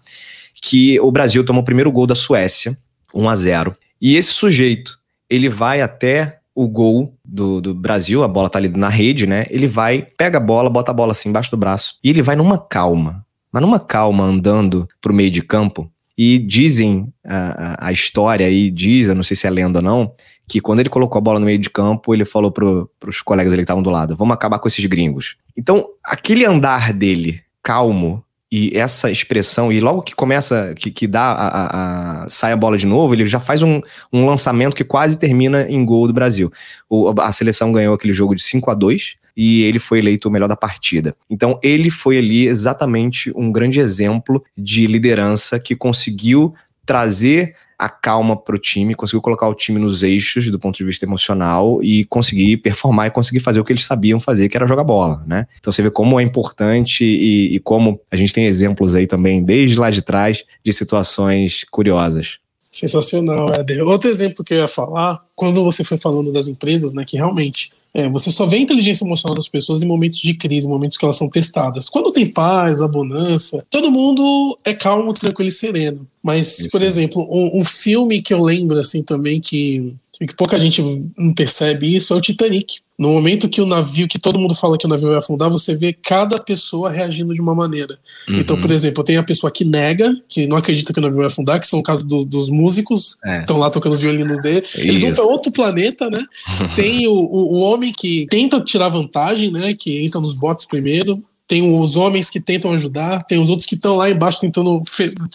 que 0.63 0.99
o 0.99 1.11
Brasil 1.11 1.43
tomou 1.45 1.61
o 1.61 1.65
primeiro 1.65 1.91
gol 1.91 2.07
da 2.07 2.15
Suécia, 2.15 2.75
1 3.13 3.29
a 3.29 3.35
0. 3.35 3.75
E 4.01 4.15
esse 4.15 4.29
sujeito, 4.29 4.97
ele 5.29 5.47
vai 5.47 5.81
até 5.81 6.39
o 6.55 6.67
gol 6.69 7.13
do, 7.23 7.59
do 7.59 7.73
Brasil, 7.75 8.23
a 8.23 8.27
bola 8.27 8.49
tá 8.49 8.57
ali 8.57 8.69
na 8.69 8.87
rede, 8.87 9.27
né? 9.27 9.45
Ele 9.49 9.67
vai, 9.67 10.07
pega 10.17 10.37
a 10.37 10.41
bola, 10.41 10.69
bota 10.69 10.91
a 10.91 10.93
bola 10.93 11.11
assim 11.11 11.27
embaixo 11.27 11.51
do 11.51 11.57
braço 11.57 11.95
e 12.01 12.09
ele 12.09 12.21
vai 12.21 12.37
numa 12.37 12.57
calma, 12.57 13.25
mas 13.51 13.61
numa 13.61 13.79
calma 13.79 14.23
andando 14.23 14.87
pro 15.01 15.13
meio 15.13 15.29
de 15.29 15.41
campo. 15.41 15.91
E 16.17 16.39
dizem 16.39 17.13
a, 17.25 17.87
a 17.87 17.91
história 17.91 18.47
aí, 18.47 18.71
diz, 18.71 19.07
eu 19.07 19.15
não 19.15 19.23
sei 19.23 19.35
se 19.35 19.45
é 19.45 19.49
lenda 19.49 19.79
ou 19.79 19.83
não, 19.83 20.13
que 20.47 20.61
quando 20.61 20.79
ele 20.79 20.89
colocou 20.89 21.19
a 21.19 21.21
bola 21.21 21.39
no 21.41 21.45
meio 21.45 21.59
de 21.59 21.69
campo, 21.69 22.13
ele 22.13 22.23
falou 22.23 22.51
pro, 22.51 22.89
pros 22.99 23.21
colegas 23.21 23.51
dele 23.51 23.63
que 23.63 23.65
estavam 23.65 23.83
do 23.83 23.89
lado: 23.89 24.15
vamos 24.15 24.33
acabar 24.33 24.59
com 24.59 24.67
esses 24.69 24.85
gringos. 24.85 25.35
Então, 25.57 25.85
aquele 26.05 26.45
andar 26.45 26.93
dele, 26.93 27.41
calmo, 27.61 28.23
e 28.55 28.71
essa 28.73 29.11
expressão, 29.11 29.69
e 29.69 29.81
logo 29.81 30.01
que 30.01 30.15
começa, 30.15 30.73
que, 30.77 30.89
que 30.89 31.07
dá 31.07 31.23
a, 31.23 31.47
a, 31.47 32.23
a, 32.23 32.29
sai 32.29 32.53
a 32.53 32.55
bola 32.55 32.77
de 32.77 32.85
novo, 32.85 33.13
ele 33.13 33.25
já 33.25 33.37
faz 33.37 33.61
um, 33.61 33.81
um 34.13 34.25
lançamento 34.25 34.77
que 34.77 34.83
quase 34.85 35.19
termina 35.19 35.69
em 35.69 35.83
gol 35.83 36.07
do 36.07 36.13
Brasil. 36.13 36.49
O, 36.89 37.13
a 37.19 37.33
seleção 37.33 37.73
ganhou 37.73 37.93
aquele 37.93 38.13
jogo 38.13 38.33
de 38.33 38.41
5 38.41 38.71
a 38.71 38.73
2 38.73 39.17
e 39.35 39.63
ele 39.63 39.77
foi 39.77 39.99
eleito 39.99 40.29
o 40.29 40.31
melhor 40.31 40.47
da 40.47 40.55
partida. 40.55 41.13
Então 41.29 41.59
ele 41.61 41.89
foi 41.89 42.17
ali 42.17 42.47
exatamente 42.47 43.29
um 43.35 43.51
grande 43.51 43.81
exemplo 43.81 44.41
de 44.57 44.87
liderança 44.87 45.59
que 45.59 45.75
conseguiu 45.75 46.55
trazer 46.85 47.55
a 47.77 47.89
calma 47.89 48.37
para 48.37 48.55
o 48.55 48.59
time, 48.59 48.95
conseguiu 48.95 49.21
colocar 49.21 49.47
o 49.47 49.53
time 49.53 49.79
nos 49.79 50.03
eixos 50.03 50.49
do 50.49 50.59
ponto 50.59 50.77
de 50.77 50.83
vista 50.83 51.05
emocional 51.05 51.83
e 51.83 52.05
conseguir 52.05 52.57
performar 52.57 53.07
e 53.07 53.11
conseguir 53.11 53.39
fazer 53.39 53.59
o 53.59 53.65
que 53.65 53.73
eles 53.73 53.83
sabiam 53.83 54.19
fazer, 54.19 54.47
que 54.49 54.55
era 54.55 54.67
jogar 54.67 54.83
bola, 54.83 55.23
né? 55.27 55.45
Então 55.59 55.71
você 55.71 55.81
vê 55.81 55.91
como 55.91 56.19
é 56.19 56.23
importante 56.23 57.03
e, 57.03 57.55
e 57.55 57.59
como 57.59 57.99
a 58.09 58.15
gente 58.15 58.33
tem 58.33 58.45
exemplos 58.45 58.95
aí 58.95 59.05
também, 59.05 59.43
desde 59.43 59.77
lá 59.77 59.89
de 59.89 60.01
trás, 60.01 60.43
de 60.63 60.71
situações 60.71 61.65
curiosas. 61.69 62.39
Sensacional, 62.71 63.53
Éder. 63.53 63.83
Outro 63.83 64.09
exemplo 64.09 64.43
que 64.43 64.53
eu 64.53 64.57
ia 64.57 64.67
falar, 64.67 65.23
quando 65.33 65.63
você 65.63 65.83
foi 65.83 65.97
falando 65.97 66.31
das 66.31 66.47
empresas, 66.47 66.93
né, 66.93 67.05
que 67.07 67.15
realmente 67.15 67.71
é, 67.95 68.09
você 68.09 68.29
só 68.29 68.45
vê 68.45 68.57
a 68.57 68.59
inteligência 68.59 69.05
emocional 69.05 69.33
das 69.33 69.47
pessoas 69.47 69.81
em 69.81 69.87
momentos 69.87 70.19
de 70.19 70.33
crise, 70.33 70.67
momentos 70.67 70.97
que 70.97 71.05
elas 71.05 71.15
são 71.15 71.29
testadas. 71.29 71.87
Quando 71.87 72.11
tem 72.11 72.29
paz, 72.29 72.81
abundância, 72.81 73.65
todo 73.69 73.89
mundo 73.89 74.57
é 74.65 74.73
calmo, 74.73 75.13
tranquilo 75.13 75.47
e 75.47 75.51
sereno. 75.51 76.05
Mas, 76.21 76.59
Isso. 76.59 76.71
por 76.71 76.81
exemplo, 76.81 77.25
um, 77.31 77.61
um, 77.61 77.63
filme 77.63 78.21
que 78.21 78.33
eu 78.33 78.41
lembro 78.43 78.77
assim 78.77 79.01
também 79.01 79.39
que, 79.39 79.95
que 80.19 80.35
pouca 80.35 80.59
gente 80.59 80.81
não 81.17 81.33
percebe 81.33 81.95
isso 81.95 82.13
é 82.13 82.17
o 82.17 82.21
Titanic. 82.21 82.79
No 82.97 83.09
momento 83.09 83.49
que 83.49 83.61
o 83.61 83.65
navio, 83.65 84.07
que 84.07 84.17
todo 84.17 84.39
mundo 84.39 84.55
fala 84.55 84.77
que 84.77 84.85
o 84.85 84.89
navio 84.89 85.09
vai 85.09 85.17
afundar, 85.17 85.49
você 85.49 85.75
vê 85.75 85.91
cada 85.91 86.39
pessoa 86.39 86.89
reagindo 86.89 87.33
de 87.33 87.41
uma 87.41 87.53
maneira. 87.53 87.99
Uhum. 88.27 88.39
Então, 88.39 88.59
por 88.59 88.71
exemplo, 88.71 89.03
tem 89.03 89.17
a 89.17 89.23
pessoa 89.23 89.51
que 89.51 89.65
nega, 89.65 90.15
que 90.29 90.47
não 90.47 90.55
acredita 90.55 90.93
que 90.93 90.99
o 90.99 91.01
navio 91.01 91.17
vai 91.17 91.27
afundar, 91.27 91.59
que 91.59 91.67
são 91.67 91.79
o 91.79 91.83
caso 91.83 92.05
do, 92.05 92.23
dos 92.23 92.49
músicos, 92.49 93.17
é. 93.25 93.39
estão 93.39 93.57
lá 93.57 93.69
tocando 93.69 93.93
os 93.93 93.99
violinos 93.99 94.41
dele. 94.41 94.63
Eles 94.75 95.01
vão 95.01 95.13
para 95.13 95.25
outro 95.25 95.51
planeta, 95.51 96.09
né? 96.09 96.23
tem 96.75 97.05
o, 97.07 97.11
o, 97.11 97.55
o, 97.55 97.59
homem 97.59 97.91
que 97.91 98.27
tenta 98.29 98.61
tirar 98.61 98.87
vantagem, 98.87 99.51
né? 99.51 99.73
Que 99.73 100.05
entra 100.05 100.21
nos 100.21 100.33
botes 100.33 100.65
primeiro. 100.65 101.13
Tem 101.47 101.79
os 101.79 101.95
homens 101.95 102.29
que 102.29 102.39
tentam 102.39 102.71
ajudar, 102.73 103.23
tem 103.23 103.39
os 103.39 103.49
outros 103.49 103.67
que 103.67 103.75
estão 103.75 103.95
lá 103.95 104.09
embaixo 104.09 104.39
tentando, 104.39 104.81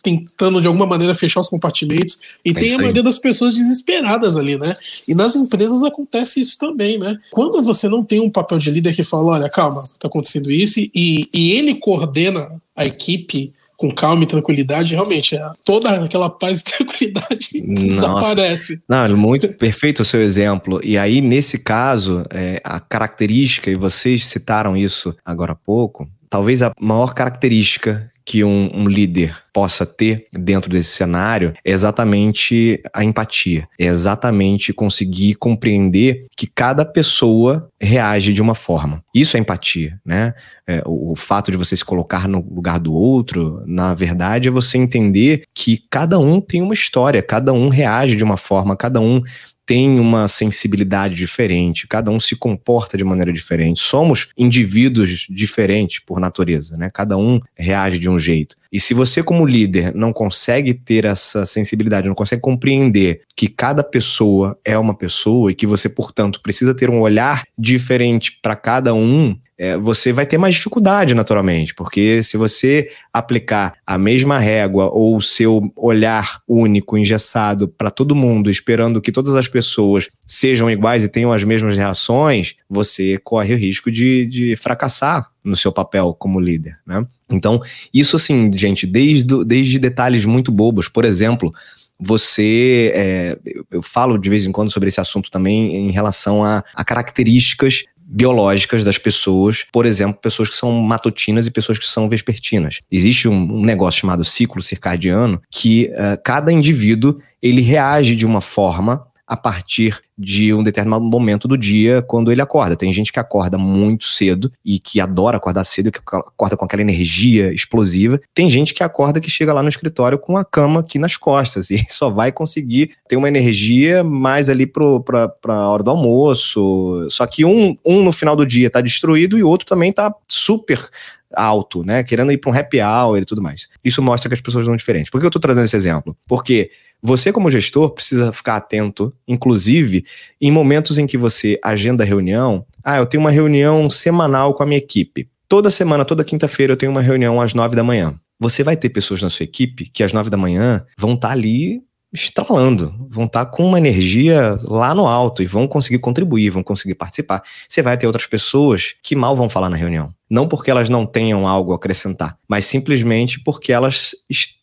tentando 0.03 0.61
de 0.61 0.67
alguma 0.67 0.87
maneira 0.87 1.15
fechar 1.15 1.41
os 1.41 1.49
compartimentos, 1.49 2.19
e 2.45 2.51
é 2.51 2.55
tem 2.55 2.75
a 2.75 2.79
maioria 2.79 3.03
das 3.03 3.19
pessoas 3.19 3.55
desesperadas 3.55 4.37
ali, 4.37 4.59
né? 4.59 4.73
E 5.09 5.15
nas 5.15 5.37
empresas 5.37 5.83
acontece 5.83 6.41
isso 6.41 6.59
também, 6.59 6.99
né? 6.99 7.17
Quando 7.31 7.63
você 7.63 7.89
não 7.89 8.05
tem 8.05 8.21
um 8.21 8.31
papel 8.31 8.59
de 8.59 8.71
líder 8.71 8.95
que 8.95 9.05
fala, 9.05 9.33
olha, 9.33 9.49
calma, 9.49 9.83
tá 10.01 10.09
acontecendo 10.09 10.51
isso, 10.51 10.81
e, 10.81 11.29
e 11.33 11.53
ele 11.53 11.77
coordena 11.77 12.61
a 12.75 12.85
equipe 12.85 13.53
com 13.81 13.91
calma 13.91 14.23
e 14.23 14.27
tranquilidade, 14.27 14.95
realmente, 14.95 15.39
é, 15.39 15.51
toda 15.65 16.05
aquela 16.05 16.29
paz 16.29 16.61
e 16.61 16.65
tranquilidade 16.77 17.49
desaparece. 17.67 18.83
Não, 18.87 19.17
muito 19.17 19.49
perfeito 19.55 20.03
o 20.03 20.05
seu 20.05 20.21
exemplo. 20.21 20.81
E 20.85 20.99
aí, 20.99 21.23
nesse 21.23 21.59
caso, 21.59 22.23
é, 22.31 22.61
a 22.63 22.79
característica, 22.79 23.71
e 23.71 23.75
vocês 23.75 24.27
citaram 24.27 24.77
isso 24.77 25.17
agora 25.25 25.53
há 25.53 25.57
pouco, 25.57 26.07
talvez 26.29 26.61
a 26.61 26.73
maior 26.79 27.15
característica 27.15 28.11
que 28.25 28.45
um, 28.45 28.71
um, 28.75 28.89
líder 28.89 29.37
possa 29.53 29.85
ter 29.85 30.27
dentro 30.33 30.71
desse 30.71 30.91
cenário 30.91 31.53
é 31.65 31.73
exatamente 31.73 32.81
a 32.93 33.05
empatia, 33.05 33.69
é 33.79 33.87
exatamente 33.87 34.73
conseguir 34.73 35.35
compreender 35.35 36.27
que 36.37 36.47
cada 36.47 36.85
pessoa 36.85 37.69
reage 37.81 38.33
de 38.33 38.43
uma 38.43 38.55
forma. 38.55 39.03
Isso 39.15 39.37
é 39.37 39.41
empatia, 39.41 39.99
né? 40.05 40.35
É, 40.67 40.83
o, 40.87 41.13
o 41.13 41.17
fato 41.17 41.51
de 41.51 41.57
você 41.57 41.77
se 41.77 41.85
colocar 41.85 42.29
no 42.29 42.39
lugar 42.39 42.79
do 42.79 42.93
outro, 42.93 43.63
na 43.67 43.95
verdade, 43.95 44.49
é 44.49 44.51
você 44.51 44.79
entender 44.79 45.43
que 45.55 45.83
cada 45.91 46.19
um 46.19 46.41
tem 46.41 46.63
uma 46.63 46.75
história, 46.75 47.23
cada 47.23 47.53
um 47.53 47.69
reage 47.69 48.17
de 48.17 48.25
uma 48.25 48.37
forma, 48.37 48.77
cada 48.77 49.01
um 49.01 49.23
tem 49.71 50.01
uma 50.01 50.27
sensibilidade 50.27 51.15
diferente, 51.15 51.87
cada 51.87 52.11
um 52.11 52.19
se 52.19 52.35
comporta 52.35 52.99
de 52.99 53.05
maneira 53.05 53.33
diferente. 53.33 53.79
Somos 53.79 54.31
indivíduos 54.37 55.29
diferentes 55.31 56.01
por 56.01 56.19
natureza, 56.19 56.77
né? 56.77 56.91
Cada 56.93 57.17
um 57.17 57.39
reage 57.55 57.97
de 57.97 58.11
um 58.11 58.19
jeito. 58.19 58.57
E 58.73 58.81
se 58.81 58.95
você, 58.95 59.23
como 59.23 59.47
líder, 59.47 59.95
não 59.95 60.13
consegue 60.13 60.75
ter 60.75 61.05
essa 61.05 61.47
sensibilidade, 61.47 62.09
não 62.09 62.17
consegue 62.17 62.43
compreender 62.43 63.21
que 63.37 63.47
cada 63.47 63.85
pessoa 63.85 64.59
é 64.65 64.77
uma 64.77 64.93
pessoa 64.93 65.53
e 65.53 65.55
que 65.55 65.69
você, 65.69 65.89
portanto, 65.89 66.41
precisa 66.43 66.75
ter 66.75 66.91
um 66.91 67.01
olhar 67.01 67.45
diferente 67.57 68.41
para 68.43 68.57
cada 68.57 68.93
um, 68.93 69.39
é, 69.63 69.77
você 69.77 70.11
vai 70.11 70.25
ter 70.25 70.39
mais 70.39 70.55
dificuldade, 70.55 71.13
naturalmente, 71.15 71.75
porque 71.75 72.23
se 72.23 72.39
você 72.39 72.89
aplicar 73.13 73.75
a 73.87 73.99
mesma 73.99 74.39
régua 74.39 74.89
ou 74.91 75.15
o 75.15 75.21
seu 75.21 75.71
olhar 75.77 76.41
único, 76.49 76.97
engessado 76.97 77.69
para 77.69 77.91
todo 77.91 78.15
mundo, 78.15 78.51
esperando 78.51 79.03
que 79.03 79.13
todas 79.13 79.35
as 79.35 79.49
pessoas 79.49 80.09
sejam 80.27 80.71
iguais 80.71 81.05
e 81.05 81.11
tenham 81.11 81.31
as 81.31 81.45
mesmas 81.45 81.77
reações, 81.77 82.55
você 82.71 83.19
corre 83.23 83.53
o 83.53 83.59
risco 83.59 83.91
de, 83.91 84.25
de 84.25 84.57
fracassar 84.57 85.29
no 85.45 85.55
seu 85.55 85.71
papel 85.71 86.17
como 86.19 86.41
líder, 86.41 86.79
né? 86.87 87.07
Então, 87.31 87.61
isso 87.93 88.17
assim, 88.17 88.51
gente, 88.55 88.87
desde, 88.87 89.45
desde 89.45 89.79
detalhes 89.79 90.25
muito 90.25 90.51
bobos, 90.51 90.89
por 90.89 91.05
exemplo, 91.05 91.53
você. 92.01 92.93
É, 92.95 93.39
eu 93.71 93.83
falo 93.83 94.17
de 94.17 94.31
vez 94.31 94.47
em 94.47 94.53
quando 94.53 94.71
sobre 94.71 94.89
esse 94.89 95.01
assunto 95.01 95.31
também 95.31 95.77
em 95.77 95.91
relação 95.91 96.43
a, 96.43 96.65
a 96.75 96.83
características 96.83 97.85
biológicas 98.11 98.83
das 98.83 98.99
pessoas, 98.99 99.65
por 99.73 99.87
exemplo, 99.87 100.21
pessoas 100.21 100.51
que 100.51 100.57
são 100.57 100.73
matutinas 100.73 101.47
e 101.47 101.51
pessoas 101.51 101.79
que 101.79 101.87
são 101.87 102.09
vespertinas. 102.09 102.81
Existe 102.91 103.29
um, 103.29 103.63
negócio 103.63 104.01
chamado 104.01 104.25
ciclo 104.25 104.61
circadiano 104.61 105.41
que 105.51 105.91
uh, 105.93 106.21
cada 106.25 106.53
indivíduo 106.53 107.17
ele 107.41 107.61
reage 107.61 108.17
de 108.17 108.27
uma 108.27 108.41
forma 108.41 109.07
a 109.31 109.37
partir 109.37 110.01
de 110.19 110.53
um 110.53 110.61
determinado 110.61 111.05
momento 111.05 111.47
do 111.47 111.57
dia 111.57 112.03
quando 112.03 112.33
ele 112.33 112.43
acorda. 112.43 112.75
Tem 112.75 112.93
gente 112.93 113.13
que 113.13 113.21
acorda 113.21 113.57
muito 113.57 114.05
cedo 114.05 114.51
e 114.65 114.81
que 114.81 115.01
adora 115.01 115.37
acordar 115.37 115.63
cedo, 115.63 115.93
que 115.93 116.01
acorda 116.01 116.57
com 116.57 116.65
aquela 116.65 116.83
energia 116.83 117.55
explosiva. 117.55 118.21
Tem 118.35 118.51
gente 118.51 118.75
que 118.75 118.83
acorda 118.83 119.21
que 119.21 119.31
chega 119.31 119.53
lá 119.53 119.63
no 119.63 119.69
escritório 119.69 120.19
com 120.19 120.37
a 120.37 120.45
cama 120.45 120.81
aqui 120.81 120.99
nas 120.99 121.17
costas 121.17 121.71
e 121.71 121.79
só 121.89 122.11
vai 122.11 122.33
conseguir 122.33 122.91
ter 123.09 123.15
uma 123.15 123.29
energia 123.29 124.03
mais 124.03 124.49
ali 124.49 124.67
para 124.67 125.33
a 125.47 125.69
hora 125.69 125.85
do 125.85 125.91
almoço. 125.91 127.07
Só 127.09 127.25
que 127.25 127.45
um, 127.45 127.77
um 127.87 128.03
no 128.03 128.11
final 128.11 128.35
do 128.35 128.45
dia 128.45 128.67
está 128.67 128.81
destruído 128.81 129.39
e 129.39 129.45
o 129.45 129.49
outro 129.49 129.65
também 129.65 129.91
está 129.91 130.13
super 130.27 130.91
alto, 131.33 131.85
né? 131.85 132.03
Querendo 132.03 132.33
ir 132.33 132.39
para 132.39 132.51
um 132.51 132.55
happy 132.59 132.81
hour 132.81 133.17
e 133.17 133.25
tudo 133.25 133.41
mais. 133.41 133.69
Isso 133.85 134.03
mostra 134.03 134.29
que 134.29 134.35
as 134.35 134.41
pessoas 134.41 134.67
são 134.67 134.75
diferentes. 134.75 135.09
Por 135.09 135.21
que 135.21 135.27
eu 135.27 135.29
estou 135.29 135.41
trazendo 135.41 135.67
esse 135.67 135.77
exemplo? 135.77 136.17
Porque 136.27 136.73
você, 137.03 137.33
como 137.33 137.51
gestor, 137.51 137.91
precisa 137.91 138.33
ficar 138.33 138.57
atento, 138.57 139.13
inclusive, 139.27 140.05
em 140.41 140.51
momentos 140.51 140.99
em 140.99 141.07
que 141.07 141.17
você 141.17 141.59
agenda 141.65 142.05
reunião. 142.05 142.65
Ah, 142.85 142.99
eu 142.99 143.07
tenho 143.07 143.23
uma 143.23 143.31
reunião 143.31 143.89
semanal 143.89 144.55
com 144.55 144.63
a 144.63 144.67
minha 144.67 144.79
equipe. 144.79 145.29
Toda 145.49 145.71
semana, 145.71 146.05
toda 146.05 146.25
quinta-feira, 146.25 146.75
eu 146.75 146.77
tenho 146.77 146.93
uma 146.93 147.01
reunião 147.01 147.41
às 147.41 147.55
nove 147.55 147.75
da 147.75 147.83
manhã. 147.83 148.15
Você 148.39 148.63
vai 148.63 148.77
ter 148.77 148.91
pessoas 148.91 149.23
na 149.23 149.31
sua 149.31 149.45
equipe 149.45 149.91
que 149.91 150.03
às 150.03 150.13
nove 150.13 150.31
da 150.31 150.37
manhã 150.37 150.85
vão 150.99 151.15
estar 151.15 151.29
tá 151.29 151.35
ali 151.35 151.83
estralando, 152.13 152.93
vão 153.09 153.25
estar 153.25 153.45
tá 153.45 153.51
com 153.51 153.65
uma 153.65 153.79
energia 153.79 154.59
lá 154.65 154.95
no 154.95 155.07
alto 155.07 155.43
e 155.43 155.47
vão 155.47 155.67
conseguir 155.69 155.99
contribuir, 155.99 156.51
vão 156.51 156.63
conseguir 156.63 156.95
participar. 156.95 157.43
Você 157.69 157.83
vai 157.83 157.97
ter 157.97 158.07
outras 158.07 158.27
pessoas 158.27 158.95
que 159.03 159.15
mal 159.15 159.37
vão 159.37 159.49
falar 159.49 159.71
na 159.71 159.77
reunião 159.77 160.13
não 160.31 160.47
porque 160.47 160.71
elas 160.71 160.89
não 160.89 161.05
tenham 161.05 161.47
algo 161.47 161.73
a 161.73 161.77
acrescentar, 161.77 162.37
mas 162.49 162.65
simplesmente 162.65 163.41
porque 163.41 163.73
elas, 163.73 164.15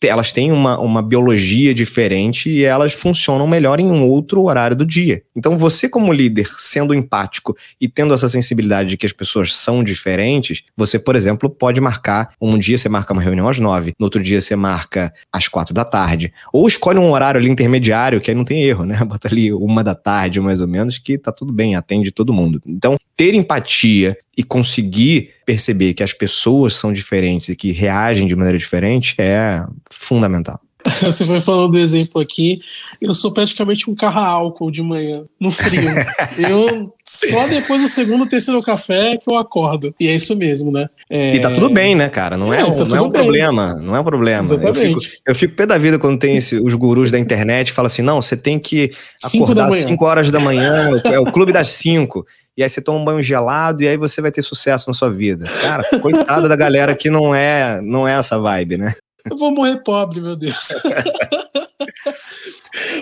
elas 0.02 0.32
têm 0.32 0.50
uma, 0.50 0.80
uma 0.80 1.02
biologia 1.02 1.74
diferente 1.74 2.48
e 2.48 2.64
elas 2.64 2.94
funcionam 2.94 3.46
melhor 3.46 3.78
em 3.78 3.86
um 3.86 4.08
outro 4.08 4.42
horário 4.42 4.74
do 4.74 4.86
dia. 4.86 5.22
Então, 5.36 5.58
você, 5.58 5.88
como 5.88 6.12
líder, 6.12 6.48
sendo 6.56 6.94
empático 6.94 7.54
e 7.78 7.88
tendo 7.88 8.14
essa 8.14 8.28
sensibilidade 8.28 8.88
de 8.88 8.96
que 8.96 9.04
as 9.04 9.12
pessoas 9.12 9.54
são 9.54 9.84
diferentes, 9.84 10.62
você, 10.76 10.98
por 10.98 11.14
exemplo, 11.14 11.50
pode 11.50 11.80
marcar. 11.80 12.32
Um 12.40 12.58
dia 12.58 12.78
você 12.78 12.88
marca 12.88 13.12
uma 13.12 13.22
reunião 13.22 13.48
às 13.48 13.58
nove, 13.58 13.92
no 13.98 14.06
outro 14.06 14.22
dia 14.22 14.40
você 14.40 14.56
marca 14.56 15.12
às 15.32 15.48
quatro 15.48 15.74
da 15.74 15.84
tarde. 15.84 16.32
Ou 16.52 16.66
escolhe 16.66 16.98
um 16.98 17.10
horário 17.10 17.38
ali 17.38 17.50
intermediário, 17.50 18.20
que 18.20 18.30
aí 18.30 18.36
não 18.36 18.44
tem 18.44 18.62
erro, 18.64 18.84
né? 18.84 18.98
Bota 19.04 19.28
ali 19.28 19.52
uma 19.52 19.84
da 19.84 19.94
tarde, 19.94 20.40
mais 20.40 20.62
ou 20.62 20.68
menos, 20.68 20.98
que 20.98 21.18
tá 21.18 21.30
tudo 21.30 21.52
bem, 21.52 21.76
atende 21.76 22.10
todo 22.10 22.32
mundo. 22.32 22.60
Então, 22.66 22.96
ter 23.16 23.34
empatia 23.34 24.16
e 24.38 24.44
conseguir 24.44 25.30
perceber 25.44 25.94
que 25.94 26.02
as 26.04 26.12
pessoas 26.12 26.76
são 26.76 26.92
diferentes 26.92 27.48
e 27.48 27.56
que 27.56 27.72
reagem 27.72 28.28
de 28.28 28.36
maneira 28.36 28.56
diferente 28.56 29.16
é 29.18 29.64
fundamental. 29.90 30.60
Você 31.02 31.24
foi 31.24 31.40
falando 31.40 31.72
do 31.72 31.78
exemplo 31.78 32.22
aqui. 32.22 32.54
Eu 33.02 33.12
sou 33.12 33.32
praticamente 33.32 33.90
um 33.90 33.96
carro 33.96 34.20
álcool 34.20 34.70
de 34.70 34.80
manhã, 34.80 35.24
no 35.40 35.50
frio. 35.50 35.90
eu 36.38 36.94
só 37.04 37.48
depois 37.48 37.82
do 37.82 37.88
segundo, 37.88 38.28
terceiro 38.28 38.60
café 38.60 39.16
que 39.16 39.28
eu 39.28 39.36
acordo. 39.36 39.92
E 39.98 40.06
é 40.06 40.14
isso 40.14 40.36
mesmo, 40.36 40.70
né? 40.70 40.88
É... 41.10 41.34
E 41.34 41.40
tá 41.40 41.50
tudo 41.50 41.68
bem, 41.68 41.96
né, 41.96 42.08
cara? 42.08 42.36
Não 42.36 42.54
é, 42.54 42.60
é 42.60 42.64
tá 42.64 42.84
não 42.84 42.96
é 42.96 43.00
um 43.00 43.10
bem. 43.10 43.22
problema. 43.22 43.74
Não 43.74 43.96
é 43.96 44.00
um 44.00 44.04
problema. 44.04 44.44
Exatamente. 44.44 44.78
Eu 44.78 45.00
fico, 45.00 45.22
eu 45.26 45.34
fico 45.34 45.54
pé 45.56 45.66
da 45.66 45.76
vida 45.76 45.98
quando 45.98 46.16
tem 46.16 46.36
esse, 46.36 46.60
os 46.60 46.74
gurus 46.74 47.10
da 47.10 47.18
internet 47.18 47.72
falam 47.72 47.88
assim: 47.88 48.02
não, 48.02 48.22
você 48.22 48.36
tem 48.36 48.56
que 48.56 48.92
acordar 49.22 49.68
às 49.68 49.78
5 49.78 50.04
horas 50.04 50.30
da 50.30 50.38
manhã, 50.38 51.02
é 51.04 51.18
o 51.18 51.24
clube 51.24 51.52
das 51.52 51.70
5 51.70 52.24
e 52.58 52.62
aí 52.64 52.68
você 52.68 52.80
toma 52.80 52.98
um 52.98 53.04
banho 53.04 53.22
gelado 53.22 53.84
e 53.84 53.88
aí 53.88 53.96
você 53.96 54.20
vai 54.20 54.32
ter 54.32 54.42
sucesso 54.42 54.90
na 54.90 54.94
sua 54.94 55.08
vida. 55.08 55.44
Cara, 55.62 55.84
coitada 56.00 56.48
da 56.48 56.56
galera 56.56 56.92
que 56.92 57.08
não 57.08 57.32
é, 57.32 57.80
não 57.80 58.06
é 58.06 58.18
essa 58.18 58.36
vibe, 58.36 58.78
né? 58.78 58.92
Eu 59.30 59.36
vou 59.36 59.54
morrer 59.54 59.80
pobre, 59.84 60.20
meu 60.20 60.34
Deus. 60.34 60.74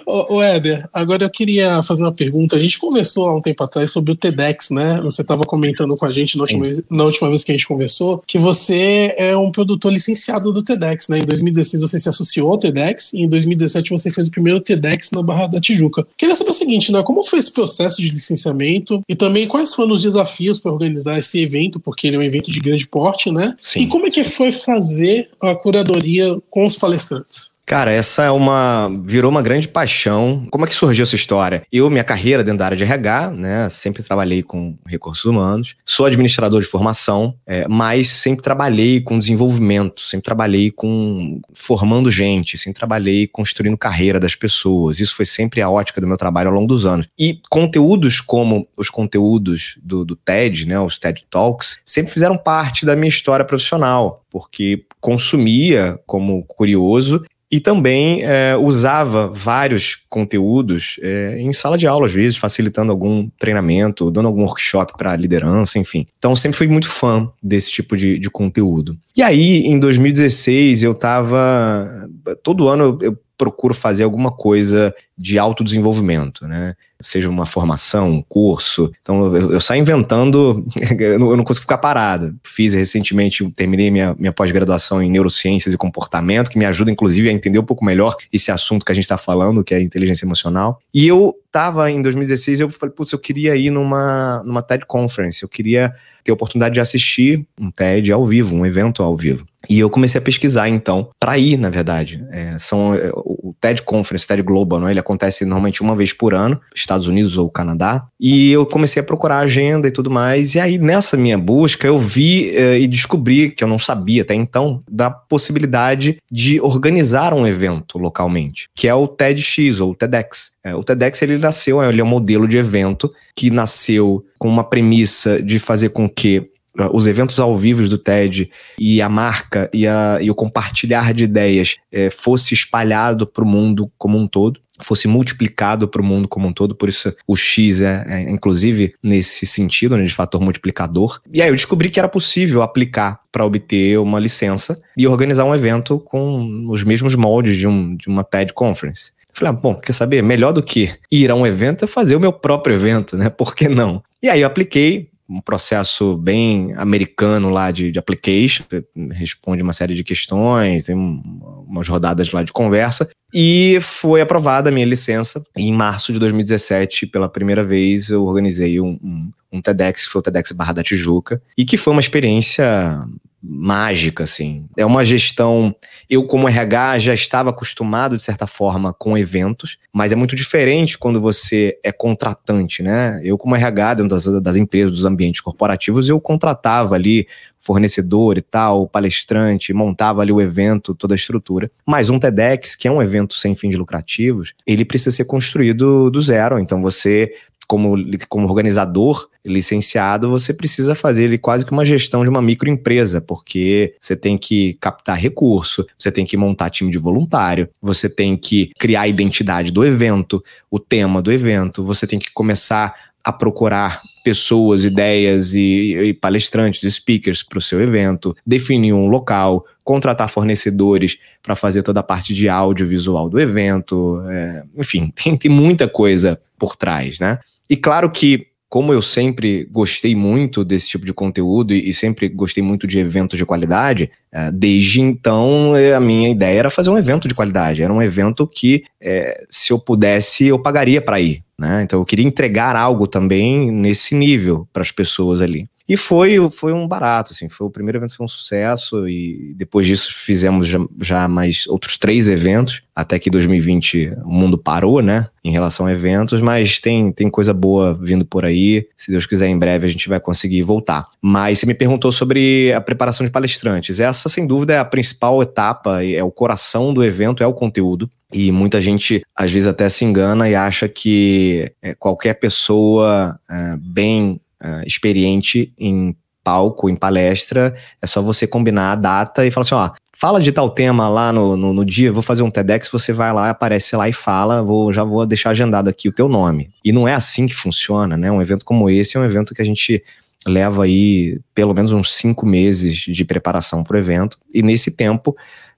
Ô, 0.06 0.42
Éder, 0.42 0.88
agora 0.92 1.24
eu 1.24 1.30
queria 1.30 1.82
fazer 1.82 2.04
uma 2.04 2.12
pergunta. 2.12 2.56
A 2.56 2.58
gente 2.58 2.78
conversou 2.78 3.28
há 3.28 3.36
um 3.36 3.40
tempo 3.40 3.62
atrás 3.64 3.90
sobre 3.90 4.12
o 4.12 4.16
TEDx, 4.16 4.70
né? 4.70 5.00
Você 5.02 5.22
estava 5.22 5.42
comentando 5.42 5.96
com 5.96 6.06
a 6.06 6.10
gente 6.10 6.36
na 6.36 6.42
última, 6.42 6.64
vez, 6.64 6.82
na 6.90 7.04
última, 7.04 7.28
vez, 7.28 7.44
que 7.44 7.52
a 7.52 7.54
gente 7.54 7.66
conversou 7.66 8.22
que 8.26 8.38
você 8.38 9.14
é 9.16 9.36
um 9.36 9.50
produtor 9.50 9.92
licenciado 9.92 10.52
do 10.52 10.62
TEDx, 10.62 11.08
né? 11.08 11.18
Em 11.18 11.24
2016 11.24 11.82
você 11.82 11.98
se 11.98 12.08
associou 12.08 12.52
ao 12.52 12.58
TEDx 12.58 13.12
e 13.12 13.22
em 13.22 13.28
2017 13.28 13.90
você 13.90 14.10
fez 14.10 14.28
o 14.28 14.30
primeiro 14.30 14.60
TEDx 14.60 15.10
na 15.10 15.22
Barra 15.22 15.46
da 15.46 15.60
Tijuca. 15.60 16.06
Queria 16.16 16.34
saber 16.34 16.50
o 16.50 16.54
seguinte, 16.54 16.92
né? 16.92 17.02
Como 17.02 17.24
foi 17.24 17.38
esse 17.38 17.52
processo 17.52 18.00
de 18.00 18.10
licenciamento 18.10 19.02
e 19.08 19.14
também 19.14 19.46
quais 19.46 19.74
foram 19.74 19.92
os 19.92 20.02
desafios 20.02 20.58
para 20.58 20.72
organizar 20.72 21.18
esse 21.18 21.40
evento, 21.42 21.80
porque 21.80 22.06
ele 22.06 22.16
é 22.16 22.18
um 22.18 22.22
evento 22.22 22.50
de 22.50 22.60
grande 22.60 22.86
porte, 22.86 23.30
né? 23.30 23.56
Sim. 23.60 23.80
E 23.80 23.86
como 23.86 24.06
é 24.06 24.10
que 24.10 24.22
foi 24.22 24.52
fazer 24.52 25.28
a 25.40 25.54
curadoria 25.54 26.36
com 26.50 26.62
os 26.64 26.76
palestrantes? 26.76 27.55
Cara, 27.66 27.90
essa 27.90 28.22
é 28.22 28.30
uma. 28.30 28.88
virou 29.04 29.28
uma 29.28 29.42
grande 29.42 29.66
paixão. 29.66 30.46
Como 30.52 30.64
é 30.64 30.68
que 30.68 30.74
surgiu 30.74 31.02
essa 31.02 31.16
história? 31.16 31.64
Eu, 31.72 31.90
minha 31.90 32.04
carreira 32.04 32.44
dentro 32.44 32.60
da 32.60 32.66
área 32.66 32.76
de 32.76 32.84
RH, 32.84 33.30
né? 33.32 33.68
Sempre 33.68 34.04
trabalhei 34.04 34.40
com 34.40 34.78
recursos 34.86 35.24
humanos, 35.24 35.74
sou 35.84 36.06
administrador 36.06 36.60
de 36.60 36.68
formação, 36.68 37.34
é, 37.44 37.66
mas 37.66 38.06
sempre 38.06 38.44
trabalhei 38.44 39.00
com 39.00 39.18
desenvolvimento, 39.18 40.00
sempre 40.00 40.26
trabalhei 40.26 40.70
com 40.70 41.40
formando 41.54 42.08
gente, 42.08 42.56
sempre 42.56 42.78
trabalhei 42.78 43.26
construindo 43.26 43.76
carreira 43.76 44.20
das 44.20 44.36
pessoas. 44.36 45.00
Isso 45.00 45.16
foi 45.16 45.26
sempre 45.26 45.60
a 45.60 45.68
ótica 45.68 46.00
do 46.00 46.06
meu 46.06 46.16
trabalho 46.16 46.50
ao 46.50 46.54
longo 46.54 46.68
dos 46.68 46.86
anos. 46.86 47.08
E 47.18 47.40
conteúdos 47.50 48.20
como 48.20 48.68
os 48.76 48.90
conteúdos 48.90 49.76
do, 49.82 50.04
do 50.04 50.14
TED, 50.14 50.68
né? 50.68 50.78
Os 50.78 51.00
TED 51.00 51.26
Talks, 51.28 51.80
sempre 51.84 52.12
fizeram 52.12 52.38
parte 52.38 52.86
da 52.86 52.94
minha 52.94 53.08
história 53.08 53.44
profissional, 53.44 54.22
porque 54.30 54.84
consumia 55.00 55.98
como 56.06 56.44
curioso 56.44 57.24
e 57.50 57.60
também 57.60 58.22
é, 58.24 58.56
usava 58.56 59.28
vários 59.28 59.98
conteúdos 60.08 60.98
é, 61.00 61.36
em 61.38 61.52
sala 61.52 61.78
de 61.78 61.86
aula, 61.86 62.06
às 62.06 62.12
vezes, 62.12 62.36
facilitando 62.36 62.90
algum 62.90 63.28
treinamento, 63.38 64.10
dando 64.10 64.26
algum 64.26 64.42
workshop 64.42 64.94
para 64.96 65.14
liderança, 65.14 65.78
enfim. 65.78 66.06
Então, 66.18 66.34
sempre 66.34 66.58
fui 66.58 66.66
muito 66.66 66.88
fã 66.88 67.30
desse 67.42 67.70
tipo 67.70 67.96
de, 67.96 68.18
de 68.18 68.28
conteúdo. 68.28 68.96
E 69.16 69.22
aí, 69.22 69.64
em 69.66 69.78
2016, 69.78 70.82
eu 70.82 70.92
estava. 70.92 72.08
Todo 72.42 72.68
ano 72.68 72.98
eu 73.00 73.16
procuro 73.38 73.74
fazer 73.74 74.04
alguma 74.04 74.32
coisa 74.32 74.94
de 75.16 75.38
autodesenvolvimento, 75.38 76.46
né? 76.46 76.74
Seja 77.00 77.28
uma 77.28 77.46
formação, 77.46 78.08
um 78.08 78.22
curso. 78.22 78.90
Então, 79.02 79.36
eu, 79.36 79.52
eu 79.52 79.60
saio 79.60 79.80
inventando, 79.80 80.66
eu 80.98 81.18
não, 81.18 81.44
consigo 81.44 81.62
ficar 81.62 81.78
parado. 81.78 82.34
Fiz 82.42 82.74
recentemente, 82.74 83.48
terminei 83.50 83.90
minha, 83.90 84.14
minha 84.18 84.32
pós-graduação 84.32 85.02
em 85.02 85.10
neurociências 85.10 85.72
e 85.74 85.76
comportamento, 85.76 86.50
que 86.50 86.58
me 86.58 86.64
ajuda, 86.64 86.90
inclusive, 86.90 87.28
a 87.28 87.32
entender 87.32 87.58
um 87.58 87.64
pouco 87.64 87.84
melhor 87.84 88.16
esse 88.32 88.50
assunto 88.50 88.84
que 88.84 88.92
a 88.92 88.94
gente 88.94 89.04
está 89.04 89.16
falando, 89.16 89.62
que 89.62 89.74
é 89.74 89.80
inteligência 89.80 90.24
emocional. 90.24 90.80
E 90.92 91.06
eu 91.06 91.34
estava 91.46 91.90
em 91.90 92.02
2016, 92.02 92.60
eu 92.60 92.68
falei, 92.70 92.94
putz, 92.94 93.12
eu 93.12 93.18
queria 93.18 93.56
ir 93.56 93.70
numa, 93.70 94.42
numa 94.44 94.62
TED 94.62 94.84
Conference, 94.86 95.42
eu 95.42 95.48
queria 95.48 95.94
ter 96.22 96.32
a 96.32 96.34
oportunidade 96.34 96.74
de 96.74 96.80
assistir 96.80 97.46
um 97.58 97.70
TED 97.70 98.12
ao 98.12 98.26
vivo, 98.26 98.54
um 98.54 98.66
evento 98.66 99.02
ao 99.02 99.16
vivo. 99.16 99.46
E 99.68 99.78
eu 99.78 99.88
comecei 99.88 100.18
a 100.18 100.22
pesquisar, 100.22 100.68
então, 100.68 101.08
para 101.18 101.38
ir, 101.38 101.56
na 101.56 101.70
verdade. 101.70 102.24
É, 102.30 102.58
são 102.58 102.94
é, 102.94 103.10
o 103.14 103.54
TED 103.60 103.82
Conference, 103.82 104.24
o 104.24 104.28
TED 104.28 104.42
Global, 104.42 104.78
não? 104.78 104.90
ele 104.90 105.00
acontece 105.00 105.44
normalmente 105.44 105.82
uma 105.82 105.96
vez 105.96 106.12
por 106.12 106.34
ano, 106.34 106.60
Estados 106.86 107.08
Unidos 107.08 107.36
ou 107.36 107.50
Canadá. 107.50 108.06
E 108.18 108.52
eu 108.52 108.64
comecei 108.64 109.02
a 109.02 109.04
procurar 109.04 109.40
agenda 109.40 109.88
e 109.88 109.90
tudo 109.90 110.10
mais. 110.10 110.54
E 110.54 110.60
aí, 110.60 110.78
nessa 110.78 111.16
minha 111.16 111.36
busca, 111.36 111.86
eu 111.86 111.98
vi 111.98 112.50
é, 112.56 112.78
e 112.78 112.86
descobri, 112.86 113.50
que 113.50 113.62
eu 113.62 113.68
não 113.68 113.78
sabia 113.78 114.22
até 114.22 114.34
então, 114.34 114.82
da 114.90 115.10
possibilidade 115.10 116.18
de 116.30 116.60
organizar 116.60 117.34
um 117.34 117.46
evento 117.46 117.98
localmente, 117.98 118.68
que 118.74 118.88
é 118.88 118.94
o 118.94 119.08
TEDx 119.08 119.80
ou 119.80 119.90
o 119.90 119.94
TEDx. 119.94 120.52
É, 120.62 120.74
o 120.74 120.82
TEDx 120.82 121.20
ele 121.22 121.38
nasceu, 121.38 121.82
ele 121.82 122.00
é 122.00 122.04
um 122.04 122.08
modelo 122.08 122.46
de 122.46 122.56
evento 122.56 123.12
que 123.34 123.50
nasceu 123.50 124.24
com 124.38 124.48
uma 124.48 124.64
premissa 124.64 125.42
de 125.42 125.58
fazer 125.58 125.90
com 125.90 126.08
que 126.08 126.48
ah, 126.78 126.90
os 126.92 127.06
eventos 127.06 127.40
ao 127.40 127.56
vivo 127.56 127.88
do 127.88 127.96
TED 127.96 128.50
e 128.78 129.00
a 129.00 129.08
marca 129.08 129.70
e, 129.72 129.86
a, 129.86 130.18
e 130.20 130.30
o 130.30 130.34
compartilhar 130.34 131.14
de 131.14 131.24
ideias 131.24 131.76
é, 131.90 132.10
fosse 132.10 132.52
espalhado 132.52 133.26
para 133.26 133.42
o 133.42 133.46
mundo 133.46 133.90
como 133.96 134.18
um 134.18 134.26
todo 134.26 134.60
fosse 134.80 135.08
multiplicado 135.08 135.88
para 135.88 136.02
o 136.02 136.04
mundo 136.04 136.28
como 136.28 136.48
um 136.48 136.52
todo, 136.52 136.74
por 136.74 136.88
isso 136.88 137.14
o 137.26 137.36
X 137.36 137.80
é, 137.80 138.04
é 138.06 138.30
inclusive 138.30 138.94
nesse 139.02 139.46
sentido, 139.46 139.96
né, 139.96 140.04
de 140.04 140.14
fator 140.14 140.40
multiplicador. 140.40 141.20
E 141.32 141.42
aí 141.42 141.48
eu 141.48 141.54
descobri 141.54 141.90
que 141.90 141.98
era 141.98 142.08
possível 142.08 142.62
aplicar 142.62 143.20
para 143.30 143.44
obter 143.44 143.98
uma 143.98 144.18
licença 144.18 144.80
e 144.96 145.06
organizar 145.06 145.44
um 145.44 145.54
evento 145.54 145.98
com 145.98 146.66
os 146.68 146.84
mesmos 146.84 147.14
moldes 147.14 147.56
de, 147.56 147.66
um, 147.66 147.94
de 147.96 148.08
uma 148.08 148.24
TED 148.24 148.52
Conference. 148.52 149.12
Falei, 149.32 149.52
ah, 149.52 149.60
bom, 149.60 149.74
quer 149.74 149.92
saber? 149.92 150.22
Melhor 150.22 150.52
do 150.52 150.62
que 150.62 150.94
ir 151.10 151.30
a 151.30 151.34
um 151.34 151.46
evento 151.46 151.84
é 151.84 151.88
fazer 151.88 152.16
o 152.16 152.20
meu 152.20 152.32
próprio 152.32 152.74
evento, 152.74 153.18
né? 153.18 153.28
Por 153.28 153.54
que 153.54 153.68
não? 153.68 154.02
E 154.22 154.30
aí 154.30 154.40
eu 154.40 154.46
apliquei, 154.46 155.10
um 155.28 155.40
processo 155.40 156.16
bem 156.16 156.72
americano 156.76 157.50
lá 157.50 157.70
de, 157.70 157.90
de 157.90 157.98
application, 157.98 158.64
responde 159.12 159.62
uma 159.62 159.72
série 159.72 159.94
de 159.94 160.04
questões, 160.04 160.84
tem 160.84 160.94
umas 160.94 161.88
rodadas 161.88 162.30
lá 162.30 162.42
de 162.42 162.52
conversa, 162.52 163.08
e 163.34 163.78
foi 163.80 164.20
aprovada 164.20 164.68
a 164.68 164.72
minha 164.72 164.86
licença. 164.86 165.42
E 165.56 165.68
em 165.68 165.72
março 165.72 166.12
de 166.12 166.18
2017, 166.18 167.06
pela 167.06 167.28
primeira 167.28 167.64
vez, 167.64 168.10
eu 168.10 168.24
organizei 168.24 168.80
um, 168.80 168.98
um, 169.02 169.32
um 169.52 169.60
TEDx, 169.60 170.06
que 170.06 170.12
foi 170.12 170.20
o 170.20 170.22
TEDx 170.22 170.52
Barra 170.52 170.74
da 170.74 170.82
Tijuca, 170.82 171.42
e 171.58 171.64
que 171.64 171.76
foi 171.76 171.92
uma 171.92 172.00
experiência 172.00 173.00
mágica, 173.48 174.24
assim. 174.24 174.64
É 174.76 174.84
uma 174.84 175.04
gestão. 175.04 175.74
Eu, 176.10 176.26
como 176.26 176.48
RH, 176.48 176.98
já 176.98 177.14
estava 177.14 177.50
acostumado, 177.50 178.16
de 178.16 178.22
certa 178.22 178.46
forma, 178.46 178.92
com 178.92 179.16
eventos, 179.16 179.78
mas 179.92 180.12
é 180.12 180.16
muito 180.16 180.34
diferente 180.34 180.98
quando 180.98 181.20
você 181.20 181.78
é 181.82 181.92
contratante, 181.92 182.82
né? 182.82 183.20
Eu, 183.22 183.38
como 183.38 183.54
RH, 183.54 183.94
dentro 183.94 184.10
das, 184.10 184.42
das 184.42 184.56
empresas, 184.56 184.92
dos 184.92 185.04
ambientes 185.04 185.40
corporativos, 185.40 186.08
eu 186.08 186.20
contratava 186.20 186.94
ali 186.94 187.26
fornecedor 187.58 188.38
e 188.38 188.42
tal, 188.42 188.86
palestrante, 188.86 189.72
montava 189.72 190.22
ali 190.22 190.30
o 190.30 190.40
evento, 190.40 190.94
toda 190.94 191.14
a 191.14 191.16
estrutura. 191.16 191.68
Mas 191.84 192.08
um 192.08 192.18
TEDx, 192.18 192.76
que 192.76 192.86
é 192.86 192.90
um 192.90 193.02
evento 193.02 193.34
sem 193.34 193.56
fins 193.56 193.74
lucrativos, 193.74 194.54
ele 194.64 194.84
precisa 194.84 195.10
ser 195.10 195.24
construído 195.24 196.08
do 196.10 196.22
zero. 196.22 196.60
Então 196.60 196.80
você 196.80 197.32
como, 197.66 197.96
como 198.28 198.46
organizador 198.46 199.28
licenciado, 199.44 200.28
você 200.28 200.52
precisa 200.52 200.94
fazer 200.94 201.24
ele 201.24 201.38
quase 201.38 201.64
que 201.64 201.72
uma 201.72 201.84
gestão 201.84 202.24
de 202.24 202.30
uma 202.30 202.42
microempresa, 202.42 203.20
porque 203.20 203.94
você 204.00 204.16
tem 204.16 204.36
que 204.36 204.74
captar 204.80 205.16
recurso, 205.16 205.86
você 205.98 206.10
tem 206.10 206.26
que 206.26 206.36
montar 206.36 206.70
time 206.70 206.90
de 206.90 206.98
voluntário, 206.98 207.68
você 207.80 208.08
tem 208.08 208.36
que 208.36 208.70
criar 208.78 209.02
a 209.02 209.08
identidade 209.08 209.70
do 209.70 209.84
evento, 209.84 210.42
o 210.70 210.78
tema 210.78 211.22
do 211.22 211.32
evento, 211.32 211.84
você 211.84 212.06
tem 212.06 212.18
que 212.18 212.32
começar 212.32 212.94
a 213.26 213.32
procurar 213.32 214.02
pessoas, 214.22 214.84
ideias 214.84 215.52
e, 215.52 215.94
e 215.94 216.14
palestrantes, 216.14 216.94
speakers 216.94 217.42
para 217.42 217.58
o 217.58 217.62
seu 217.62 217.80
evento, 217.80 218.36
definir 218.46 218.92
um 218.92 219.08
local, 219.08 219.64
contratar 219.82 220.28
fornecedores 220.28 221.18
para 221.42 221.56
fazer 221.56 221.82
toda 221.82 222.00
a 222.00 222.04
parte 222.04 222.32
de 222.32 222.48
audiovisual 222.48 223.28
do 223.28 223.40
evento, 223.40 224.20
é, 224.28 224.62
enfim, 224.76 225.12
tem, 225.14 225.36
tem 225.36 225.50
muita 225.50 225.88
coisa 225.88 226.40
por 226.56 226.76
trás, 226.76 227.18
né? 227.18 227.38
E 227.68 227.76
claro 227.76 228.10
que, 228.10 228.46
como 228.68 228.92
eu 228.92 229.02
sempre 229.02 229.68
gostei 229.70 230.14
muito 230.14 230.64
desse 230.64 230.88
tipo 230.88 231.04
de 231.04 231.12
conteúdo 231.12 231.74
e, 231.74 231.92
sempre 231.92 232.28
gostei 232.28 232.62
muito 232.62 232.86
de 232.86 232.98
eventos 232.98 233.38
de 233.38 233.46
qualidade, 233.46 234.10
é, 234.32 234.50
desde 234.50 235.00
então 235.00 235.76
é, 235.76 235.94
a 235.94 236.00
minha 236.00 236.30
ideia 236.30 236.58
era 236.60 236.70
fazer 236.70 236.90
um 236.90 236.98
evento 236.98 237.28
de 237.28 237.34
qualidade. 237.34 237.82
Era 237.82 237.92
um 237.92 238.02
evento 238.02 238.46
que, 238.46 238.84
é, 239.00 239.44
se 239.50 239.72
eu 239.72 239.78
pudesse, 239.78 240.46
eu 240.46 240.58
pagaria 240.58 241.00
para 241.00 241.20
ir. 241.20 241.42
Né? 241.58 241.82
Então 241.82 241.98
eu 241.98 242.04
queria 242.04 242.26
entregar 242.26 242.76
algo 242.76 243.06
também 243.06 243.70
nesse 243.70 244.14
nível 244.14 244.68
para 244.72 244.82
as 244.82 244.90
pessoas 244.90 245.40
ali. 245.40 245.68
E 245.88 245.96
foi, 245.96 246.50
foi 246.50 246.72
um 246.72 246.86
barato, 246.86 247.32
assim, 247.32 247.48
foi 247.48 247.66
o 247.66 247.70
primeiro 247.70 247.98
evento 247.98 248.16
foi 248.16 248.24
um 248.24 248.28
sucesso 248.28 249.08
e 249.08 249.54
depois 249.56 249.86
disso 249.86 250.12
fizemos 250.12 250.66
já, 250.66 250.78
já 251.00 251.28
mais 251.28 251.66
outros 251.68 251.96
três 251.96 252.28
eventos, 252.28 252.82
até 252.94 253.18
que 253.18 253.30
2020 253.30 254.14
o 254.24 254.32
mundo 254.32 254.58
parou, 254.58 255.00
né, 255.00 255.28
em 255.44 255.50
relação 255.52 255.86
a 255.86 255.92
eventos, 255.92 256.40
mas 256.40 256.80
tem, 256.80 257.12
tem 257.12 257.30
coisa 257.30 257.54
boa 257.54 257.94
vindo 257.94 258.24
por 258.24 258.44
aí, 258.44 258.88
se 258.96 259.12
Deus 259.12 259.26
quiser 259.26 259.46
em 259.46 259.58
breve 259.58 259.86
a 259.86 259.90
gente 259.90 260.08
vai 260.08 260.18
conseguir 260.18 260.62
voltar. 260.62 261.06
Mas 261.22 261.60
você 261.60 261.66
me 261.66 261.74
perguntou 261.74 262.10
sobre 262.10 262.72
a 262.72 262.80
preparação 262.80 263.24
de 263.24 263.30
palestrantes, 263.30 264.00
essa 264.00 264.28
sem 264.28 264.44
dúvida 264.44 264.74
é 264.74 264.78
a 264.78 264.84
principal 264.84 265.40
etapa, 265.40 266.04
é 266.04 266.22
o 266.22 266.32
coração 266.32 266.92
do 266.92 267.04
evento, 267.04 267.44
é 267.44 267.46
o 267.46 267.54
conteúdo. 267.54 268.10
E 268.32 268.50
muita 268.50 268.80
gente 268.80 269.22
às 269.36 269.52
vezes 269.52 269.68
até 269.68 269.88
se 269.88 270.04
engana 270.04 270.48
e 270.48 270.54
acha 270.54 270.88
que 270.88 271.70
é, 271.80 271.94
qualquer 271.94 272.34
pessoa 272.34 273.38
é, 273.48 273.76
bem 273.78 274.40
uh, 274.62 274.86
experiente 274.86 275.72
em 275.78 276.16
palco, 276.42 276.88
em 276.88 276.94
palestra, 276.94 277.74
é 278.00 278.06
só 278.06 278.22
você 278.22 278.46
combinar 278.46 278.92
a 278.92 278.94
data 278.94 279.44
e 279.44 279.50
falar 279.50 279.62
assim, 279.62 279.74
ó, 279.74 279.90
fala 280.16 280.40
de 280.40 280.52
tal 280.52 280.70
tema 280.70 281.08
lá 281.08 281.32
no, 281.32 281.56
no, 281.56 281.72
no, 281.72 281.84
dia, 281.84 282.12
vou 282.12 282.22
fazer 282.22 282.42
um 282.42 282.50
TEDx, 282.50 282.88
você 282.88 283.12
vai 283.12 283.32
lá, 283.32 283.50
aparece 283.50 283.96
lá 283.96 284.08
e 284.08 284.12
fala, 284.12 284.62
vou, 284.62 284.92
já 284.92 285.02
vou 285.02 285.26
deixar 285.26 285.50
agendado 285.50 285.90
aqui 285.90 286.08
o 286.08 286.12
teu 286.12 286.28
nome. 286.28 286.70
E 286.84 286.92
não 286.92 287.06
é 287.06 287.14
assim 287.14 287.46
que 287.46 287.54
funciona, 287.54 288.16
né? 288.16 288.30
Um 288.30 288.40
evento 288.40 288.64
como 288.64 288.88
esse 288.88 289.16
é 289.16 289.20
um 289.20 289.24
evento 289.24 289.54
que 289.54 289.60
a 289.60 289.64
gente 289.64 290.02
leva 290.46 290.84
aí 290.84 291.40
pelo 291.52 291.74
menos 291.74 291.92
uns 291.92 292.14
cinco 292.14 292.46
meses 292.46 292.96
de 292.96 293.24
preparação 293.24 293.82
para 293.82 293.96
o 293.96 293.98
evento, 293.98 294.38
e 294.54 294.62
nesse 294.62 294.92
tempo 294.92 295.36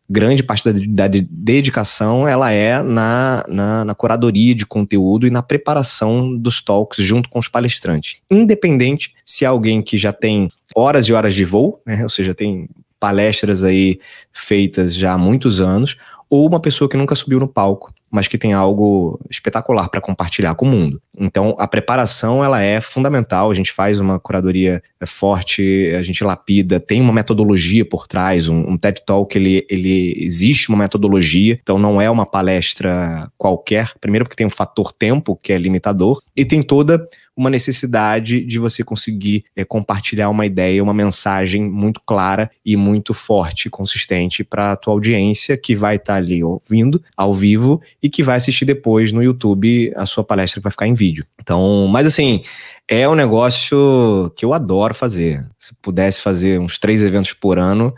grande 0.08 0.42
parte 0.42 0.64
da, 0.64 1.06
da 1.06 1.20
dedicação 1.30 2.26
ela 2.26 2.50
é 2.50 2.82
na, 2.82 3.44
na, 3.46 3.84
na, 3.84 3.94
curadoria 3.94 4.54
de 4.54 4.64
conteúdo 4.64 5.26
e 5.26 5.30
na 5.30 5.42
preparação 5.42 6.34
dos 6.36 6.62
talks 6.62 7.04
junto 7.04 7.28
com 7.28 7.38
os 7.38 7.48
palestrantes. 7.48 8.16
Independente 8.30 9.14
se 9.24 9.44
é 9.44 9.48
alguém 9.48 9.82
que 9.82 9.98
já 9.98 10.12
tem 10.12 10.48
horas 10.74 11.06
e 11.06 11.12
horas 11.12 11.34
de 11.34 11.44
voo, 11.44 11.80
né, 11.84 12.02
ou 12.02 12.08
seja, 12.08 12.34
tem 12.34 12.68
palestras 12.98 13.62
aí 13.62 14.00
feitas 14.32 14.94
já 14.94 15.12
há 15.12 15.18
muitos 15.18 15.60
anos, 15.60 15.96
ou 16.30 16.46
uma 16.46 16.60
pessoa 16.60 16.88
que 16.88 16.96
nunca 16.96 17.14
subiu 17.14 17.38
no 17.38 17.48
palco, 17.48 17.92
mas 18.10 18.26
que 18.26 18.38
tem 18.38 18.52
algo 18.52 19.20
espetacular 19.30 19.88
para 19.88 20.00
compartilhar 20.00 20.54
com 20.54 20.66
o 20.66 20.68
mundo. 20.68 21.00
Então, 21.18 21.54
a 21.58 21.66
preparação 21.66 22.44
ela 22.44 22.62
é 22.62 22.80
fundamental. 22.80 23.50
A 23.50 23.54
gente 23.54 23.72
faz 23.72 24.00
uma 24.00 24.18
curadoria 24.20 24.82
é, 25.00 25.06
forte, 25.06 25.92
a 25.98 26.02
gente 26.02 26.22
lapida, 26.22 26.78
tem 26.78 27.00
uma 27.00 27.12
metodologia 27.12 27.84
por 27.84 28.06
trás. 28.06 28.48
Um, 28.48 28.72
um 28.72 28.76
TED 28.76 29.02
Talk 29.04 29.36
ele, 29.36 29.66
ele 29.68 30.14
existe 30.18 30.68
uma 30.68 30.78
metodologia, 30.78 31.58
então 31.60 31.78
não 31.78 32.00
é 32.00 32.08
uma 32.08 32.24
palestra 32.24 33.30
qualquer. 33.36 33.92
Primeiro 34.00 34.24
porque 34.24 34.36
tem 34.36 34.46
um 34.46 34.50
fator 34.50 34.92
tempo 34.92 35.38
que 35.42 35.52
é 35.52 35.58
limitador 35.58 36.22
e 36.36 36.44
tem 36.44 36.62
toda 36.62 37.06
uma 37.38 37.48
necessidade 37.48 38.44
de 38.44 38.58
você 38.58 38.82
conseguir 38.82 39.44
é, 39.54 39.64
compartilhar 39.64 40.28
uma 40.28 40.44
ideia, 40.44 40.82
uma 40.82 40.92
mensagem 40.92 41.62
muito 41.62 42.00
clara 42.04 42.50
e 42.66 42.76
muito 42.76 43.14
forte, 43.14 43.70
consistente 43.70 44.42
para 44.42 44.72
a 44.72 44.76
tua 44.76 44.92
audiência 44.92 45.56
que 45.56 45.76
vai 45.76 45.94
estar 45.94 46.14
tá 46.14 46.18
ali 46.18 46.42
ouvindo 46.42 47.00
ao 47.16 47.32
vivo 47.32 47.80
e 48.02 48.10
que 48.10 48.24
vai 48.24 48.36
assistir 48.36 48.64
depois 48.64 49.12
no 49.12 49.22
YouTube 49.22 49.92
a 49.94 50.04
sua 50.04 50.24
palestra 50.24 50.60
que 50.60 50.64
vai 50.64 50.72
ficar 50.72 50.88
em 50.88 50.94
vídeo. 50.94 51.24
Então, 51.40 51.86
mas 51.86 52.08
assim, 52.08 52.42
é 52.88 53.08
um 53.08 53.14
negócio 53.14 54.32
que 54.34 54.44
eu 54.44 54.52
adoro 54.52 54.92
fazer. 54.92 55.40
Se 55.56 55.72
pudesse 55.80 56.20
fazer 56.20 56.58
uns 56.58 56.76
três 56.76 57.04
eventos 57.04 57.32
por 57.32 57.56
ano, 57.56 57.94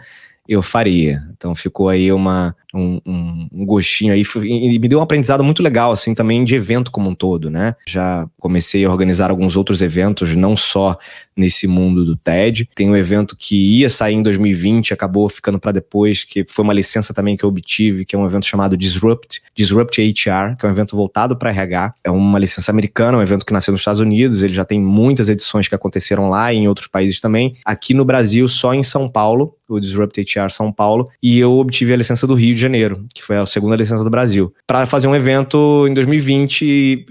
eu 0.48 0.62
faria. 0.62 1.18
Então 1.32 1.54
ficou 1.54 1.88
aí 1.88 2.12
uma, 2.12 2.54
um, 2.74 3.00
um, 3.06 3.48
um, 3.52 3.66
gostinho 3.66 4.12
aí 4.12 4.24
e 4.44 4.78
me 4.78 4.88
deu 4.88 4.98
um 4.98 5.02
aprendizado 5.02 5.44
muito 5.44 5.62
legal, 5.62 5.92
assim, 5.92 6.14
também 6.14 6.44
de 6.44 6.54
evento 6.54 6.90
como 6.90 7.10
um 7.10 7.14
todo, 7.14 7.50
né? 7.50 7.74
Já 7.86 8.28
comecei 8.38 8.84
a 8.84 8.90
organizar 8.90 9.30
alguns 9.30 9.56
outros 9.56 9.82
eventos, 9.82 10.34
não 10.34 10.56
só 10.56 10.98
nesse 11.40 11.66
mundo 11.66 12.04
do 12.04 12.14
TED. 12.14 12.68
Tem 12.74 12.88
um 12.88 12.96
evento 12.96 13.34
que 13.36 13.80
ia 13.80 13.88
sair 13.88 14.14
em 14.14 14.22
2020, 14.22 14.92
acabou 14.92 15.28
ficando 15.28 15.58
para 15.58 15.72
depois, 15.72 16.22
que 16.22 16.44
foi 16.46 16.62
uma 16.62 16.74
licença 16.74 17.14
também 17.14 17.36
que 17.36 17.44
eu 17.44 17.48
obtive, 17.48 18.04
que 18.04 18.14
é 18.14 18.18
um 18.18 18.26
evento 18.26 18.46
chamado 18.46 18.76
Disrupt, 18.76 19.42
Disrupt 19.56 20.00
HR, 20.00 20.56
que 20.56 20.66
é 20.66 20.68
um 20.68 20.72
evento 20.72 20.94
voltado 20.94 21.36
para 21.36 21.50
RH. 21.50 21.94
É 22.04 22.10
uma 22.10 22.38
licença 22.38 22.70
americana, 22.70 23.18
um 23.18 23.22
evento 23.22 23.44
que 23.46 23.52
nasceu 23.52 23.72
nos 23.72 23.80
Estados 23.80 24.00
Unidos, 24.00 24.42
ele 24.42 24.52
já 24.52 24.64
tem 24.64 24.80
muitas 24.80 25.28
edições 25.28 25.66
que 25.66 25.74
aconteceram 25.74 26.28
lá 26.28 26.52
e 26.52 26.58
em 26.58 26.68
outros 26.68 26.86
países 26.86 27.20
também. 27.20 27.56
Aqui 27.64 27.94
no 27.94 28.04
Brasil, 28.04 28.46
só 28.46 28.74
em 28.74 28.82
São 28.82 29.08
Paulo, 29.08 29.56
o 29.68 29.80
Disrupt 29.80 30.20
HR 30.20 30.50
São 30.50 30.70
Paulo, 30.70 31.08
e 31.22 31.38
eu 31.38 31.52
obtive 31.52 31.92
a 31.92 31.96
licença 31.96 32.26
do 32.26 32.34
Rio 32.34 32.54
de 32.54 32.60
Janeiro, 32.60 33.06
que 33.14 33.22
foi 33.22 33.36
a 33.36 33.46
segunda 33.46 33.76
licença 33.76 34.04
do 34.04 34.10
Brasil, 34.10 34.52
para 34.66 34.84
fazer 34.86 35.06
um 35.06 35.14
evento 35.14 35.86
em 35.88 35.94
2020 35.94 36.62
e, 36.62 37.06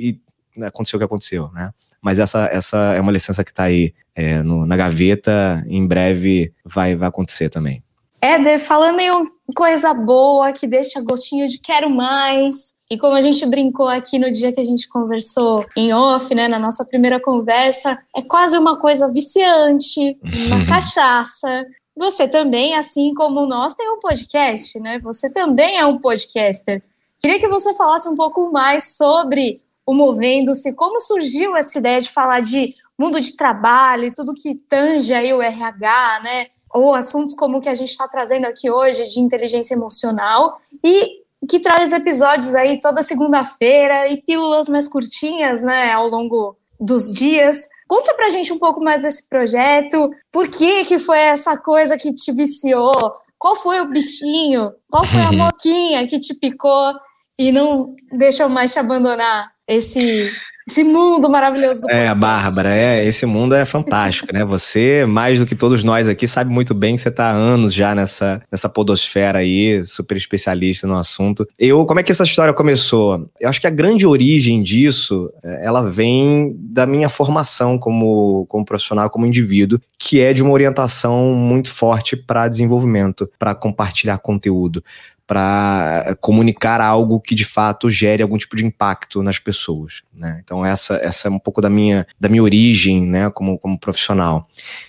e 0.58 0.64
aconteceu 0.64 0.98
o 0.98 1.00
que 1.00 1.06
aconteceu, 1.06 1.50
né? 1.54 1.72
Mas 2.02 2.20
essa, 2.20 2.46
essa 2.52 2.78
é 2.94 3.02
uma 3.02 3.12
licença 3.12 3.44
que 3.44 3.52
está 3.52 3.64
aí 3.64 3.94
é, 4.16 4.42
no, 4.42 4.66
na 4.66 4.78
gaveta, 4.78 5.64
em 5.68 5.86
breve 5.86 6.54
vai, 6.64 6.96
vai 6.96 7.08
acontecer 7.08 7.50
também. 7.50 7.84
Éder, 8.22 8.60
falando 8.60 9.00
em 9.00 9.54
coisa 9.56 9.94
boa 9.94 10.52
que 10.52 10.68
deixa 10.68 11.02
gostinho 11.02 11.48
de 11.48 11.58
quero 11.58 11.90
mais, 11.90 12.76
e 12.92 12.98
como 12.98 13.14
a 13.14 13.22
gente 13.22 13.46
brincou 13.46 13.88
aqui 13.88 14.18
no 14.18 14.32
dia 14.32 14.52
que 14.52 14.60
a 14.60 14.64
gente 14.64 14.90
conversou 14.90 15.66
em 15.76 15.94
off, 15.94 16.34
né, 16.34 16.48
na 16.48 16.60
nossa 16.60 16.84
primeira 16.84 17.20
conversa, 17.20 17.98
é 18.16 18.22
quase 18.22 18.58
uma 18.58 18.78
coisa 18.78 19.08
viciante, 19.12 20.18
uma 20.48 20.66
cachaça. 20.68 21.66
Você 21.96 22.28
também, 22.28 22.76
assim 22.76 23.14
como 23.14 23.46
nós, 23.46 23.74
tem 23.74 23.90
um 23.90 24.00
podcast, 24.00 24.80
né? 24.80 25.00
Você 25.04 25.32
também 25.32 25.78
é 25.78 25.86
um 25.86 26.00
podcaster. 26.00 26.82
Queria 27.20 27.40
que 27.40 27.48
você 27.48 27.74
falasse 27.76 28.08
um 28.08 28.16
pouco 28.16 28.52
mais 28.52 28.96
sobre 28.96 29.62
o 29.90 29.94
Movendo-se, 29.96 30.76
como 30.76 31.00
surgiu 31.00 31.58
essa 31.58 31.80
ideia 31.80 32.00
de 32.00 32.12
falar 32.12 32.42
de 32.42 32.76
mundo 32.96 33.20
de 33.20 33.36
trabalho 33.36 34.06
e 34.06 34.14
tudo 34.14 34.36
que 34.36 34.54
tange 34.54 35.12
aí 35.16 35.34
o 35.34 35.42
RH, 35.42 36.20
né? 36.22 36.46
Ou 36.72 36.94
assuntos 36.94 37.34
como 37.34 37.58
o 37.58 37.62
que 37.62 37.68
a 37.68 37.74
gente 37.74 37.90
está 37.90 38.08
trazendo 38.08 38.46
aqui 38.46 38.70
hoje 38.70 39.04
de 39.12 39.20
inteligência 39.20 39.74
emocional 39.74 40.62
e 40.86 41.24
que 41.50 41.60
traz 41.60 41.92
episódios 41.92 42.54
aí 42.54 42.80
toda 42.80 43.02
segunda-feira 43.02 44.08
e 44.08 44.22
pílulas 44.22 44.70
mais 44.70 44.88
curtinhas, 44.88 45.64
né, 45.64 45.92
ao 45.92 46.08
longo 46.08 46.56
dos 46.80 47.12
dias. 47.12 47.68
Conta 47.88 48.14
pra 48.14 48.30
gente 48.30 48.54
um 48.54 48.60
pouco 48.60 48.80
mais 48.80 49.02
desse 49.02 49.28
projeto, 49.28 50.12
por 50.32 50.50
que 50.50 50.86
que 50.86 51.00
foi 51.00 51.18
essa 51.18 51.58
coisa 51.58 51.98
que 51.98 52.14
te 52.14 52.32
viciou, 52.32 52.92
qual 53.40 53.56
foi 53.56 53.82
o 53.82 53.90
bichinho, 53.90 54.72
qual 54.88 55.04
foi 55.04 55.22
a 55.22 55.32
moquinha 55.32 56.06
que 56.06 56.20
te 56.20 56.36
picou 56.36 56.94
e 57.40 57.52
não 57.52 57.96
deixou 58.12 58.48
mais 58.48 58.72
te 58.72 58.78
abandonar 58.78 59.52
esse 59.70 60.32
esse 60.70 60.84
mundo 60.84 61.28
maravilhoso 61.32 61.82
do 61.82 61.90
É, 61.90 62.08
a 62.08 62.14
Bárbara, 62.14 62.72
é, 62.72 63.04
esse 63.04 63.26
mundo 63.26 63.56
é 63.56 63.66
fantástico, 63.66 64.32
né? 64.32 64.46
Você, 64.46 65.04
mais 65.04 65.40
do 65.40 65.46
que 65.46 65.56
todos 65.56 65.84
nós 65.84 66.08
aqui, 66.08 66.28
sabe 66.28 66.52
muito 66.52 66.76
bem 66.76 66.96
que 66.96 67.02
você 67.02 67.10
está 67.10 67.32
há 67.32 67.34
anos 67.34 67.74
já 67.74 67.96
nessa, 67.96 68.40
nessa 68.52 68.70
podosfera 68.70 69.40
aí, 69.40 69.84
super 69.84 70.16
especialista 70.16 70.86
no 70.86 70.94
assunto. 70.94 71.48
Eu, 71.58 71.88
como 71.88 72.00
é 72.00 72.04
que 72.04 72.12
essa 72.12 72.24
história 72.24 72.54
começou? 72.54 73.28
Eu 73.40 73.50
acho 73.50 73.60
que 73.60 73.66
a 73.66 73.72
grande 73.72 74.06
origem 74.06 74.62
disso, 74.62 75.32
é, 75.44 75.66
ela 75.66 75.90
vem 75.90 76.56
da 76.56 76.86
minha 76.86 77.10
formação 77.10 77.80
como, 77.80 78.46
como 78.48 78.64
profissional, 78.64 79.10
como 79.10 79.26
indivíduo, 79.26 79.82
que 79.98 80.22
é 80.22 80.34
de 80.34 80.44
uma 80.44 80.52
orientação 80.52 81.34
muito 81.34 81.72
forte 81.72 82.16
para 82.16 82.48
desenvolvimento, 82.48 83.28
para 83.40 83.56
compartilhar 83.56 84.20
conteúdo 84.20 84.84
para 85.30 86.18
comunicar 86.20 86.82
algo 86.82 87.20
que 87.20 87.36
de 87.36 87.46
fato 87.46 87.88
gere 87.88 88.24
algum 88.24 88.36
tipo 88.36 88.56
de 88.56 88.66
impacto 88.66 89.22
nas 89.22 89.38
pessoas. 89.38 90.02
Né? 90.12 90.42
Então 90.44 90.66
essa, 90.66 90.96
essa 90.96 91.28
é 91.28 91.32
um 91.32 91.38
pouco 91.38 91.62
da 91.62 91.70
minha, 91.70 92.08
da 92.20 92.28
minha 92.28 92.42
origem 92.42 93.06
né, 93.06 93.30
como, 93.30 93.60
como 93.60 93.80
profissional. 93.80 94.48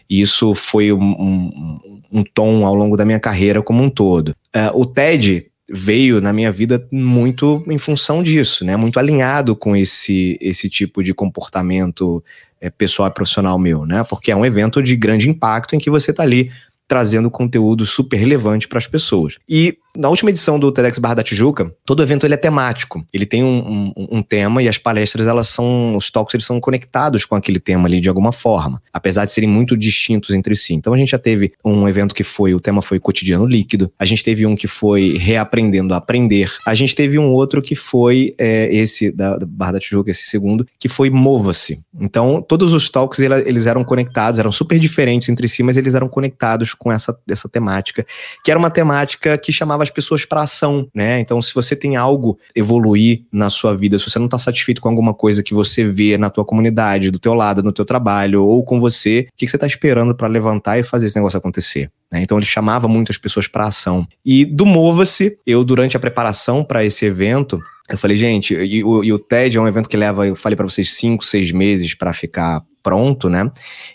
E 0.08 0.18
isso 0.18 0.54
foi 0.54 0.94
um, 0.94 0.98
um, 0.98 2.00
um 2.10 2.24
tom 2.24 2.64
ao 2.64 2.74
longo 2.74 2.96
da 2.96 3.04
minha 3.04 3.20
carreira 3.20 3.60
como 3.60 3.82
um 3.82 3.90
todo. 3.90 4.30
Uh, 4.56 4.80
o 4.80 4.86
TED 4.86 5.46
veio 5.70 6.22
na 6.22 6.32
minha 6.32 6.50
vida 6.50 6.88
muito 6.90 7.62
em 7.68 7.78
função 7.78 8.22
disso, 8.22 8.64
né? 8.64 8.76
Muito 8.76 8.98
alinhado 8.98 9.54
com 9.54 9.76
esse, 9.76 10.38
esse 10.40 10.68
tipo 10.68 11.00
de 11.00 11.14
comportamento 11.14 12.24
é, 12.60 12.68
pessoal 12.70 13.08
e 13.08 13.12
profissional 13.12 13.56
meu, 13.58 13.86
né? 13.86 14.02
Porque 14.02 14.32
é 14.32 14.36
um 14.36 14.44
evento 14.44 14.82
de 14.82 14.96
grande 14.96 15.28
impacto 15.28 15.76
em 15.76 15.78
que 15.78 15.90
você 15.90 16.10
está 16.10 16.24
ali 16.24 16.50
trazendo 16.90 17.30
conteúdo 17.30 17.86
super 17.86 18.16
relevante 18.16 18.66
para 18.66 18.78
as 18.78 18.86
pessoas. 18.88 19.36
E 19.48 19.78
na 19.96 20.08
última 20.08 20.30
edição 20.30 20.58
do 20.58 20.70
TEDx 20.70 20.98
Barra 20.98 21.14
da 21.14 21.22
Tijuca, 21.22 21.72
todo 21.84 22.02
evento 22.02 22.24
ele 22.24 22.34
é 22.34 22.36
temático. 22.36 23.04
Ele 23.12 23.26
tem 23.26 23.42
um, 23.42 23.92
um, 23.96 24.06
um, 24.18 24.22
tema 24.22 24.62
e 24.62 24.68
as 24.68 24.78
palestras, 24.78 25.26
elas 25.26 25.48
são, 25.48 25.96
os 25.96 26.10
talks, 26.10 26.34
eles 26.34 26.46
são 26.46 26.60
conectados 26.60 27.24
com 27.24 27.34
aquele 27.34 27.58
tema 27.58 27.88
ali 27.88 28.00
de 28.00 28.08
alguma 28.08 28.32
forma, 28.32 28.80
apesar 28.92 29.24
de 29.24 29.32
serem 29.32 29.48
muito 29.48 29.76
distintos 29.76 30.30
entre 30.30 30.54
si. 30.54 30.74
Então 30.74 30.94
a 30.94 30.96
gente 30.96 31.10
já 31.10 31.18
teve 31.18 31.52
um 31.64 31.88
evento 31.88 32.14
que 32.14 32.22
foi, 32.22 32.54
o 32.54 32.60
tema 32.60 32.82
foi 32.82 33.00
cotidiano 33.00 33.46
líquido, 33.46 33.92
a 33.98 34.04
gente 34.04 34.22
teve 34.22 34.46
um 34.46 34.54
que 34.54 34.66
foi 34.66 35.16
reaprendendo 35.18 35.92
a 35.94 35.96
aprender, 35.96 36.50
a 36.66 36.74
gente 36.74 36.94
teve 36.94 37.18
um 37.18 37.32
outro 37.32 37.60
que 37.60 37.74
foi 37.74 38.34
é, 38.38 38.72
esse 38.74 39.10
da, 39.10 39.36
da, 39.36 39.46
Barra 39.46 39.72
da 39.72 39.80
Tijuca, 39.80 40.10
esse 40.10 40.26
segundo, 40.26 40.66
que 40.78 40.88
foi 40.88 41.10
Mova-se. 41.10 41.80
Então 42.00 42.40
todos 42.40 42.72
os 42.72 42.88
talks 42.88 43.20
eles 43.20 43.66
eram 43.66 43.82
conectados, 43.82 44.38
eram 44.38 44.52
super 44.52 44.78
diferentes 44.78 45.28
entre 45.28 45.48
si, 45.48 45.62
mas 45.62 45.76
eles 45.76 45.94
eram 45.94 46.08
conectados 46.08 46.74
com 46.74 46.92
essa, 46.92 47.18
essa 47.28 47.48
temática, 47.48 48.06
que 48.44 48.50
era 48.50 48.58
uma 48.58 48.70
temática 48.70 49.36
que 49.36 49.52
chamava 49.52 49.79
chamava 49.80 49.82
as 49.82 49.90
pessoas 49.90 50.24
para 50.24 50.42
ação, 50.42 50.88
né? 50.94 51.20
Então, 51.20 51.40
se 51.40 51.54
você 51.54 51.74
tem 51.74 51.96
algo 51.96 52.38
evoluir 52.54 53.22
na 53.32 53.48
sua 53.48 53.74
vida, 53.74 53.98
se 53.98 54.08
você 54.08 54.18
não 54.18 54.26
está 54.26 54.38
satisfeito 54.38 54.80
com 54.80 54.88
alguma 54.88 55.14
coisa 55.14 55.42
que 55.42 55.54
você 55.54 55.84
vê 55.84 56.18
na 56.18 56.30
tua 56.30 56.44
comunidade, 56.44 57.10
do 57.10 57.18
teu 57.18 57.34
lado, 57.34 57.62
no 57.62 57.72
teu 57.72 57.84
trabalho 57.84 58.44
ou 58.44 58.64
com 58.64 58.80
você, 58.80 59.26
o 59.28 59.36
que, 59.36 59.46
que 59.46 59.50
você 59.50 59.56
está 59.56 59.66
esperando 59.66 60.14
para 60.14 60.28
levantar 60.28 60.78
e 60.78 60.82
fazer 60.82 61.06
esse 61.06 61.16
negócio 61.16 61.38
acontecer? 61.38 61.90
Né? 62.12 62.22
Então 62.22 62.38
ele 62.38 62.46
chamava 62.46 62.88
muitas 62.88 63.16
pessoas 63.16 63.46
para 63.46 63.66
ação. 63.66 64.06
E 64.24 64.44
do 64.44 64.66
Mova-se, 64.66 65.38
eu 65.46 65.64
durante 65.64 65.96
a 65.96 66.00
preparação 66.00 66.62
para 66.64 66.84
esse 66.84 67.04
evento, 67.04 67.60
eu 67.88 67.98
falei, 67.98 68.16
gente, 68.16 68.54
e 68.54 68.78
e 68.80 69.12
o 69.12 69.18
TED 69.18 69.56
é 69.56 69.60
um 69.60 69.68
evento 69.68 69.88
que 69.88 69.96
leva, 69.96 70.26
eu 70.26 70.36
falei 70.36 70.56
para 70.56 70.66
vocês, 70.66 70.90
cinco, 70.94 71.24
seis 71.24 71.50
meses 71.50 71.94
para 71.94 72.12
ficar 72.12 72.62
pronto, 72.82 73.28
né? 73.28 73.50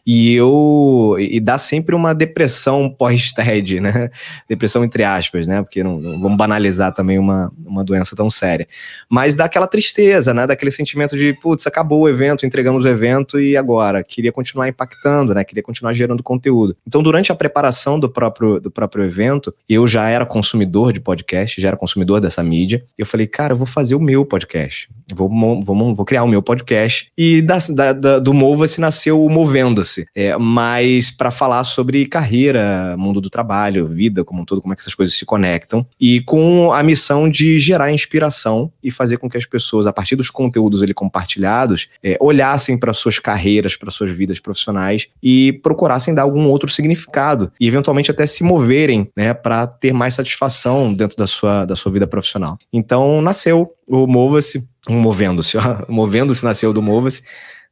E 0.06 0.34
eu 0.34 1.16
e 1.20 1.40
dá 1.40 1.58
sempre 1.58 1.96
uma 1.96 2.14
depressão 2.14 2.90
pós-TED, 2.90 3.80
né? 3.80 4.10
Depressão 4.48 4.84
entre 4.84 5.04
aspas, 5.04 5.48
né? 5.48 5.62
Porque 5.62 5.84
não, 5.84 6.00
não, 6.00 6.22
vamos 6.22 6.38
banalizar 6.38 6.94
também 6.94 7.18
uma, 7.18 7.52
uma 7.66 7.84
doença 7.84 8.16
tão 8.16 8.30
séria. 8.30 8.68
Mas 9.10 9.36
dá 9.36 9.46
aquela 9.46 9.68
tristeza, 9.68 10.34
né? 10.34 10.48
Daquele 10.48 10.72
sentimento 10.72 11.18
de, 11.18 11.34
putz, 11.34 11.66
acabou 11.68 12.02
o 12.02 12.10
evento, 12.10 12.46
entregamos 12.46 12.86
o 12.86 12.88
evento 12.88 13.40
e 13.40 13.58
agora 13.58 14.04
queria 14.04 14.32
continuar 14.32 14.68
impactando, 14.68 15.34
né? 15.34 15.44
Queria 15.44 15.64
continuar 15.64 15.94
gerando 15.94 16.22
conteúdo. 16.22 16.76
Então, 16.88 17.02
durante 17.02 17.32
a 17.32 17.36
preparação 17.36 18.00
do 18.00 18.10
próprio 18.10 18.60
do 18.60 18.72
próprio 18.72 19.04
evento, 19.04 19.54
eu 19.68 19.88
já 19.88 20.10
era 20.10 20.26
consumidor 20.26 20.94
de 20.94 21.00
podcast, 21.00 21.60
já 21.60 21.70
era 21.70 21.78
consumidor 21.78 22.20
dessa 22.20 22.44
mídia. 22.44 22.84
Eu 22.98 23.06
falei, 23.06 23.28
cara, 23.28 23.54
eu 23.54 23.58
vou 23.58 23.68
fazer 23.68 23.96
o 23.96 24.00
meu 24.00 24.26
podcast. 24.26 24.90
Vou, 25.14 25.30
vou, 25.64 25.96
vou 25.96 26.06
criar 26.06 26.24
o 26.24 26.28
meu 26.28 26.42
podcast. 26.42 27.12
E 27.18 27.42
da, 27.42 27.58
da, 27.70 27.94
da 27.94 28.20
do 28.20 28.34
Mova 28.34 28.66
se 28.76 28.82
nasceu 28.82 29.28
Movendo-se, 29.30 30.06
é, 30.14 30.38
mas 30.38 31.10
para 31.10 31.32
falar 31.32 31.64
sobre 31.64 32.06
carreira, 32.06 32.96
mundo 32.98 33.20
do 33.20 33.30
trabalho, 33.30 33.86
vida 33.86 34.24
como 34.24 34.42
um 34.42 34.46
todo, 34.46 34.62
como 34.62 34.74
é 34.74 34.76
que 34.76 34.82
essas 34.82 34.96
coisas 34.96 35.18
se 35.18 35.26
conectam, 35.26 35.86
e 36.00 36.22
com 36.22 36.72
a 36.72 36.84
missão 36.84 37.30
de 37.30 37.58
gerar 37.58 37.92
inspiração 37.92 38.72
e 38.84 38.92
fazer 38.92 39.18
com 39.18 39.30
que 39.30 39.38
as 39.38 39.46
pessoas, 39.46 39.88
a 39.88 39.94
partir 39.94 40.16
dos 40.16 40.30
conteúdos 40.30 40.84
ali 40.84 40.94
compartilhados, 40.94 41.90
é, 42.04 42.18
olhassem 42.20 42.78
para 42.78 42.94
suas 42.94 43.20
carreiras, 43.20 43.76
para 43.76 43.92
suas 43.92 44.12
vidas 44.12 44.40
profissionais 44.40 45.08
e 45.22 45.54
procurassem 45.64 46.14
dar 46.14 46.24
algum 46.24 46.48
outro 46.48 46.70
significado 46.70 47.52
e 47.60 47.68
eventualmente 47.68 48.12
até 48.12 48.26
se 48.26 48.44
moverem, 48.44 49.10
né, 49.16 49.34
para 49.34 49.66
ter 49.66 49.94
mais 49.94 50.14
satisfação 50.14 50.94
dentro 50.94 51.18
da 51.18 51.28
sua, 51.28 51.66
da 51.66 51.76
sua 51.76 51.92
vida 51.92 52.08
profissional. 52.08 52.58
Então 52.72 53.22
nasceu 53.22 53.72
o 53.88 54.08
Mova-se, 54.08 54.68
Movendo-se, 54.88 55.58
Movendo-se 55.90 56.44
nasceu 56.44 56.72
do 56.72 56.82
Mova-se, 56.82 57.24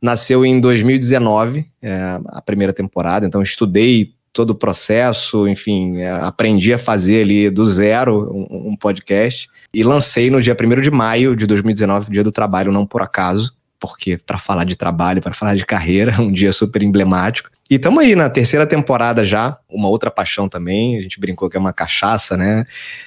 nasceu 0.03 0.45
em 0.45 0.59
2019, 0.59 1.65
é, 1.81 2.19
a 2.27 2.41
primeira 2.41 2.73
temporada, 2.73 3.25
então 3.25 3.41
estudei 3.41 4.13
todo 4.33 4.49
o 4.49 4.55
processo, 4.55 5.47
enfim, 5.47 5.99
é, 5.99 6.11
aprendi 6.11 6.73
a 6.73 6.77
fazer 6.77 7.21
ali 7.21 7.49
do 7.49 7.65
zero 7.65 8.29
um, 8.33 8.71
um 8.71 8.75
podcast 8.75 9.47
e 9.73 9.81
lancei 9.81 10.29
no 10.29 10.41
dia 10.41 10.57
1 10.59 10.81
de 10.81 10.91
maio 10.91 11.37
de 11.37 11.47
2019, 11.47 12.11
dia 12.11 12.23
do 12.23 12.33
trabalho, 12.33 12.69
não 12.69 12.85
por 12.85 13.01
acaso, 13.01 13.55
porque 13.79 14.17
para 14.17 14.37
falar 14.37 14.65
de 14.65 14.75
trabalho, 14.75 15.21
para 15.21 15.33
falar 15.33 15.55
de 15.55 15.65
carreira, 15.65 16.15
um 16.21 16.31
dia 16.31 16.51
super 16.51 16.81
emblemático. 16.81 17.49
E 17.69 17.75
estamos 17.75 18.03
aí 18.03 18.13
na 18.13 18.29
terceira 18.29 18.67
temporada 18.67 19.23
já, 19.23 19.57
uma 19.69 19.87
outra 19.87 20.11
paixão 20.11 20.49
também, 20.49 20.97
a 20.97 21.01
gente 21.01 21.17
brincou 21.17 21.49
que 21.49 21.55
é 21.55 21.59
uma 21.59 21.71
cachaça, 21.71 22.35
né? 22.35 22.65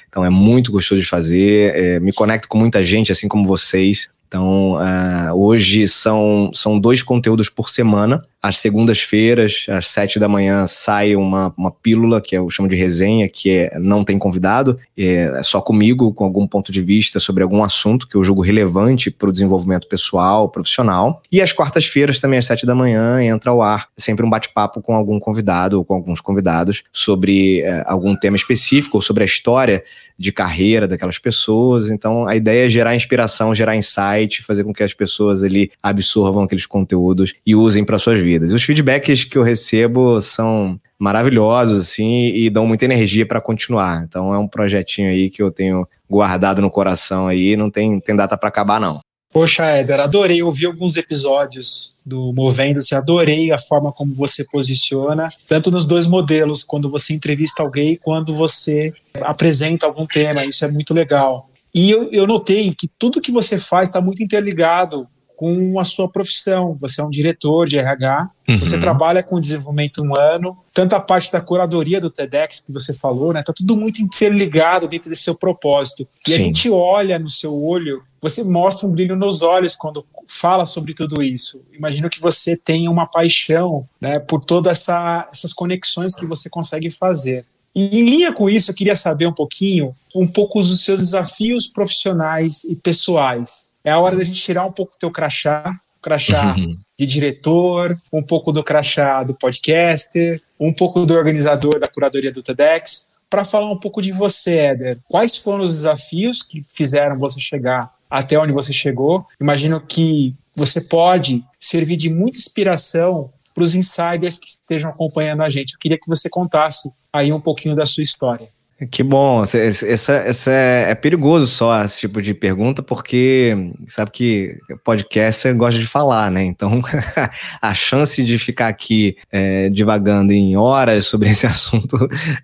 Então 0.09 0.25
é 0.25 0.31
muito 0.31 0.71
gostoso 0.71 0.99
de 0.99 1.07
fazer, 1.07 1.75
é, 1.75 1.99
me 1.99 2.11
conecto 2.11 2.47
com 2.47 2.57
muita 2.57 2.83
gente, 2.83 3.11
assim 3.11 3.27
como 3.27 3.45
vocês, 3.45 4.09
então, 4.27 4.73
uh, 4.73 5.33
hoje 5.33 5.87
são, 5.87 6.51
são 6.53 6.77
dois 6.77 7.01
conteúdos 7.01 7.49
por 7.49 7.69
semana 7.69 8.25
às 8.41 8.57
segundas-feiras, 8.57 9.65
às 9.69 9.87
sete 9.87 10.19
da 10.19 10.27
manhã, 10.27 10.67
sai 10.67 11.15
uma, 11.15 11.53
uma 11.57 11.71
pílula, 11.71 12.21
que 12.21 12.35
eu 12.37 12.49
chamo 12.49 12.67
de 12.67 12.75
resenha, 12.75 13.27
que 13.27 13.49
é, 13.49 13.79
não 13.79 14.03
tem 14.03 14.17
convidado, 14.17 14.79
é, 14.97 15.31
é 15.39 15.43
só 15.43 15.59
comigo, 15.59 16.13
com 16.13 16.23
algum 16.23 16.47
ponto 16.47 16.71
de 16.71 16.81
vista 16.81 17.19
sobre 17.19 17.43
algum 17.43 17.63
assunto 17.63 18.07
que 18.07 18.15
eu 18.15 18.23
julgo 18.23 18.41
relevante 18.41 19.09
para 19.09 19.29
o 19.29 19.31
desenvolvimento 19.31 19.87
pessoal, 19.87 20.49
profissional. 20.49 21.21
E 21.31 21.41
às 21.41 21.51
quartas-feiras, 21.51 22.19
também 22.19 22.39
às 22.39 22.45
sete 22.45 22.65
da 22.65 22.75
manhã, 22.75 23.21
entra 23.23 23.51
ao 23.51 23.61
ar 23.61 23.89
sempre 23.97 24.25
um 24.25 24.29
bate-papo 24.29 24.81
com 24.81 24.93
algum 24.93 25.19
convidado 25.19 25.77
ou 25.77 25.85
com 25.85 25.95
alguns 25.95 26.21
convidados 26.21 26.83
sobre 26.93 27.61
é, 27.61 27.83
algum 27.85 28.15
tema 28.15 28.35
específico 28.35 28.97
ou 28.97 29.01
sobre 29.01 29.23
a 29.23 29.25
história 29.25 29.83
de 30.17 30.31
carreira 30.31 30.87
daquelas 30.87 31.19
pessoas. 31.19 31.89
Então, 31.89 32.27
a 32.27 32.35
ideia 32.35 32.65
é 32.65 32.69
gerar 32.69 32.95
inspiração, 32.95 33.53
gerar 33.53 33.75
insight, 33.75 34.43
fazer 34.43 34.63
com 34.63 34.73
que 34.73 34.83
as 34.83 34.93
pessoas 34.93 35.43
ali 35.43 35.71
absorvam 35.81 36.43
aqueles 36.43 36.65
conteúdos 36.65 37.35
e 37.45 37.55
usem 37.55 37.83
para 37.83 37.99
suas 37.99 38.19
vidas. 38.19 38.26
E 38.27 38.37
os 38.37 38.63
feedbacks 38.63 39.23
que 39.23 39.37
eu 39.37 39.43
recebo 39.43 40.19
são 40.21 40.79
maravilhosos, 40.99 41.77
assim, 41.77 42.27
e 42.33 42.49
dão 42.49 42.65
muita 42.65 42.85
energia 42.85 43.25
para 43.25 43.41
continuar. 43.41 44.03
Então, 44.03 44.33
é 44.33 44.37
um 44.37 44.47
projetinho 44.47 45.09
aí 45.09 45.29
que 45.29 45.41
eu 45.41 45.51
tenho 45.51 45.87
guardado 46.09 46.61
no 46.61 46.71
coração 46.71 47.27
aí, 47.27 47.55
não 47.55 47.69
tem, 47.69 47.99
tem 47.99 48.15
data 48.15 48.37
para 48.37 48.49
acabar, 48.49 48.79
não. 48.79 48.99
Poxa, 49.31 49.65
Éder, 49.65 49.99
adorei 49.99 50.41
ouvir 50.41 50.65
alguns 50.65 50.95
episódios 50.95 51.99
do 52.05 52.33
Movendo-se, 52.33 52.95
adorei 52.95 53.51
a 53.51 53.59
forma 53.59 53.91
como 53.91 54.15
você 54.15 54.43
posiciona, 54.45 55.29
tanto 55.47 55.69
nos 55.69 55.85
dois 55.85 56.07
modelos, 56.07 56.63
quando 56.63 56.89
você 56.89 57.13
entrevista 57.13 57.61
alguém, 57.61 57.99
quando 58.01 58.33
você 58.33 58.93
apresenta 59.21 59.85
algum 59.85 60.07
tema, 60.07 60.45
isso 60.45 60.63
é 60.63 60.71
muito 60.71 60.93
legal. 60.93 61.49
E 61.75 61.91
eu, 61.91 62.09
eu 62.11 62.25
notei 62.25 62.73
que 62.73 62.87
tudo 62.97 63.21
que 63.21 63.31
você 63.31 63.57
faz 63.57 63.89
está 63.89 63.99
muito 64.01 64.23
interligado 64.23 65.07
com 65.37 65.79
a 65.79 65.83
sua 65.83 66.09
profissão. 66.09 66.75
Você 66.81 66.99
é 66.99 67.03
um 67.03 67.11
diretor 67.11 67.67
de 67.67 67.77
RH, 67.77 68.29
uhum. 68.49 68.57
você 68.57 68.79
trabalha 68.79 69.21
com 69.21 69.39
desenvolvimento 69.39 70.01
humano, 70.01 70.57
tanto 70.73 70.95
a 70.95 70.99
parte 70.99 71.31
da 71.31 71.39
curadoria 71.39 72.01
do 72.01 72.09
TEDx 72.09 72.61
que 72.61 72.73
você 72.73 72.91
falou, 72.91 73.31
né? 73.31 73.43
Tá 73.43 73.53
tudo 73.55 73.77
muito 73.77 74.01
interligado 74.01 74.87
dentro 74.87 75.11
desse 75.11 75.21
seu 75.21 75.35
propósito. 75.35 76.07
E 76.27 76.31
Sim. 76.31 76.35
a 76.35 76.39
gente 76.39 76.69
olha 76.71 77.19
no 77.19 77.29
seu 77.29 77.55
olho, 77.55 78.01
você 78.19 78.43
mostra 78.43 78.87
um 78.87 78.91
brilho 78.91 79.15
nos 79.15 79.43
olhos 79.43 79.75
quando 79.75 80.03
fala 80.27 80.65
sobre 80.65 80.95
tudo 80.95 81.21
isso. 81.21 81.63
Imagino 81.71 82.09
que 82.09 82.19
você 82.19 82.57
tenha 82.57 82.89
uma 82.89 83.05
paixão, 83.05 83.87
né, 84.01 84.17
por 84.17 84.43
todas 84.43 84.79
essa, 84.79 85.27
essas 85.31 85.53
conexões 85.53 86.15
que 86.15 86.25
você 86.25 86.49
consegue 86.49 86.89
fazer. 86.89 87.45
E 87.75 87.99
em 87.99 88.05
linha 88.05 88.33
com 88.33 88.49
isso, 88.49 88.71
eu 88.71 88.75
queria 88.75 88.95
saber 88.95 89.27
um 89.27 89.33
pouquinho, 89.33 89.93
um 90.15 90.25
pouco 90.25 90.63
dos 90.63 90.83
seus 90.83 90.99
desafios 90.99 91.67
profissionais 91.67 92.63
e 92.63 92.75
pessoais 92.75 93.69
é 93.87 93.91
a 93.91 93.99
hora 93.99 94.17
da 94.17 94.23
gente 94.23 94.41
tirar 94.41 94.65
um 94.65 94.71
pouco 94.71 94.91
do 94.91 94.99
teu 94.99 95.09
crachá, 95.09 95.79
o 95.97 96.01
crachá 96.01 96.53
uhum. 96.57 96.77
de 96.99 97.05
diretor, 97.05 97.97
um 98.11 98.21
pouco 98.21 98.51
do 98.51 98.61
crachá 98.61 99.23
do 99.23 99.33
podcaster, 99.33 100.41
um 100.59 100.73
pouco 100.73 101.05
do 101.05 101.13
organizador 101.13 101.79
da 101.79 101.87
curadoria 101.87 102.29
do 102.29 102.43
TEDx, 102.43 103.15
para 103.29 103.45
falar 103.45 103.71
um 103.71 103.79
pouco 103.79 104.01
de 104.01 104.11
você, 104.11 104.57
Éder. 104.57 104.99
Quais 105.07 105.37
foram 105.37 105.63
os 105.63 105.73
desafios 105.73 106.43
que 106.43 106.65
fizeram 106.67 107.17
você 107.17 107.39
chegar 107.39 107.89
até 108.09 108.37
onde 108.37 108.51
você 108.51 108.73
chegou? 108.73 109.25
Imagino 109.39 109.79
que 109.79 110.35
você 110.53 110.81
pode 110.81 111.41
servir 111.57 111.95
de 111.95 112.09
muita 112.09 112.37
inspiração 112.37 113.31
para 113.55 113.63
os 113.63 113.73
insiders 113.73 114.37
que 114.37 114.47
estejam 114.47 114.91
acompanhando 114.91 115.43
a 115.43 115.49
gente. 115.49 115.75
Eu 115.75 115.79
queria 115.79 115.97
que 115.97 116.09
você 116.09 116.29
contasse 116.29 116.89
aí 117.13 117.31
um 117.31 117.39
pouquinho 117.39 117.73
da 117.73 117.85
sua 117.85 118.03
história. 118.03 118.49
Que 118.91 119.01
bom, 119.01 119.41
essa, 119.41 120.13
essa 120.13 120.51
é, 120.51 120.91
é, 120.91 120.95
perigoso 120.95 121.47
só 121.47 121.83
esse 121.83 122.01
tipo 122.01 122.21
de 122.21 122.31
pergunta, 122.35 122.83
porque 122.83 123.73
sabe 123.87 124.11
que 124.11 124.59
podcaster 124.83 125.55
gosta 125.55 125.79
de 125.79 125.87
falar, 125.87 126.29
né? 126.29 126.43
Então 126.43 126.83
a 127.59 127.73
chance 127.73 128.23
de 128.23 128.37
ficar 128.37 128.67
aqui 128.67 129.17
é, 129.31 129.67
divagando 129.69 130.31
em 130.31 130.55
horas 130.55 131.07
sobre 131.07 131.27
esse 131.27 131.47
assunto 131.47 131.97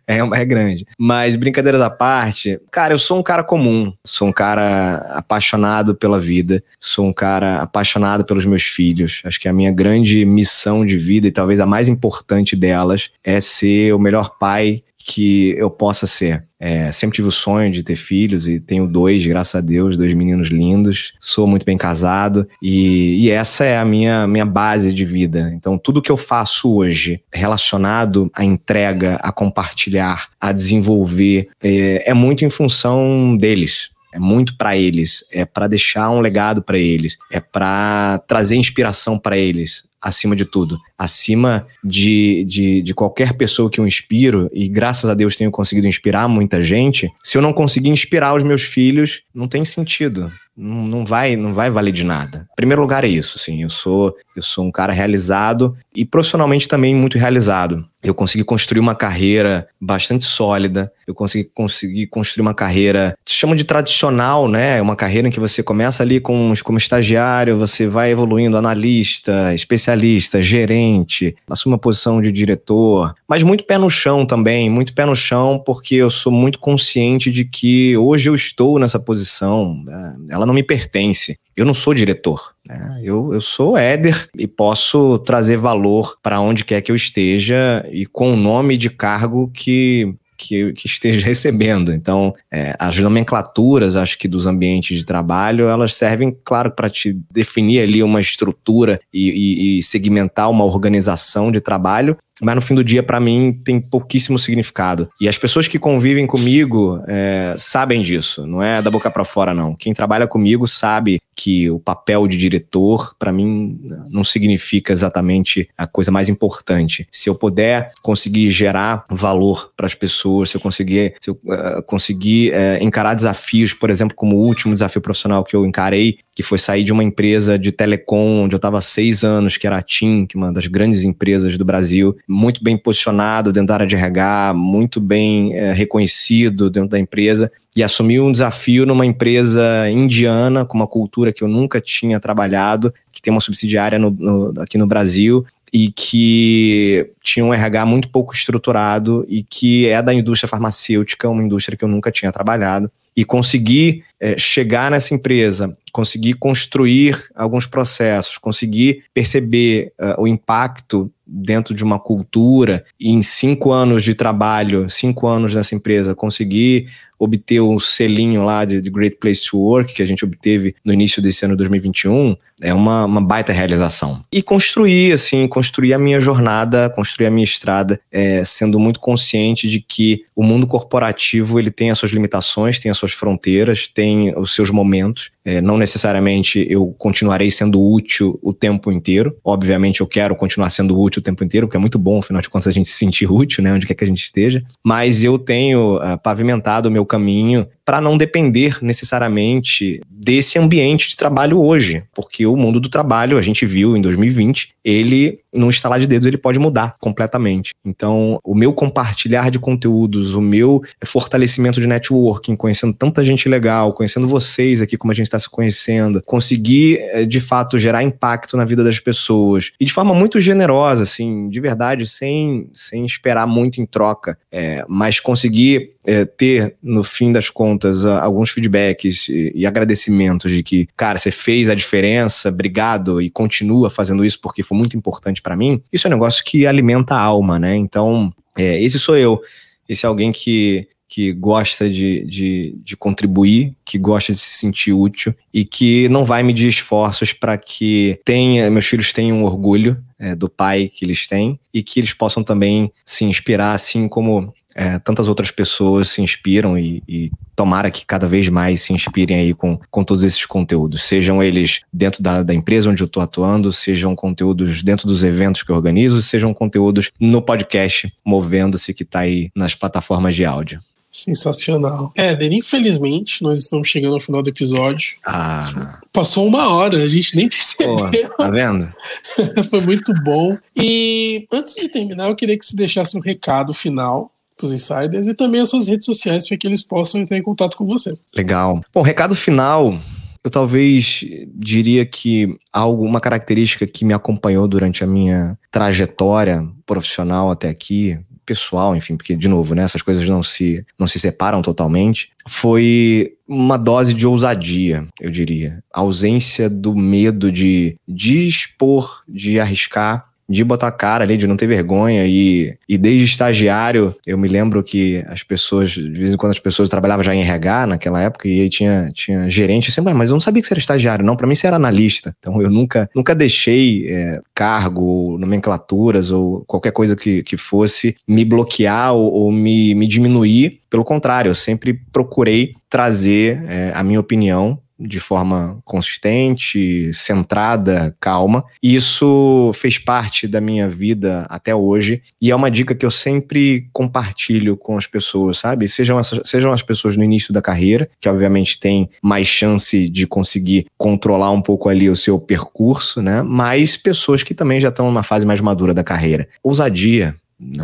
é, 0.08 0.18
é 0.18 0.46
grande. 0.46 0.88
Mas 0.98 1.36
brincadeiras 1.36 1.82
à 1.82 1.90
parte, 1.92 2.60
cara, 2.72 2.96
eu 2.96 3.00
sou 3.00 3.20
um 3.20 3.24
cara 3.24 3.44
comum, 3.44 3.94
sou 4.04 4.28
um 4.28 4.34
cara 4.34 4.96
apaixonado 5.16 5.94
pela 5.94 6.20
vida, 6.20 6.64
sou 6.80 7.06
um 7.06 7.14
cara 7.14 7.58
apaixonado 7.62 8.26
pelos 8.26 8.46
meus 8.46 8.64
filhos. 8.64 9.22
Acho 9.24 9.40
que 9.40 9.48
a 9.48 9.54
minha 9.54 9.72
grande 9.72 10.26
missão 10.26 10.84
de 10.84 10.98
vida, 10.98 11.28
e 11.28 11.32
talvez 11.32 11.60
a 11.60 11.66
mais 11.68 11.88
importante 11.90 12.56
delas, 12.56 13.12
é 13.24 13.40
ser 13.40 13.94
o 13.94 14.00
melhor 14.00 14.36
pai 14.40 14.82
que 15.06 15.54
eu 15.58 15.70
possa 15.70 16.08
ser. 16.08 16.44
É, 16.60 16.92
sempre 16.92 17.18
tive 17.18 17.28
o 17.28 17.32
sonho 17.32 17.70
de 17.70 17.84
ter 17.84 17.96
filhos 17.96 18.48
e 18.48 18.60
tenho 18.60 18.88
dois, 18.88 19.26
graças 19.26 19.56
a 19.56 19.62
Deus, 19.62 19.98
dois 19.98 20.14
meninos 20.14 20.48
lindos. 20.48 21.14
Sou 21.20 21.46
muito 21.46 21.66
bem 21.66 21.78
casado 21.78 22.48
e, 22.62 23.26
e, 23.26 23.30
essa 23.30 23.66
é 23.66 23.78
a 23.78 23.84
minha, 23.84 24.26
minha 24.26 24.46
base 24.46 24.94
de 24.94 25.04
vida. 25.04 25.52
Então, 25.54 25.78
tudo 25.78 26.02
que 26.02 26.12
eu 26.12 26.16
faço 26.16 26.74
hoje 26.74 27.22
relacionado 27.34 28.32
à 28.34 28.46
entrega, 28.46 29.16
a 29.16 29.32
compartilhar, 29.32 30.30
a 30.40 30.54
desenvolver, 30.54 31.50
é, 31.62 32.10
é 32.10 32.14
muito 32.14 32.46
em 32.46 32.50
função 32.50 33.36
deles 33.36 33.92
é 34.14 34.20
muito 34.20 34.56
para 34.56 34.78
eles, 34.78 35.26
é 35.32 35.44
para 35.44 35.68
deixar 35.68 36.12
um 36.12 36.22
legado 36.22 36.62
para 36.62 36.78
eles, 36.78 37.18
é 37.32 37.40
para 37.40 38.20
trazer 38.28 38.56
inspiração 38.56 39.18
para 39.18 39.36
eles, 39.36 39.86
acima 40.04 40.36
de 40.36 40.44
tudo, 40.44 40.78
acima 40.98 41.66
de, 41.82 42.44
de, 42.46 42.82
de, 42.82 42.94
qualquer 42.94 43.34
pessoa 43.34 43.70
que 43.70 43.80
eu 43.80 43.88
inspiro, 43.88 44.50
e 44.54 44.68
graças 44.68 45.10
a 45.10 45.14
Deus 45.14 45.38
tenho 45.38 45.50
conseguido 45.50 45.88
inspirar 45.88 46.28
muita 46.28 46.62
gente, 46.62 47.10
se 47.24 47.38
eu 47.38 47.42
não 47.42 47.54
conseguir 47.54 47.90
inspirar 47.90 48.36
os 48.36 48.44
meus 48.44 48.64
filhos, 48.64 49.22
não 49.34 49.48
tem 49.48 49.64
sentido. 49.64 50.30
Não, 50.56 50.86
não 50.86 51.06
vai 51.06 51.36
não 51.36 51.52
vai 51.52 51.72
valer 51.72 51.92
de 51.92 52.04
nada. 52.04 52.48
Em 52.52 52.56
primeiro 52.56 52.82
lugar 52.82 53.04
é 53.04 53.08
isso, 53.08 53.40
sim. 53.40 53.64
Eu 53.64 53.70
sou 53.70 54.16
eu 54.36 54.42
sou 54.44 54.64
um 54.66 54.72
cara 54.72 54.94
realizado 54.94 55.76
e 55.96 56.06
profissionalmente 56.06 56.68
também 56.68 56.94
muito 56.94 57.18
realizado 57.18 57.84
eu 58.04 58.14
consegui 58.14 58.44
construir 58.44 58.80
uma 58.80 58.96
carreira 58.96 59.68
bastante 59.80 60.26
sólida, 60.26 60.92
eu 61.08 61.14
consegui, 61.14 61.50
consegui 61.54 62.08
construir 62.08 62.42
uma 62.42 62.54
carreira, 62.54 63.18
chama 63.26 63.56
de 63.56 63.64
tradicional, 63.64 64.48
né? 64.48 64.82
Uma 64.82 64.96
carreira 64.96 65.28
em 65.28 65.32
que 65.32 65.40
você 65.40 65.64
começa 65.64 66.04
ali 66.04 66.20
com, 66.20 66.54
como 66.64 66.78
estagiário, 66.78 67.58
você 67.58 67.88
vai 67.88 68.12
evoluindo 68.12 68.58
analista, 68.58 69.54
especialista, 69.54 70.42
gerente, 70.42 71.36
assume 71.50 71.74
uma 71.74 71.80
posição 71.80 72.22
de 72.22 72.32
diretor, 72.32 73.14
mas 73.28 73.42
muito 73.44 73.64
pé 73.64 73.78
no 73.78 73.90
chão 73.90 74.26
também, 74.26 74.70
muito 74.70 74.94
pé 74.94 75.06
no 75.06 75.16
chão, 75.16 75.62
porque 75.66 75.96
eu 75.96 76.10
sou 76.10 76.32
muito 76.32 76.60
consciente 76.60 77.32
de 77.32 77.46
que 77.46 77.96
hoje 77.98 78.30
eu 78.30 78.36
estou 78.36 78.80
nessa 78.80 79.00
posição, 79.00 79.82
né? 79.84 80.16
ela 80.30 80.46
não 80.46 80.54
me 80.54 80.64
pertence. 80.64 81.38
Eu 81.56 81.66
não 81.66 81.74
sou 81.74 81.94
diretor, 81.94 82.54
né? 82.68 83.00
eu, 83.04 83.34
eu 83.34 83.42
sou 83.42 83.78
Éder 83.78 84.28
e 84.38 84.48
posso 84.48 85.20
trazer 85.20 85.58
valor 85.58 86.18
para 86.22 86.40
onde 86.40 86.66
quer 86.66 86.82
que 86.82 86.92
eu 86.92 86.96
esteja 86.96 87.86
e 87.92 88.06
com 88.06 88.34
o 88.34 88.38
nome 88.38 88.78
de 88.78 88.90
cargo 88.90 89.50
que 89.54 90.16
que, 90.36 90.74
que, 90.74 90.88
esteja 90.88 91.24
recebendo. 91.26 91.94
Então, 91.94 92.34
é, 92.52 92.76
as 92.78 92.98
nomenclaturas, 92.98 93.96
acho 93.96 94.18
que 94.18 94.28
dos 94.28 94.46
ambientes 94.46 94.98
de 94.98 95.06
trabalho, 95.06 95.70
elas 95.70 95.94
servem, 95.94 96.36
claro, 96.44 96.72
para 96.72 96.90
te 96.90 97.18
definir 97.32 97.82
ali 97.82 98.04
uma 98.04 98.20
estrutura 98.20 99.00
e, 99.14 99.30
e, 99.30 99.80
e, 99.80 99.84
segmentar 99.84 100.50
uma 100.50 100.66
organização 100.66 101.52
de 101.52 101.62
trabalho, 101.62 102.18
mas 102.42 102.56
no 102.56 102.62
fim 102.62 102.76
do 102.76 102.84
dia, 102.84 103.04
para 103.04 103.20
mim, 103.20 103.60
tem 103.64 103.80
pouquíssimo 103.80 104.40
significado. 104.40 105.10
E 105.22 105.28
as 105.28 105.38
pessoas 105.38 105.68
que 105.68 105.78
convivem 105.78 106.26
comigo 106.26 107.02
é, 107.08 107.56
sabem 107.58 108.02
disso, 108.02 108.46
não 108.48 108.62
é 108.62 108.82
da 108.82 108.90
boca 108.90 109.12
para 109.12 109.24
fora, 109.24 109.54
não. 109.54 109.76
Quem 109.76 109.94
trabalha 109.94 110.28
comigo 110.28 110.68
sabe 110.68 111.22
que 111.36 111.70
o 111.70 111.80
papel 111.80 112.28
de 112.28 112.38
diretor, 112.38 113.16
para 113.18 113.32
mim, 113.32 113.80
não 114.10 114.24
significa 114.24 114.94
exatamente 114.94 115.68
a 115.78 115.88
coisa 115.88 116.12
mais 116.12 116.30
importante. 116.30 117.08
Se 117.12 117.30
eu 117.30 117.36
puder 117.36 117.92
conseguir 118.02 118.50
gerar 118.50 119.06
valor 119.10 119.72
para 119.76 119.86
as 119.86 119.96
pessoas, 119.96 120.50
se 120.50 120.58
eu 120.58 120.62
conseguir, 120.62 121.16
se 121.20 121.30
eu, 121.30 121.40
uh, 121.46 121.82
conseguir 121.86 122.52
uh, 122.52 122.84
encarar 122.84 123.14
desafios, 123.14 123.74
por 123.74 123.90
exemplo, 123.90 124.16
como 124.16 124.38
o 124.38 124.46
último 124.46 124.74
desafio 124.74 125.02
profissional 125.02 125.44
que 125.44 125.56
eu 125.56 125.66
encarei, 125.66 126.20
que 126.36 126.42
foi 126.42 126.58
sair 126.58 126.84
de 126.84 126.92
uma 126.92 127.04
empresa 127.04 127.60
de 127.60 127.72
telecom, 127.72 128.44
onde 128.44 128.56
eu 128.56 128.58
estava 128.58 128.82
seis 128.82 129.24
anos, 129.24 129.58
que 129.58 129.68
era 129.68 129.78
a 129.78 129.82
TIM, 129.82 130.26
que 130.26 130.36
é 130.36 130.40
uma 130.40 130.52
das 130.52 130.66
grandes 130.68 131.04
empresas 131.04 131.58
do 131.58 131.66
Brasil, 131.66 132.18
muito 132.28 132.64
bem 132.64 132.78
posicionado 132.78 133.52
dentro 133.52 133.68
da 133.68 133.76
área 133.76 133.88
de 133.88 133.96
RH, 133.96 134.54
muito 134.56 135.00
bem 135.00 135.54
uh, 135.54 135.74
reconhecido 135.74 136.70
dentro 136.70 136.90
da 136.90 137.00
empresa, 137.00 137.52
e 137.76 137.84
assumi 137.84 138.20
um 138.20 138.32
desafio 138.32 138.86
numa 138.86 139.06
empresa 139.06 139.90
indiana 139.90 140.66
com 140.66 140.76
uma 140.76 140.88
cultura 140.88 141.32
que 141.32 141.44
eu 141.44 141.48
nunca 141.48 141.80
tinha 141.80 142.20
trabalhado, 142.20 142.94
que 143.12 143.22
tem 143.22 143.32
uma 143.32 143.42
subsidiária 143.42 144.00
no, 144.00 144.10
no, 144.12 144.62
aqui 144.62 144.78
no 144.78 144.88
Brasil 144.88 145.46
e 145.72 145.90
que 145.90 147.10
tinha 147.24 147.44
um 147.44 147.52
RH 147.52 147.86
muito 147.88 148.10
pouco 148.10 148.34
estruturado 148.34 149.26
e 149.28 149.42
que 149.42 149.88
é 149.88 150.04
da 150.04 150.14
indústria 150.14 150.48
farmacêutica, 150.48 151.28
uma 151.28 151.42
indústria 151.42 151.76
que 151.76 151.84
eu 151.84 151.90
nunca 151.90 152.12
tinha 152.12 152.32
trabalhado. 152.32 152.92
E 153.16 153.24
conseguir 153.24 154.04
é, 154.20 154.38
chegar 154.38 154.90
nessa 154.90 155.14
empresa, 155.14 155.78
conseguir 155.92 156.34
construir 156.34 157.26
alguns 157.36 157.68
processos, 157.68 158.38
conseguir 158.38 159.04
perceber 159.14 159.94
uh, 160.00 160.22
o 160.22 160.28
impacto 160.28 161.12
dentro 161.26 161.74
de 161.74 161.84
uma 161.84 162.00
cultura 162.00 162.84
e 163.00 163.10
em 163.12 163.22
cinco 163.22 163.72
anos 163.72 164.04
de 164.04 164.16
trabalho, 164.16 164.90
cinco 164.90 165.28
anos 165.28 165.54
nessa 165.54 165.76
empresa, 165.76 166.16
conseguir 166.16 166.90
obter 167.24 167.60
o 167.62 167.80
selinho 167.80 168.44
lá 168.44 168.66
de, 168.66 168.82
de 168.82 168.90
Great 168.90 169.18
Place 169.18 169.50
to 169.50 169.58
Work, 169.58 169.94
que 169.94 170.02
a 170.02 170.06
gente 170.06 170.24
obteve 170.26 170.76
no 170.84 170.94
início 170.94 171.22
desse 171.22 171.46
ano 171.46 171.56
2021, 171.56 172.36
é 172.62 172.74
uma, 172.74 173.06
uma 173.06 173.22
baita 173.22 173.52
realização. 173.52 174.24
E 174.32 174.42
construir, 174.42 175.14
assim, 175.14 175.48
construir 175.48 175.94
a 175.94 176.00
minha 176.00 176.20
jornada, 176.20 176.90
construir 176.90 177.28
a 177.28 177.32
minha 177.32 177.44
estrada, 177.44 178.00
é, 178.12 178.44
sendo 178.44 178.80
muito 178.80 179.00
consciente 179.00 179.68
de 179.68 179.82
que 179.82 180.24
o 180.36 180.44
mundo 180.44 180.66
corporativo 180.66 181.60
ele 181.60 181.70
tem 181.70 181.92
as 181.92 182.00
suas 182.00 182.12
limitações, 182.12 182.80
tem 182.80 182.90
as 182.90 182.98
suas 182.98 183.12
fronteiras, 183.12 183.88
tem 183.88 184.38
os 184.38 184.56
seus 184.56 184.70
momentos. 184.70 185.32
É, 185.46 185.60
não 185.62 185.78
necessariamente 185.78 186.66
eu 186.70 186.96
continuarei 186.98 187.52
sendo 187.52 187.82
útil 187.82 188.40
o 188.42 188.54
tempo 188.54 188.92
inteiro. 188.92 189.36
Obviamente 189.44 190.00
eu 190.00 190.08
quero 190.08 190.36
continuar 190.36 190.70
sendo 190.70 191.00
útil 191.00 191.20
o 191.20 191.24
tempo 191.24 191.44
inteiro, 191.44 191.68
porque 191.68 191.78
é 191.78 191.80
muito 191.80 192.00
bom, 192.00 192.20
afinal 192.20 192.42
de 192.42 192.50
contas, 192.50 192.68
a 192.68 192.72
gente 192.72 192.88
se 192.88 192.98
sentir 192.98 193.30
útil, 193.32 193.64
né, 193.64 193.74
onde 193.74 193.86
quer 193.86 193.94
que 193.94 194.04
a 194.04 194.08
gente 194.08 194.24
esteja. 194.24 194.64
Mas 194.84 195.24
eu 195.24 195.38
tenho 195.38 195.98
uh, 195.98 196.18
pavimentado 196.24 196.88
o 196.88 196.92
meu 196.92 197.06
caminho 197.14 197.68
para 197.86 198.00
não 198.00 198.18
depender 198.18 198.78
necessariamente 198.82 200.02
desse 200.10 200.58
ambiente 200.58 201.10
de 201.10 201.18
trabalho 201.18 201.60
hoje, 201.60 202.04
porque 202.14 202.46
o 202.46 202.56
mundo 202.56 202.80
do 202.80 202.90
trabalho, 202.90 203.38
a 203.38 203.42
gente 203.42 203.66
viu 203.66 203.98
em 203.98 204.02
2020, 204.02 204.74
ele, 204.84 205.40
num 205.54 205.70
estalar 205.70 206.00
de 206.00 206.08
dedos, 206.08 206.26
ele 206.26 206.38
pode 206.38 206.60
mudar 206.60 206.96
completamente. 207.00 207.74
Então, 207.86 208.40
o 208.44 208.56
meu 208.56 208.74
compartilhar 208.74 209.50
de 209.50 209.60
conteúdos, 209.60 210.34
o 210.34 210.42
meu 210.42 210.82
fortalecimento 211.06 211.82
de 211.82 211.88
networking, 211.88 212.56
conhecendo 212.56 212.94
tanta 212.94 213.24
gente 213.24 213.50
legal, 213.50 213.94
conhecendo 213.94 214.28
vocês 214.28 214.82
aqui, 214.82 214.98
como 214.98 215.12
a 215.12 215.16
gente 215.16 215.26
está 215.26 215.40
se 215.40 215.50
conhecendo, 215.50 216.22
conseguir, 216.26 217.00
eh, 217.00 217.26
de 217.26 217.40
fato, 217.40 217.78
gerar 217.78 218.04
impacto 218.04 218.56
na 218.56 218.66
vida 218.66 218.84
das 218.84 219.00
pessoas, 219.00 219.72
e 219.80 219.86
de 219.86 219.94
forma 219.94 220.14
muito 220.14 220.40
generosa, 220.40 221.04
assim, 221.04 221.50
de 221.50 221.60
verdade, 221.60 222.06
sem, 222.06 222.70
sem 222.74 223.06
esperar 223.06 223.48
muito 223.48 223.82
em 223.82 223.86
troca, 223.86 224.38
é, 224.52 224.86
mas 224.88 225.20
conseguir 225.20 225.92
é, 226.06 226.26
ter, 226.26 226.76
no 226.82 227.04
fim 227.04 227.32
das 227.32 227.50
contas, 227.50 227.73
alguns 228.22 228.50
feedbacks 228.50 229.30
e, 229.30 229.52
e, 229.56 229.66
agradecimentos 229.66 230.52
de 230.52 230.64
que, 230.64 230.88
cara, 230.96 231.18
você 231.18 231.32
fez 231.32 231.70
a 231.70 231.76
diferença, 231.76 232.50
obrigado 232.50 233.22
e 233.22 233.30
continua 233.30 233.90
fazendo 233.90 234.24
isso 234.26 234.40
porque 234.42 234.64
foi 234.64 234.78
muito 234.78 234.98
importante 234.98 235.42
para 235.42 235.56
mim, 235.56 235.82
isso 235.92 236.08
é 236.08 236.10
um 236.10 236.14
negócio 236.14 236.44
que 236.44 236.66
alimenta 236.66 237.16
a 237.16 237.20
alma, 237.20 237.58
né? 237.60 237.76
Então, 237.76 238.34
é, 238.58 238.82
esse 238.82 239.00
sou 239.00 239.18
eu. 239.18 239.42
Esse 239.88 240.06
é 240.06 240.10
alguém 240.10 240.32
que, 240.32 240.88
que 241.08 241.32
gosta 241.32 241.90
de, 241.90 242.26
de, 242.26 242.76
de, 242.84 242.96
contribuir, 242.96 243.76
que 243.86 243.98
gosta 243.98 244.32
de 244.32 244.40
se 244.40 244.58
sentir 244.58 244.94
útil 244.94 245.36
e 245.54 245.66
que 245.66 246.08
não 246.10 246.26
vai 246.26 246.42
medir 246.42 246.68
esforços 246.68 247.34
para 247.34 247.58
que 247.58 248.20
tenha, 248.24 248.70
meus 248.72 248.86
filhos 248.86 249.12
tenham 249.12 249.44
orgulho 249.44 250.02
é, 250.18 250.36
do 250.36 250.50
pai 250.50 250.90
que 250.92 251.04
eles 251.04 251.28
têm 251.28 251.60
e 251.74 251.84
que 251.84 252.00
eles 252.00 252.14
possam 252.14 252.44
também 252.44 252.92
se 253.06 253.26
inspirar, 253.26 253.74
assim 253.74 254.08
como 254.08 254.54
é, 254.76 255.00
tantas 255.00 255.30
outras 255.30 255.52
pessoas 255.52 256.10
se 256.10 256.22
inspiram 256.22 256.78
e, 256.78 257.04
e, 257.08 257.32
tomara 257.56 257.92
que 257.92 258.06
cada 258.06 258.28
vez 258.28 258.50
mais 258.50 258.82
se 258.82 258.94
inspirem 258.94 259.38
aí 259.38 259.54
com, 259.54 259.80
com 259.92 260.04
todos 260.04 260.24
esses 260.24 260.46
conteúdos, 260.46 261.04
sejam 261.04 261.42
eles 261.42 261.82
dentro 261.92 262.24
da, 262.24 262.42
da 262.42 262.54
empresa 262.54 262.90
onde 262.90 263.04
eu 263.04 263.06
estou 263.06 263.22
atuando, 263.22 263.72
sejam 263.72 264.16
conteúdos 264.16 264.82
dentro 264.82 265.08
dos 265.08 265.24
eventos 265.24 265.62
que 265.62 265.72
eu 265.72 265.76
organizo, 265.76 266.22
sejam 266.22 266.54
conteúdos 266.54 267.12
no 267.20 267.42
podcast 267.42 268.12
Movendo-se 268.26 268.94
que 268.94 269.04
está 269.04 269.20
aí 269.20 269.52
nas 269.56 269.76
plataformas 269.76 270.36
de 270.36 270.46
áudio. 270.46 270.80
Sensacional. 271.14 272.12
Éder, 272.16 272.52
infelizmente, 272.52 273.44
nós 273.44 273.60
estamos 273.60 273.88
chegando 273.88 274.16
ao 274.16 274.20
final 274.20 274.42
do 274.42 274.50
episódio. 274.50 275.16
Ah. 275.24 276.02
Passou 276.12 276.48
uma 276.48 276.74
hora, 276.74 277.04
a 277.04 277.08
gente 277.08 277.36
nem 277.36 277.48
percebeu. 277.48 277.96
Pô, 277.96 278.10
tá 278.38 278.50
vendo? 278.50 278.92
Foi 279.70 279.82
muito 279.82 280.12
bom. 280.24 280.58
E 280.76 281.46
antes 281.54 281.76
de 281.76 281.88
terminar, 281.88 282.30
eu 282.30 282.36
queria 282.36 282.58
que 282.58 282.66
você 282.66 282.76
deixasse 282.76 283.16
um 283.16 283.22
recado 283.22 283.72
final 283.74 284.33
para 284.56 284.66
os 284.66 284.72
insiders 284.72 285.28
e 285.28 285.34
também 285.34 285.62
as 285.62 285.70
suas 285.70 285.88
redes 285.88 286.06
sociais 286.06 286.48
para 286.48 286.58
que 286.58 286.68
eles 286.68 286.84
possam 286.84 287.22
entrar 287.22 287.38
em 287.38 287.44
contato 287.44 287.78
com 287.78 287.86
você. 287.86 288.12
Legal. 288.36 288.82
Bom, 288.94 289.02
recado 289.02 289.36
final. 289.36 289.98
Eu 290.44 290.52
talvez 290.52 291.24
diria 291.56 292.06
que 292.06 292.58
algo, 292.72 293.06
uma 293.06 293.22
característica 293.22 293.88
que 293.88 294.04
me 294.04 294.14
acompanhou 294.14 294.68
durante 294.68 295.02
a 295.02 295.08
minha 295.08 295.58
trajetória 295.72 296.68
profissional 296.86 297.50
até 297.50 297.70
aqui, 297.70 298.20
pessoal, 298.46 298.94
enfim, 298.94 299.16
porque, 299.16 299.38
de 299.38 299.48
novo, 299.48 299.74
né, 299.74 299.84
essas 299.84 300.02
coisas 300.02 300.28
não 300.28 300.44
se, 300.44 300.86
não 301.00 301.08
se 301.08 301.18
separam 301.18 301.62
totalmente, 301.62 302.30
foi 302.46 303.36
uma 303.48 303.78
dose 303.78 304.14
de 304.14 304.28
ousadia, 304.28 305.08
eu 305.20 305.32
diria. 305.32 305.82
A 305.94 306.02
ausência 306.02 306.70
do 306.70 306.94
medo 306.94 307.50
de, 307.50 307.98
de 308.06 308.46
expor, 308.46 309.22
de 309.28 309.62
arriscar 309.62 310.33
de 310.48 310.64
botar 310.64 310.92
cara 310.92 311.24
ali, 311.24 311.38
de 311.38 311.48
não 311.48 311.58
ter 311.58 311.68
vergonha. 311.68 312.26
E, 312.26 312.76
e 312.88 312.98
desde 312.98 313.26
estagiário, 313.26 314.16
eu 314.26 314.38
me 314.38 314.48
lembro 314.48 314.84
que 314.84 315.24
as 315.28 315.44
pessoas, 315.44 315.92
de 315.92 316.10
vez 316.10 316.34
em 316.34 316.38
quando 316.38 316.52
as 316.52 316.60
pessoas 316.60 316.90
trabalhavam 316.90 317.24
já 317.24 317.34
em 317.34 317.42
RH 317.42 317.88
naquela 317.88 318.22
época, 318.22 318.48
e 318.48 318.62
aí 318.62 318.70
tinha, 318.70 319.10
tinha 319.14 319.50
gerente 319.50 319.90
assim, 319.90 320.02
mas 320.02 320.30
eu 320.30 320.36
não 320.36 320.42
sabia 320.42 320.62
que 320.62 320.68
você 320.68 320.74
era 320.74 320.80
estagiário, 320.80 321.26
não. 321.26 321.36
Para 321.36 321.48
mim 321.48 321.56
você 321.56 321.68
era 321.68 321.76
analista. 321.76 322.36
Então 322.40 322.62
eu 322.62 322.70
nunca, 322.70 323.10
nunca 323.16 323.34
deixei 323.34 324.08
é, 324.10 324.42
cargo, 324.54 325.38
nomenclaturas 325.40 326.32
ou 326.32 326.64
qualquer 326.66 326.92
coisa 326.92 327.16
que, 327.16 327.44
que 327.44 327.58
fosse 327.58 328.16
me 328.28 328.44
bloquear 328.44 329.14
ou, 329.14 329.32
ou 329.32 329.52
me, 329.52 329.96
me 329.96 330.08
diminuir. 330.08 330.82
Pelo 330.90 331.04
contrário, 331.04 331.50
eu 331.50 331.56
sempre 331.56 332.00
procurei 332.12 332.74
trazer 332.90 333.64
é, 333.68 333.92
a 333.96 334.04
minha 334.04 334.20
opinião 334.20 334.80
de 335.00 335.20
forma 335.20 335.80
consistente, 335.84 337.12
centrada, 337.14 338.16
calma. 338.20 338.64
E 338.82 338.96
isso 338.96 339.72
fez 339.74 339.98
parte 339.98 340.48
da 340.48 340.62
minha 340.62 340.88
vida 340.88 341.46
até 341.50 341.76
hoje 341.76 342.22
e 342.42 342.52
é 342.52 342.56
uma 342.56 342.70
dica 342.70 342.96
que 342.96 343.06
eu 343.06 343.12
sempre 343.12 343.88
compartilho 343.92 344.78
com 344.78 344.98
as 344.98 345.08
pessoas, 345.08 345.58
sabe? 345.58 345.88
Sejam, 345.88 346.20
essas, 346.20 346.40
sejam 346.46 346.72
as 346.72 346.82
pessoas 346.82 347.18
no 347.18 347.24
início 347.24 347.54
da 347.54 347.62
carreira, 347.62 348.10
que 348.22 348.30
obviamente 348.30 348.80
têm 348.80 349.10
mais 349.22 349.48
chance 349.48 350.08
de 350.10 350.28
conseguir 350.28 350.88
controlar 350.98 351.52
um 351.52 351.62
pouco 351.62 351.90
ali 351.90 352.10
o 352.10 352.16
seu 352.16 352.40
percurso, 352.40 353.22
né? 353.22 353.42
Mas 353.42 353.98
pessoas 353.98 354.44
que 354.44 354.54
também 354.54 354.80
já 354.80 354.90
estão 354.90 355.06
numa 355.06 355.24
fase 355.24 355.46
mais 355.46 355.60
madura 355.62 355.94
da 355.94 356.04
carreira. 356.04 356.48
Ousadia, 356.64 357.36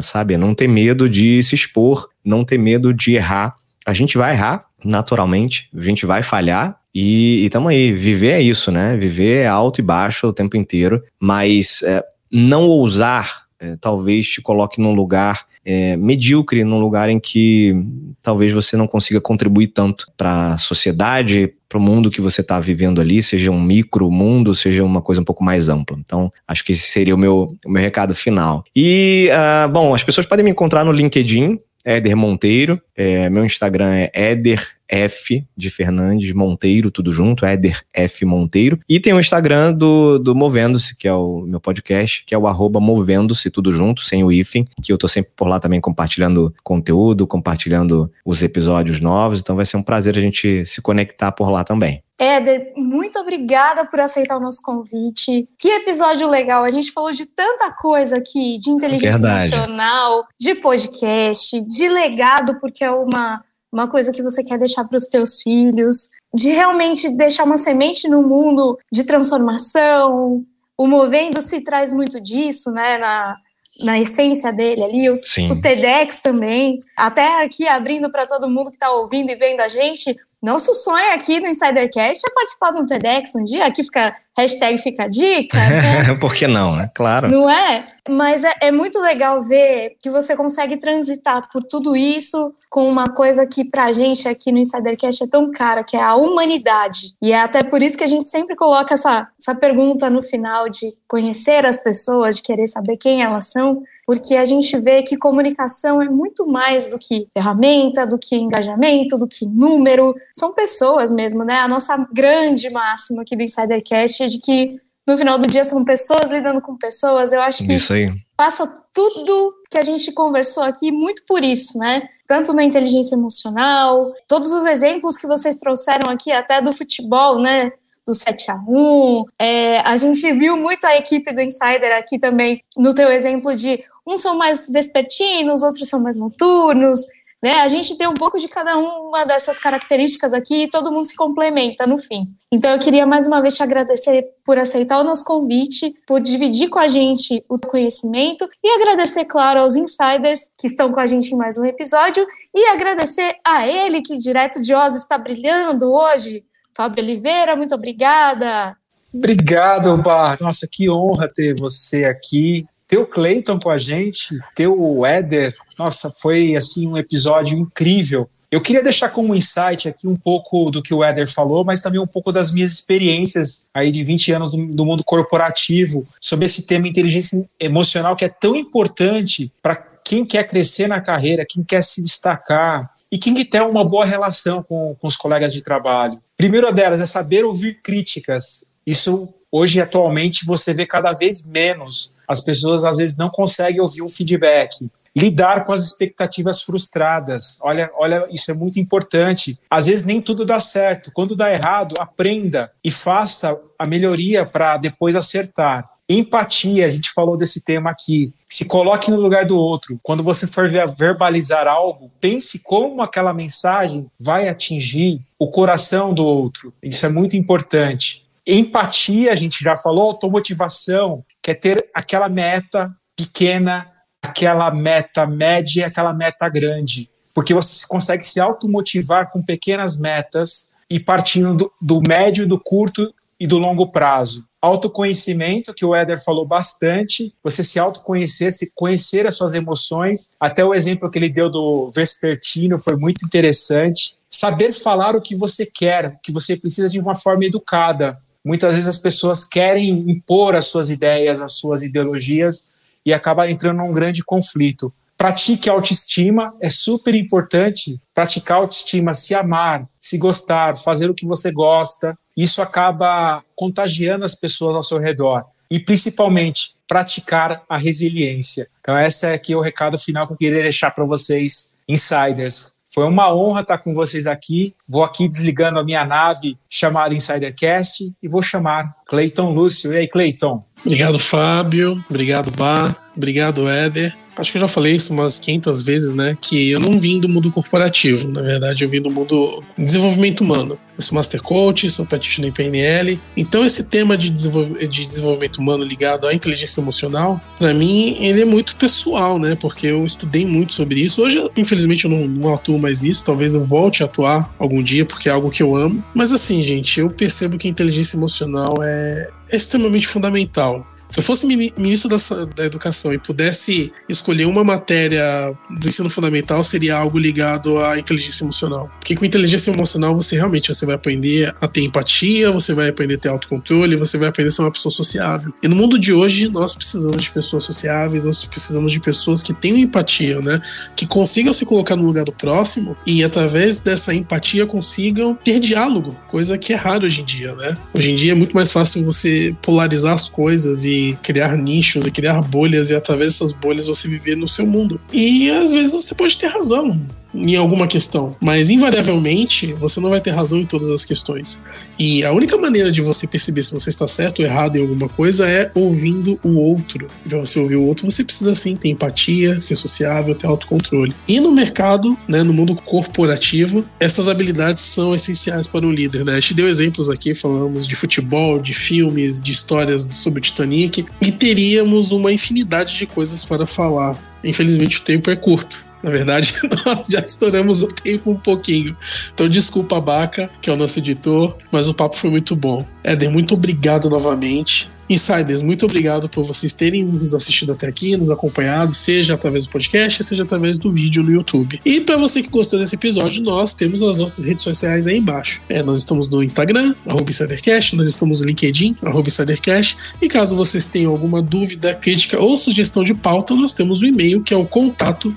sabe? 0.01 0.37
Não 0.37 0.53
ter 0.53 0.67
medo 0.67 1.09
de 1.09 1.41
se 1.43 1.55
expor, 1.55 2.09
não 2.23 2.43
ter 2.43 2.57
medo 2.57 2.93
de 2.93 3.15
errar. 3.15 3.55
A 3.85 3.93
gente 3.93 4.17
vai 4.17 4.33
errar, 4.33 4.65
naturalmente, 4.83 5.69
a 5.75 5.81
gente 5.81 6.05
vai 6.05 6.21
falhar, 6.21 6.78
e, 6.93 7.45
estamos 7.45 7.69
aí, 7.69 7.91
viver 7.91 8.31
é 8.31 8.41
isso, 8.41 8.71
né? 8.71 8.97
Viver 8.97 9.43
é 9.43 9.47
alto 9.47 9.79
e 9.79 9.83
baixo 9.83 10.27
o 10.27 10.33
tempo 10.33 10.57
inteiro, 10.57 11.03
mas 11.19 11.81
é, 11.83 12.03
não 12.31 12.67
ousar 12.67 13.49
é, 13.59 13.75
talvez 13.75 14.27
te 14.27 14.41
coloque 14.41 14.79
num 14.79 14.93
lugar 14.93 15.45
é, 15.65 15.97
medíocre, 15.97 16.63
num 16.63 16.79
lugar 16.79 17.09
em 17.09 17.19
que 17.19 17.75
talvez 18.21 18.53
você 18.53 18.77
não 18.77 18.87
consiga 18.87 19.19
contribuir 19.19 19.67
tanto 19.67 20.07
para 20.15 20.53
a 20.53 20.57
sociedade, 20.57 21.53
para 21.67 21.77
o 21.77 21.81
mundo 21.81 22.09
que 22.09 22.21
você 22.21 22.39
está 22.39 22.59
vivendo 22.59 23.01
ali, 23.01 23.21
seja 23.21 23.51
um 23.51 23.61
micro 23.61 24.09
mundo, 24.09 24.55
seja 24.55 24.83
uma 24.83 25.01
coisa 25.01 25.19
um 25.21 25.25
pouco 25.25 25.43
mais 25.43 25.67
ampla. 25.67 25.97
Então, 25.99 26.31
acho 26.47 26.63
que 26.63 26.71
esse 26.71 26.89
seria 26.89 27.13
o 27.13 27.17
meu, 27.17 27.53
o 27.65 27.69
meu 27.69 27.81
recado 27.81 28.15
final. 28.15 28.63
E, 28.73 29.29
uh, 29.29 29.69
bom, 29.69 29.93
as 29.93 30.03
pessoas 30.03 30.25
podem 30.25 30.45
me 30.45 30.51
encontrar 30.51 30.85
no 30.85 30.91
LinkedIn, 30.91 31.59
Éder 31.83 32.15
Monteiro. 32.15 32.81
É, 32.95 33.29
meu 33.29 33.43
Instagram 33.45 33.89
é 33.91 34.11
Éder 34.13 34.78
F 34.89 35.45
de 35.55 35.69
Fernandes 35.69 36.33
Monteiro, 36.33 36.89
tudo 36.89 37.11
junto, 37.11 37.45
Éder 37.45 37.81
F 37.93 38.25
Monteiro. 38.25 38.79
E 38.89 38.99
tem 38.99 39.13
o 39.13 39.19
Instagram 39.19 39.73
do, 39.73 40.17
do 40.17 40.35
Movendo-se, 40.35 40.95
que 40.95 41.07
é 41.07 41.13
o 41.13 41.41
meu 41.41 41.59
podcast, 41.59 42.23
que 42.25 42.33
é 42.33 42.37
o 42.37 42.47
arroba 42.47 42.79
Movendo-se, 42.79 43.49
tudo 43.49 43.71
junto, 43.71 44.01
sem 44.01 44.23
o 44.23 44.31
hífen, 44.31 44.65
que 44.81 44.91
eu 44.91 44.97
tô 44.97 45.07
sempre 45.07 45.31
por 45.35 45.47
lá 45.47 45.59
também 45.59 45.79
compartilhando 45.79 46.53
conteúdo, 46.63 47.27
compartilhando 47.27 48.11
os 48.25 48.41
episódios 48.41 48.99
novos. 48.99 49.39
Então 49.39 49.55
vai 49.55 49.65
ser 49.65 49.77
um 49.77 49.83
prazer 49.83 50.17
a 50.17 50.21
gente 50.21 50.65
se 50.65 50.81
conectar 50.81 51.31
por 51.31 51.51
lá 51.51 51.63
também. 51.63 52.03
Éder, 52.19 52.73
muito 52.75 53.17
obrigada 53.17 53.85
por 53.85 54.01
aceitar 54.01 54.35
o 54.35 54.41
nosso 54.41 54.61
convite. 54.61 55.47
Que 55.57 55.69
episódio 55.69 56.27
legal! 56.27 56.65
A 56.65 56.69
gente 56.69 56.91
falou 56.91 57.13
de 57.13 57.25
tanta 57.25 57.71
coisa 57.71 58.17
aqui, 58.17 58.59
de 58.59 58.69
inteligência 58.69 59.11
Verdade. 59.11 59.53
emocional, 59.53 60.27
de 60.37 60.55
podcast, 60.55 61.61
de 61.65 61.87
legado, 61.87 62.59
porque 62.59 62.83
é 62.83 62.91
uma, 62.91 63.41
uma 63.71 63.87
coisa 63.87 64.11
que 64.11 64.23
você 64.23 64.43
quer 64.43 64.57
deixar 64.57 64.83
para 64.85 64.97
os 64.97 65.05
teus 65.05 65.41
filhos, 65.41 66.09
de 66.33 66.49
realmente 66.51 67.09
deixar 67.15 67.43
uma 67.43 67.57
semente 67.57 68.07
no 68.07 68.21
mundo 68.23 68.77
de 68.91 69.03
transformação. 69.03 70.43
O 70.77 70.87
Movendo 70.87 71.41
se 71.41 71.61
traz 71.61 71.93
muito 71.93 72.19
disso, 72.19 72.71
né? 72.71 72.97
Na, 72.97 73.35
na 73.83 73.99
essência 73.99 74.51
dele 74.51 74.83
ali, 74.83 75.09
o, 75.09 75.13
o 75.51 75.61
TEDx 75.61 76.21
também. 76.21 76.79
Até 76.97 77.43
aqui 77.43 77.67
abrindo 77.67 78.11
para 78.11 78.25
todo 78.25 78.49
mundo 78.49 78.71
que 78.71 78.77
está 78.77 78.91
ouvindo 78.91 79.31
e 79.31 79.35
vendo 79.35 79.61
a 79.61 79.67
gente, 79.67 80.15
nosso 80.41 80.73
sonho 80.73 81.13
aqui 81.13 81.39
no 81.39 81.47
Insidercast 81.47 82.23
é 82.25 82.33
participar 82.33 82.71
de 82.71 82.81
um 82.81 82.85
TEDx 82.85 83.35
um 83.35 83.43
dia, 83.43 83.65
aqui 83.65 83.83
fica 83.83 84.15
Hashtag 84.37 84.77
fica 84.77 85.03
a 85.03 85.07
dica, 85.07 85.57
né? 85.57 86.15
Por 86.19 86.33
que 86.33 86.47
não, 86.47 86.75
né? 86.75 86.89
Claro. 86.95 87.27
Não 87.29 87.49
é? 87.49 87.87
Mas 88.09 88.43
é, 88.43 88.53
é, 88.61 88.71
muito 88.71 88.99
legal 88.99 89.41
ver 89.41 89.95
que 90.01 90.09
você 90.09 90.35
consegue 90.35 90.77
transitar 90.77 91.47
por 91.51 91.63
tudo 91.63 91.95
isso 91.95 92.53
com 92.69 92.87
uma 92.87 93.05
coisa 93.05 93.45
que 93.45 93.63
pra 93.63 93.91
gente 93.91 94.27
aqui 94.27 94.51
no 94.51 94.57
Insidercast 94.57 95.23
é 95.23 95.27
tão 95.27 95.51
cara, 95.51 95.83
que 95.83 95.95
é 95.95 96.01
a 96.01 96.15
humanidade. 96.15 97.15
E 97.21 97.31
é 97.31 97.39
até 97.39 97.63
por 97.63 97.81
isso 97.81 97.97
que 97.97 98.03
a 98.03 98.07
gente 98.07 98.27
sempre 98.27 98.55
coloca 98.55 98.93
essa, 98.93 99.27
essa 99.39 99.53
pergunta 99.53 100.09
no 100.09 100.23
final 100.23 100.69
de 100.69 100.95
conhecer 101.07 101.65
as 101.65 101.77
pessoas, 101.77 102.37
de 102.37 102.41
querer 102.41 102.67
saber 102.67 102.97
quem 102.97 103.21
elas 103.21 103.51
são, 103.51 103.83
porque 104.09 104.35
a 104.35 104.45
gente 104.45 104.75
vê 104.79 105.03
que 105.03 105.15
comunicação 105.15 106.01
é 106.01 106.09
muito 106.09 106.47
mais 106.47 106.87
do 106.87 106.97
que 106.97 107.27
ferramenta, 107.31 108.07
do 108.07 108.17
que 108.17 108.35
engajamento, 108.35 109.19
do 109.19 109.27
que 109.27 109.47
número, 109.47 110.15
são 110.31 110.51
pessoas 110.51 111.11
mesmo, 111.11 111.43
né? 111.43 111.59
A 111.59 111.67
nossa 111.67 111.95
grande 112.11 112.71
máxima 112.71 113.21
aqui 113.21 113.35
do 113.35 113.43
Insidercast 113.43 114.18
de 114.27 114.39
que 114.39 114.77
no 115.07 115.17
final 115.17 115.39
do 115.39 115.47
dia 115.47 115.63
são 115.63 115.83
pessoas 115.83 116.29
lidando 116.29 116.61
com 116.61 116.77
pessoas. 116.77 117.33
Eu 117.33 117.41
acho 117.41 117.65
que 117.65 117.73
isso 117.73 117.93
aí. 117.93 118.11
passa 118.37 118.67
tudo 118.93 119.53
que 119.69 119.77
a 119.77 119.81
gente 119.81 120.11
conversou 120.11 120.63
aqui 120.63 120.91
muito 120.91 121.23
por 121.27 121.43
isso, 121.43 121.77
né? 121.77 122.07
Tanto 122.27 122.53
na 122.53 122.63
inteligência 122.63 123.15
emocional, 123.15 124.13
todos 124.27 124.51
os 124.51 124.65
exemplos 124.65 125.17
que 125.17 125.25
vocês 125.25 125.57
trouxeram 125.57 126.11
aqui, 126.11 126.31
até 126.31 126.61
do 126.61 126.73
futebol, 126.73 127.39
né? 127.39 127.71
do 128.05 128.15
7 128.15 128.49
a 128.49 128.55
1 128.55 129.25
é, 129.39 129.79
A 129.81 129.95
gente 129.95 130.31
viu 130.33 130.57
muito 130.57 130.83
a 130.85 130.97
equipe 130.97 131.31
do 131.31 131.41
Insider 131.41 131.95
aqui 131.95 132.17
também, 132.17 132.63
no 132.75 132.93
teu 132.93 133.07
exemplo 133.09 133.55
de 133.55 133.83
uns 134.05 134.21
são 134.21 134.35
mais 134.35 134.67
vespertinos, 134.67 135.61
outros 135.61 135.87
são 135.87 135.99
mais 135.99 136.17
noturnos, 136.17 137.01
né? 137.41 137.61
A 137.61 137.67
gente 137.67 137.97
tem 137.97 138.07
um 138.07 138.13
pouco 138.13 138.39
de 138.39 138.47
cada 138.47 138.77
uma 138.77 139.23
dessas 139.23 139.57
características 139.57 140.33
aqui 140.33 140.63
e 140.63 140.69
todo 140.69 140.91
mundo 140.91 141.05
se 141.05 141.15
complementa 141.15 141.87
no 141.87 141.97
fim. 141.97 142.27
Então 142.51 142.71
eu 142.71 142.79
queria 142.79 143.05
mais 143.05 143.25
uma 143.27 143.41
vez 143.41 143.55
te 143.55 143.63
agradecer 143.63 144.25
por 144.43 144.57
aceitar 144.57 144.99
o 144.99 145.03
nosso 145.03 145.23
convite, 145.23 145.93
por 146.05 146.19
dividir 146.19 146.69
com 146.69 146.79
a 146.79 146.87
gente 146.87 147.43
o 147.47 147.57
conhecimento 147.59 148.47
e 148.63 148.69
agradecer, 148.69 149.25
claro, 149.25 149.61
aos 149.61 149.75
insiders 149.75 150.49
que 150.57 150.67
estão 150.67 150.91
com 150.91 150.99
a 150.99 151.07
gente 151.07 151.33
em 151.33 151.37
mais 151.37 151.57
um 151.57 151.65
episódio 151.65 152.25
e 152.53 152.65
agradecer 152.67 153.35
a 153.45 153.67
ele 153.67 154.01
que 154.01 154.15
direto 154.15 154.61
de 154.61 154.73
Oz 154.73 154.95
está 154.95 155.17
brilhando 155.17 155.91
hoje, 155.91 156.43
Fábio 156.75 157.03
Oliveira, 157.03 157.55
muito 157.55 157.73
obrigada. 157.73 158.75
Obrigado, 159.13 159.95
Bar. 159.97 160.37
Nossa, 160.41 160.67
que 160.71 160.89
honra 160.89 161.27
ter 161.33 161.55
você 161.55 162.05
aqui 162.05 162.67
ter 162.89 162.97
o 162.97 163.05
Clayton 163.05 163.59
com 163.59 163.69
a 163.69 163.77
gente, 163.77 164.35
ter 164.55 164.67
o 164.67 165.05
Éder, 165.05 165.55
nossa, 165.79 166.09
foi 166.11 166.55
assim 166.55 166.87
um 166.87 166.97
episódio 166.97 167.57
incrível. 167.57 168.29
Eu 168.51 168.59
queria 168.59 168.83
deixar 168.83 169.09
como 169.09 169.33
insight 169.33 169.87
aqui 169.87 170.07
um 170.07 170.15
pouco 170.15 170.69
do 170.69 170.81
que 170.81 170.93
o 170.93 171.03
Éder 171.03 171.31
falou, 171.31 171.63
mas 171.63 171.81
também 171.81 172.01
um 172.01 172.07
pouco 172.07 172.31
das 172.31 172.51
minhas 172.51 172.71
experiências 172.71 173.61
aí 173.73 173.91
de 173.91 174.03
20 174.03 174.31
anos 174.33 174.51
do, 174.51 174.65
do 174.67 174.85
mundo 174.85 175.03
corporativo 175.05 176.05
sobre 176.19 176.47
esse 176.47 176.63
tema 176.65 176.87
inteligência 176.87 177.47
emocional 177.59 178.15
que 178.15 178.25
é 178.25 178.29
tão 178.29 178.55
importante 178.55 179.51
para 179.61 179.75
quem 180.03 180.25
quer 180.25 180.45
crescer 180.45 180.87
na 180.87 180.99
carreira, 180.99 181.45
quem 181.47 181.63
quer 181.63 181.83
se 181.83 182.01
destacar 182.03 182.89
e 183.11 183.17
quem 183.17 183.33
quer 183.33 183.45
ter 183.45 183.61
uma 183.61 183.85
boa 183.85 184.03
relação 184.03 184.61
com, 184.63 184.95
com 184.99 185.07
os 185.07 185.15
colegas 185.15 185.53
de 185.53 185.61
trabalho. 185.61 186.19
Primeiro 186.35 186.73
delas 186.73 186.99
é 186.99 187.05
saber 187.05 187.45
ouvir 187.45 187.81
críticas. 187.81 188.65
Isso 188.85 189.33
hoje, 189.51 189.79
atualmente, 189.79 190.45
você 190.45 190.73
vê 190.73 190.85
cada 190.85 191.13
vez 191.13 191.45
menos. 191.45 192.17
As 192.27 192.41
pessoas 192.41 192.83
às 192.83 192.97
vezes 192.97 193.17
não 193.17 193.29
conseguem 193.29 193.81
ouvir 193.81 194.01
um 194.01 194.09
feedback. 194.09 194.89
Lidar 195.15 195.65
com 195.65 195.73
as 195.73 195.85
expectativas 195.85 196.61
frustradas. 196.63 197.59
Olha, 197.61 197.89
olha, 197.95 198.27
isso 198.31 198.51
é 198.51 198.53
muito 198.53 198.79
importante. 198.79 199.59
Às 199.69 199.87
vezes 199.87 200.05
nem 200.05 200.21
tudo 200.21 200.45
dá 200.45 200.59
certo. 200.59 201.11
Quando 201.13 201.35
dá 201.35 201.51
errado, 201.51 201.95
aprenda 201.97 202.71
e 202.83 202.91
faça 202.91 203.55
a 203.77 203.85
melhoria 203.85 204.45
para 204.45 204.77
depois 204.77 205.15
acertar. 205.15 205.89
Empatia, 206.11 206.87
a 206.87 206.89
gente 206.89 207.11
falou 207.11 207.37
desse 207.37 207.63
tema 207.63 207.91
aqui. 207.91 208.33
Se 208.47 208.65
coloque 208.65 209.11
no 209.11 209.21
lugar 209.21 209.45
do 209.45 209.55
outro. 209.55 209.99
Quando 210.01 210.23
você 210.23 210.47
for 210.47 210.67
verbalizar 210.97 211.67
algo, 211.67 212.11
pense 212.19 212.59
como 212.59 213.03
aquela 213.03 213.31
mensagem 213.31 214.09
vai 214.19 214.49
atingir 214.49 215.21
o 215.37 215.49
coração 215.51 216.11
do 216.11 216.25
outro. 216.25 216.73
Isso 216.81 217.05
é 217.05 217.09
muito 217.09 217.37
importante. 217.37 218.25
Empatia, 218.45 219.31
a 219.31 219.35
gente 219.35 219.63
já 219.63 219.77
falou, 219.77 220.07
automotivação, 220.07 221.23
que 221.43 221.51
é 221.51 221.53
ter 221.53 221.87
aquela 221.93 222.27
meta 222.27 222.91
pequena, 223.15 223.87
aquela 224.29 224.71
meta 224.71 225.25
média, 225.25 225.87
aquela 225.87 226.13
meta 226.13 226.47
grande. 226.47 227.09
Porque 227.33 227.53
você 227.53 227.87
consegue 227.87 228.23
se 228.23 228.39
automotivar 228.39 229.31
com 229.31 229.41
pequenas 229.41 229.99
metas 229.99 230.73
e 230.89 230.99
partindo 230.99 231.55
do, 231.55 231.71
do 231.81 232.01
médio, 232.07 232.47
do 232.47 232.59
curto 232.59 233.13
e 233.39 233.47
do 233.47 233.57
longo 233.57 233.91
prazo. 233.91 234.45
Autoconhecimento, 234.61 235.73
que 235.73 235.85
o 235.85 235.95
Éder 235.95 236.21
falou 236.21 236.45
bastante, 236.45 237.33
você 237.41 237.63
se 237.63 237.79
autoconhecer, 237.79 238.51
se 238.51 238.73
conhecer 238.75 239.25
as 239.25 239.37
suas 239.37 239.53
emoções. 239.53 240.31
Até 240.39 240.65
o 240.65 240.73
exemplo 240.73 241.09
que 241.09 241.17
ele 241.17 241.29
deu 241.29 241.49
do 241.49 241.87
vespertino 241.95 242.77
foi 242.77 242.95
muito 242.97 243.25
interessante. 243.25 244.15
Saber 244.29 244.73
falar 244.73 245.15
o 245.15 245.21
que 245.21 245.35
você 245.35 245.65
quer, 245.65 246.07
o 246.07 246.19
que 246.21 246.31
você 246.31 246.57
precisa 246.57 246.89
de 246.89 246.99
uma 246.99 247.15
forma 247.15 247.45
educada 247.45 248.17
muitas 248.43 248.73
vezes 248.73 248.87
as 248.87 248.97
pessoas 248.97 249.45
querem 249.45 249.89
impor 250.09 250.55
as 250.55 250.65
suas 250.65 250.89
ideias, 250.89 251.41
as 251.41 251.53
suas 251.53 251.83
ideologias 251.83 252.73
e 253.05 253.13
acaba 253.13 253.49
entrando 253.49 253.77
num 253.77 253.93
grande 253.93 254.23
conflito. 254.23 254.93
Pratique 255.17 255.69
autoestima, 255.69 256.53
é 256.61 256.69
super 256.69 257.13
importante 257.13 257.99
praticar 258.13 258.57
autoestima, 258.57 259.13
se 259.13 259.35
amar, 259.35 259.85
se 259.99 260.17
gostar, 260.17 260.77
fazer 260.77 261.09
o 261.09 261.13
que 261.13 261.25
você 261.25 261.51
gosta. 261.51 262.17
Isso 262.37 262.61
acaba 262.61 263.43
contagiando 263.53 264.23
as 264.23 264.35
pessoas 264.35 264.75
ao 264.75 264.83
seu 264.83 264.97
redor. 264.97 265.43
E 265.69 265.77
principalmente, 265.77 266.75
praticar 266.87 267.61
a 267.67 267.77
resiliência. 267.77 268.67
Então, 268.79 268.97
esse 268.97 269.27
é 269.27 269.33
aqui 269.33 269.53
o 269.53 269.61
recado 269.61 269.97
final 269.97 270.25
que 270.25 270.33
eu 270.33 270.37
queria 270.37 270.63
deixar 270.63 270.89
para 270.91 271.05
vocês, 271.05 271.77
insiders. 271.87 272.79
Foi 272.91 273.05
uma 273.05 273.31
honra 273.31 273.61
estar 273.61 273.77
com 273.77 273.93
vocês 273.93 274.25
aqui. 274.25 274.75
Vou 274.87 275.03
aqui 275.03 275.27
desligando 275.27 275.77
a 275.77 275.83
minha 275.83 276.03
nave 276.03 276.57
chamada 276.67 277.13
Insidercast 277.13 278.11
e 278.21 278.27
vou 278.27 278.41
chamar 278.41 278.95
Cleiton 279.07 279.51
Lúcio. 279.51 279.93
E 279.93 279.97
aí, 279.97 280.07
Cleiton? 280.07 280.63
Obrigado, 280.85 281.19
Fábio. 281.19 282.03
Obrigado, 282.09 282.51
Bar. 282.51 283.08
Obrigado, 283.19 283.67
Éder. 283.67 284.15
Acho 284.37 284.49
que 284.49 284.57
eu 284.57 284.61
já 284.61 284.67
falei 284.69 284.95
isso 284.95 285.11
umas 285.11 285.41
500 285.41 285.81
vezes, 285.81 286.13
né? 286.13 286.37
Que 286.39 286.71
eu 286.71 286.79
não 286.79 286.97
vim 286.97 287.19
do 287.19 287.27
mundo 287.27 287.51
corporativo. 287.51 288.29
Na 288.29 288.41
verdade, 288.41 288.85
eu 288.85 288.89
vim 288.89 289.01
do 289.01 289.09
mundo 289.09 289.61
desenvolvimento 289.77 290.39
humano. 290.39 290.79
Eu 290.95 291.01
sou 291.01 291.15
Master 291.17 291.41
Coach, 291.41 291.89
sou 291.89 292.05
practitioner 292.05 292.49
em 292.49 292.53
PNL. 292.53 293.19
Então, 293.35 293.65
esse 293.65 293.83
tema 293.83 294.17
de, 294.17 294.29
de 294.29 295.05
desenvolvimento 295.05 295.57
humano 295.57 295.83
ligado 295.83 296.27
à 296.27 296.33
inteligência 296.33 296.79
emocional, 296.79 297.41
para 297.57 297.73
mim, 297.73 298.15
ele 298.21 298.43
é 298.43 298.45
muito 298.45 298.77
pessoal, 298.77 299.37
né? 299.37 299.53
Porque 299.53 299.87
eu 299.87 300.05
estudei 300.05 300.45
muito 300.45 300.71
sobre 300.71 301.01
isso. 301.01 301.21
Hoje, 301.21 301.45
infelizmente, 301.57 302.05
eu 302.05 302.11
não, 302.11 302.25
não 302.25 302.53
atuo 302.53 302.79
mais 302.79 303.01
nisso. 303.01 303.25
Talvez 303.25 303.53
eu 303.53 303.65
volte 303.65 304.01
a 304.01 304.05
atuar 304.05 304.55
algum 304.57 304.81
dia, 304.81 305.03
porque 305.03 305.27
é 305.27 305.31
algo 305.33 305.51
que 305.51 305.61
eu 305.61 305.75
amo. 305.75 306.01
Mas, 306.15 306.31
assim, 306.31 306.63
gente, 306.63 307.01
eu 307.01 307.09
percebo 307.09 307.57
que 307.57 307.67
a 307.67 307.71
inteligência 307.71 308.15
emocional 308.15 308.81
é, 308.81 309.29
é 309.51 309.57
extremamente 309.57 310.07
fundamental. 310.07 310.85
Se 311.09 311.19
eu 311.19 311.23
fosse 311.23 311.47
ministro 311.47 312.07
da, 312.07 312.45
da, 312.55 312.65
Educação 312.65 313.11
e 313.11 313.17
pudesse 313.17 313.91
escolher 314.07 314.45
uma 314.45 314.63
matéria 314.63 315.51
do 315.67 315.87
ensino 315.87 316.07
fundamental, 316.07 316.63
seria 316.63 316.95
algo 316.95 317.17
ligado 317.17 317.79
à 317.79 317.97
inteligência 317.97 318.43
emocional. 318.43 318.91
Porque 318.99 319.15
com 319.15 319.25
inteligência 319.25 319.71
emocional 319.71 320.13
você 320.13 320.35
realmente 320.35 320.71
você 320.71 320.85
vai 320.85 320.93
aprender 320.93 321.51
a 321.59 321.67
ter 321.67 321.81
empatia, 321.81 322.51
você 322.51 322.75
vai 322.75 322.89
aprender 322.89 323.15
a 323.15 323.17
ter 323.17 323.29
autocontrole, 323.29 323.95
você 323.95 324.19
vai 324.19 324.29
aprender 324.29 324.49
a 324.49 324.51
ser 324.51 324.61
uma 324.61 324.71
pessoa 324.71 324.91
sociável. 324.91 325.51
E 325.63 325.67
no 325.67 325.75
mundo 325.75 325.97
de 325.97 326.13
hoje, 326.13 326.47
nós 326.47 326.75
precisamos 326.75 327.23
de 327.23 327.31
pessoas 327.31 327.63
sociáveis, 327.63 328.23
nós 328.23 328.45
precisamos 328.45 328.91
de 328.91 328.99
pessoas 328.99 329.41
que 329.41 329.53
tenham 329.53 329.79
empatia, 329.79 330.39
né? 330.41 330.61
Que 330.95 331.07
consigam 331.07 331.51
se 331.51 331.65
colocar 331.65 331.95
no 331.95 332.05
lugar 332.05 332.23
do 332.23 332.31
próximo 332.31 332.95
e 333.03 333.23
através 333.23 333.79
dessa 333.79 334.13
empatia 334.13 334.67
consigam 334.67 335.33
ter 335.33 335.59
diálogo, 335.59 336.15
coisa 336.27 336.55
que 336.55 336.71
é 336.71 336.75
raro 336.75 337.07
hoje 337.07 337.21
em 337.21 337.25
dia, 337.25 337.55
né? 337.55 337.75
Hoje 337.95 338.11
em 338.11 338.15
dia 338.15 338.33
é 338.33 338.35
muito 338.35 338.53
mais 338.53 338.71
fácil 338.71 339.03
você 339.03 339.55
polarizar 339.59 340.13
as 340.13 340.29
coisas 340.29 340.83
e 340.85 340.98
criar 341.21 341.57
nichos 341.57 342.05
e 342.05 342.11
criar 342.11 342.41
bolhas 342.41 342.89
e 342.89 342.95
através 342.95 343.33
dessas 343.33 343.53
bolhas 343.53 343.87
você 343.87 344.07
viver 344.07 344.35
no 344.35 344.47
seu 344.47 344.65
mundo. 344.65 344.99
E 345.11 345.49
às 345.49 345.71
vezes 345.71 345.93
você 345.93 346.15
pode 346.15 346.37
ter 346.37 346.47
razão 346.47 346.99
em 347.33 347.55
alguma 347.55 347.87
questão, 347.87 348.35
mas 348.41 348.69
invariavelmente 348.69 349.73
você 349.73 349.99
não 349.99 350.09
vai 350.09 350.21
ter 350.21 350.31
razão 350.31 350.59
em 350.59 350.65
todas 350.65 350.89
as 350.89 351.05
questões. 351.05 351.61
E 351.97 352.23
a 352.23 352.31
única 352.31 352.57
maneira 352.57 352.91
de 352.91 353.01
você 353.01 353.27
perceber 353.27 353.61
se 353.63 353.73
você 353.73 353.89
está 353.89 354.07
certo 354.07 354.39
ou 354.39 354.45
errado 354.45 354.77
em 354.77 354.81
alguma 354.81 355.07
coisa 355.07 355.49
é 355.49 355.71
ouvindo 355.75 356.39
o 356.43 356.55
outro. 356.55 357.07
Para 357.27 357.39
você 357.39 357.59
ouvir 357.59 357.75
o 357.75 357.83
outro, 357.83 358.09
você 358.09 358.23
precisa 358.23 358.55
sim 358.55 358.75
ter 358.75 358.89
empatia, 358.89 359.59
ser 359.61 359.75
sociável, 359.75 360.33
ter 360.33 360.47
autocontrole. 360.47 361.13
E 361.27 361.39
no 361.39 361.51
mercado, 361.51 362.17
né, 362.27 362.43
no 362.43 362.53
mundo 362.53 362.75
corporativo, 362.75 363.85
essas 363.99 364.27
habilidades 364.27 364.83
são 364.83 365.13
essenciais 365.13 365.67
para 365.67 365.85
um 365.85 365.91
líder. 365.91 366.25
Né? 366.25 366.33
A 366.33 366.39
gente 366.39 366.53
deu 366.53 366.67
exemplos 366.67 367.09
aqui, 367.09 367.33
falamos 367.33 367.87
de 367.87 367.95
futebol, 367.95 368.59
de 368.59 368.73
filmes, 368.73 369.41
de 369.41 369.51
histórias 369.51 370.07
sobre 370.11 370.39
o 370.39 370.41
Titanic, 370.41 371.05
e 371.21 371.31
teríamos 371.31 372.11
uma 372.11 372.31
infinidade 372.31 372.97
de 372.97 373.05
coisas 373.05 373.45
para 373.45 373.65
falar. 373.65 374.17
Infelizmente 374.43 374.97
o 374.97 375.01
tempo 375.01 375.29
é 375.29 375.35
curto. 375.35 375.88
Na 376.01 376.09
verdade, 376.09 376.53
nós 376.85 377.07
já 377.07 377.19
estouramos 377.19 377.81
o 377.81 377.87
tempo 377.87 378.31
um 378.31 378.37
pouquinho. 378.37 378.95
Então, 379.33 379.47
desculpa, 379.49 379.99
Baca, 379.99 380.49
que 380.61 380.69
é 380.69 380.73
o 380.73 380.75
nosso 380.75 380.99
editor, 380.99 381.55
mas 381.71 381.87
o 381.87 381.93
papo 381.93 382.15
foi 382.15 382.29
muito 382.29 382.55
bom. 382.55 382.85
Éder, 383.03 383.29
muito 383.29 383.53
obrigado 383.53 384.09
novamente. 384.09 384.89
Insiders, 385.09 385.61
muito 385.61 385.85
obrigado 385.85 386.29
por 386.29 386.43
vocês 386.43 386.73
terem 386.73 387.03
nos 387.03 387.33
assistido 387.33 387.71
até 387.71 387.87
aqui, 387.87 388.15
nos 388.15 388.29
acompanhado, 388.29 388.91
seja 388.91 389.33
através 389.33 389.65
do 389.65 389.71
podcast, 389.71 390.23
seja 390.23 390.43
através 390.43 390.77
do 390.77 390.91
vídeo 390.91 391.23
no 391.23 391.31
YouTube. 391.31 391.81
E 391.83 391.99
para 392.01 392.17
você 392.17 392.43
que 392.43 392.49
gostou 392.49 392.79
desse 392.79 392.95
episódio, 392.95 393.43
nós 393.43 393.73
temos 393.73 394.03
as 394.03 394.19
nossas 394.19 394.45
redes 394.45 394.63
sociais 394.63 395.07
aí 395.07 395.17
embaixo. 395.17 395.61
É, 395.67 395.81
nós 395.81 395.99
estamos 395.99 396.29
no 396.29 396.43
Instagram, 396.43 396.93
InsiderCast, 397.27 397.95
nós 397.95 398.07
estamos 398.07 398.41
no 398.41 398.47
LinkedIn, 398.47 398.95
InsiderCast, 399.25 399.97
e 400.21 400.27
caso 400.27 400.55
vocês 400.55 400.87
tenham 400.87 401.11
alguma 401.11 401.41
dúvida, 401.41 401.93
crítica 401.95 402.39
ou 402.39 402.55
sugestão 402.55 403.03
de 403.03 403.13
pauta, 403.13 403.55
nós 403.55 403.73
temos 403.73 404.01
o 404.01 404.05
e-mail 404.05 404.41
que 404.43 404.53
é 404.53 404.57
o 404.57 404.65
contato 404.65 405.35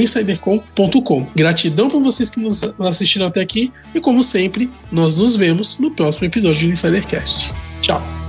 insidercom.com. 0.00 1.26
Gratidão 1.36 1.88
por 1.88 2.02
vocês 2.02 2.30
que 2.30 2.40
nos 2.40 2.62
assistiram 2.78 3.26
até 3.26 3.40
aqui 3.40 3.72
e 3.94 4.00
como 4.00 4.22
sempre, 4.22 4.70
nós 4.90 5.16
nos 5.16 5.36
vemos 5.36 5.78
no 5.78 5.90
próximo 5.90 6.26
episódio 6.26 6.66
do 6.66 6.72
InsiderCast. 6.72 7.52
Tchau! 7.80 8.21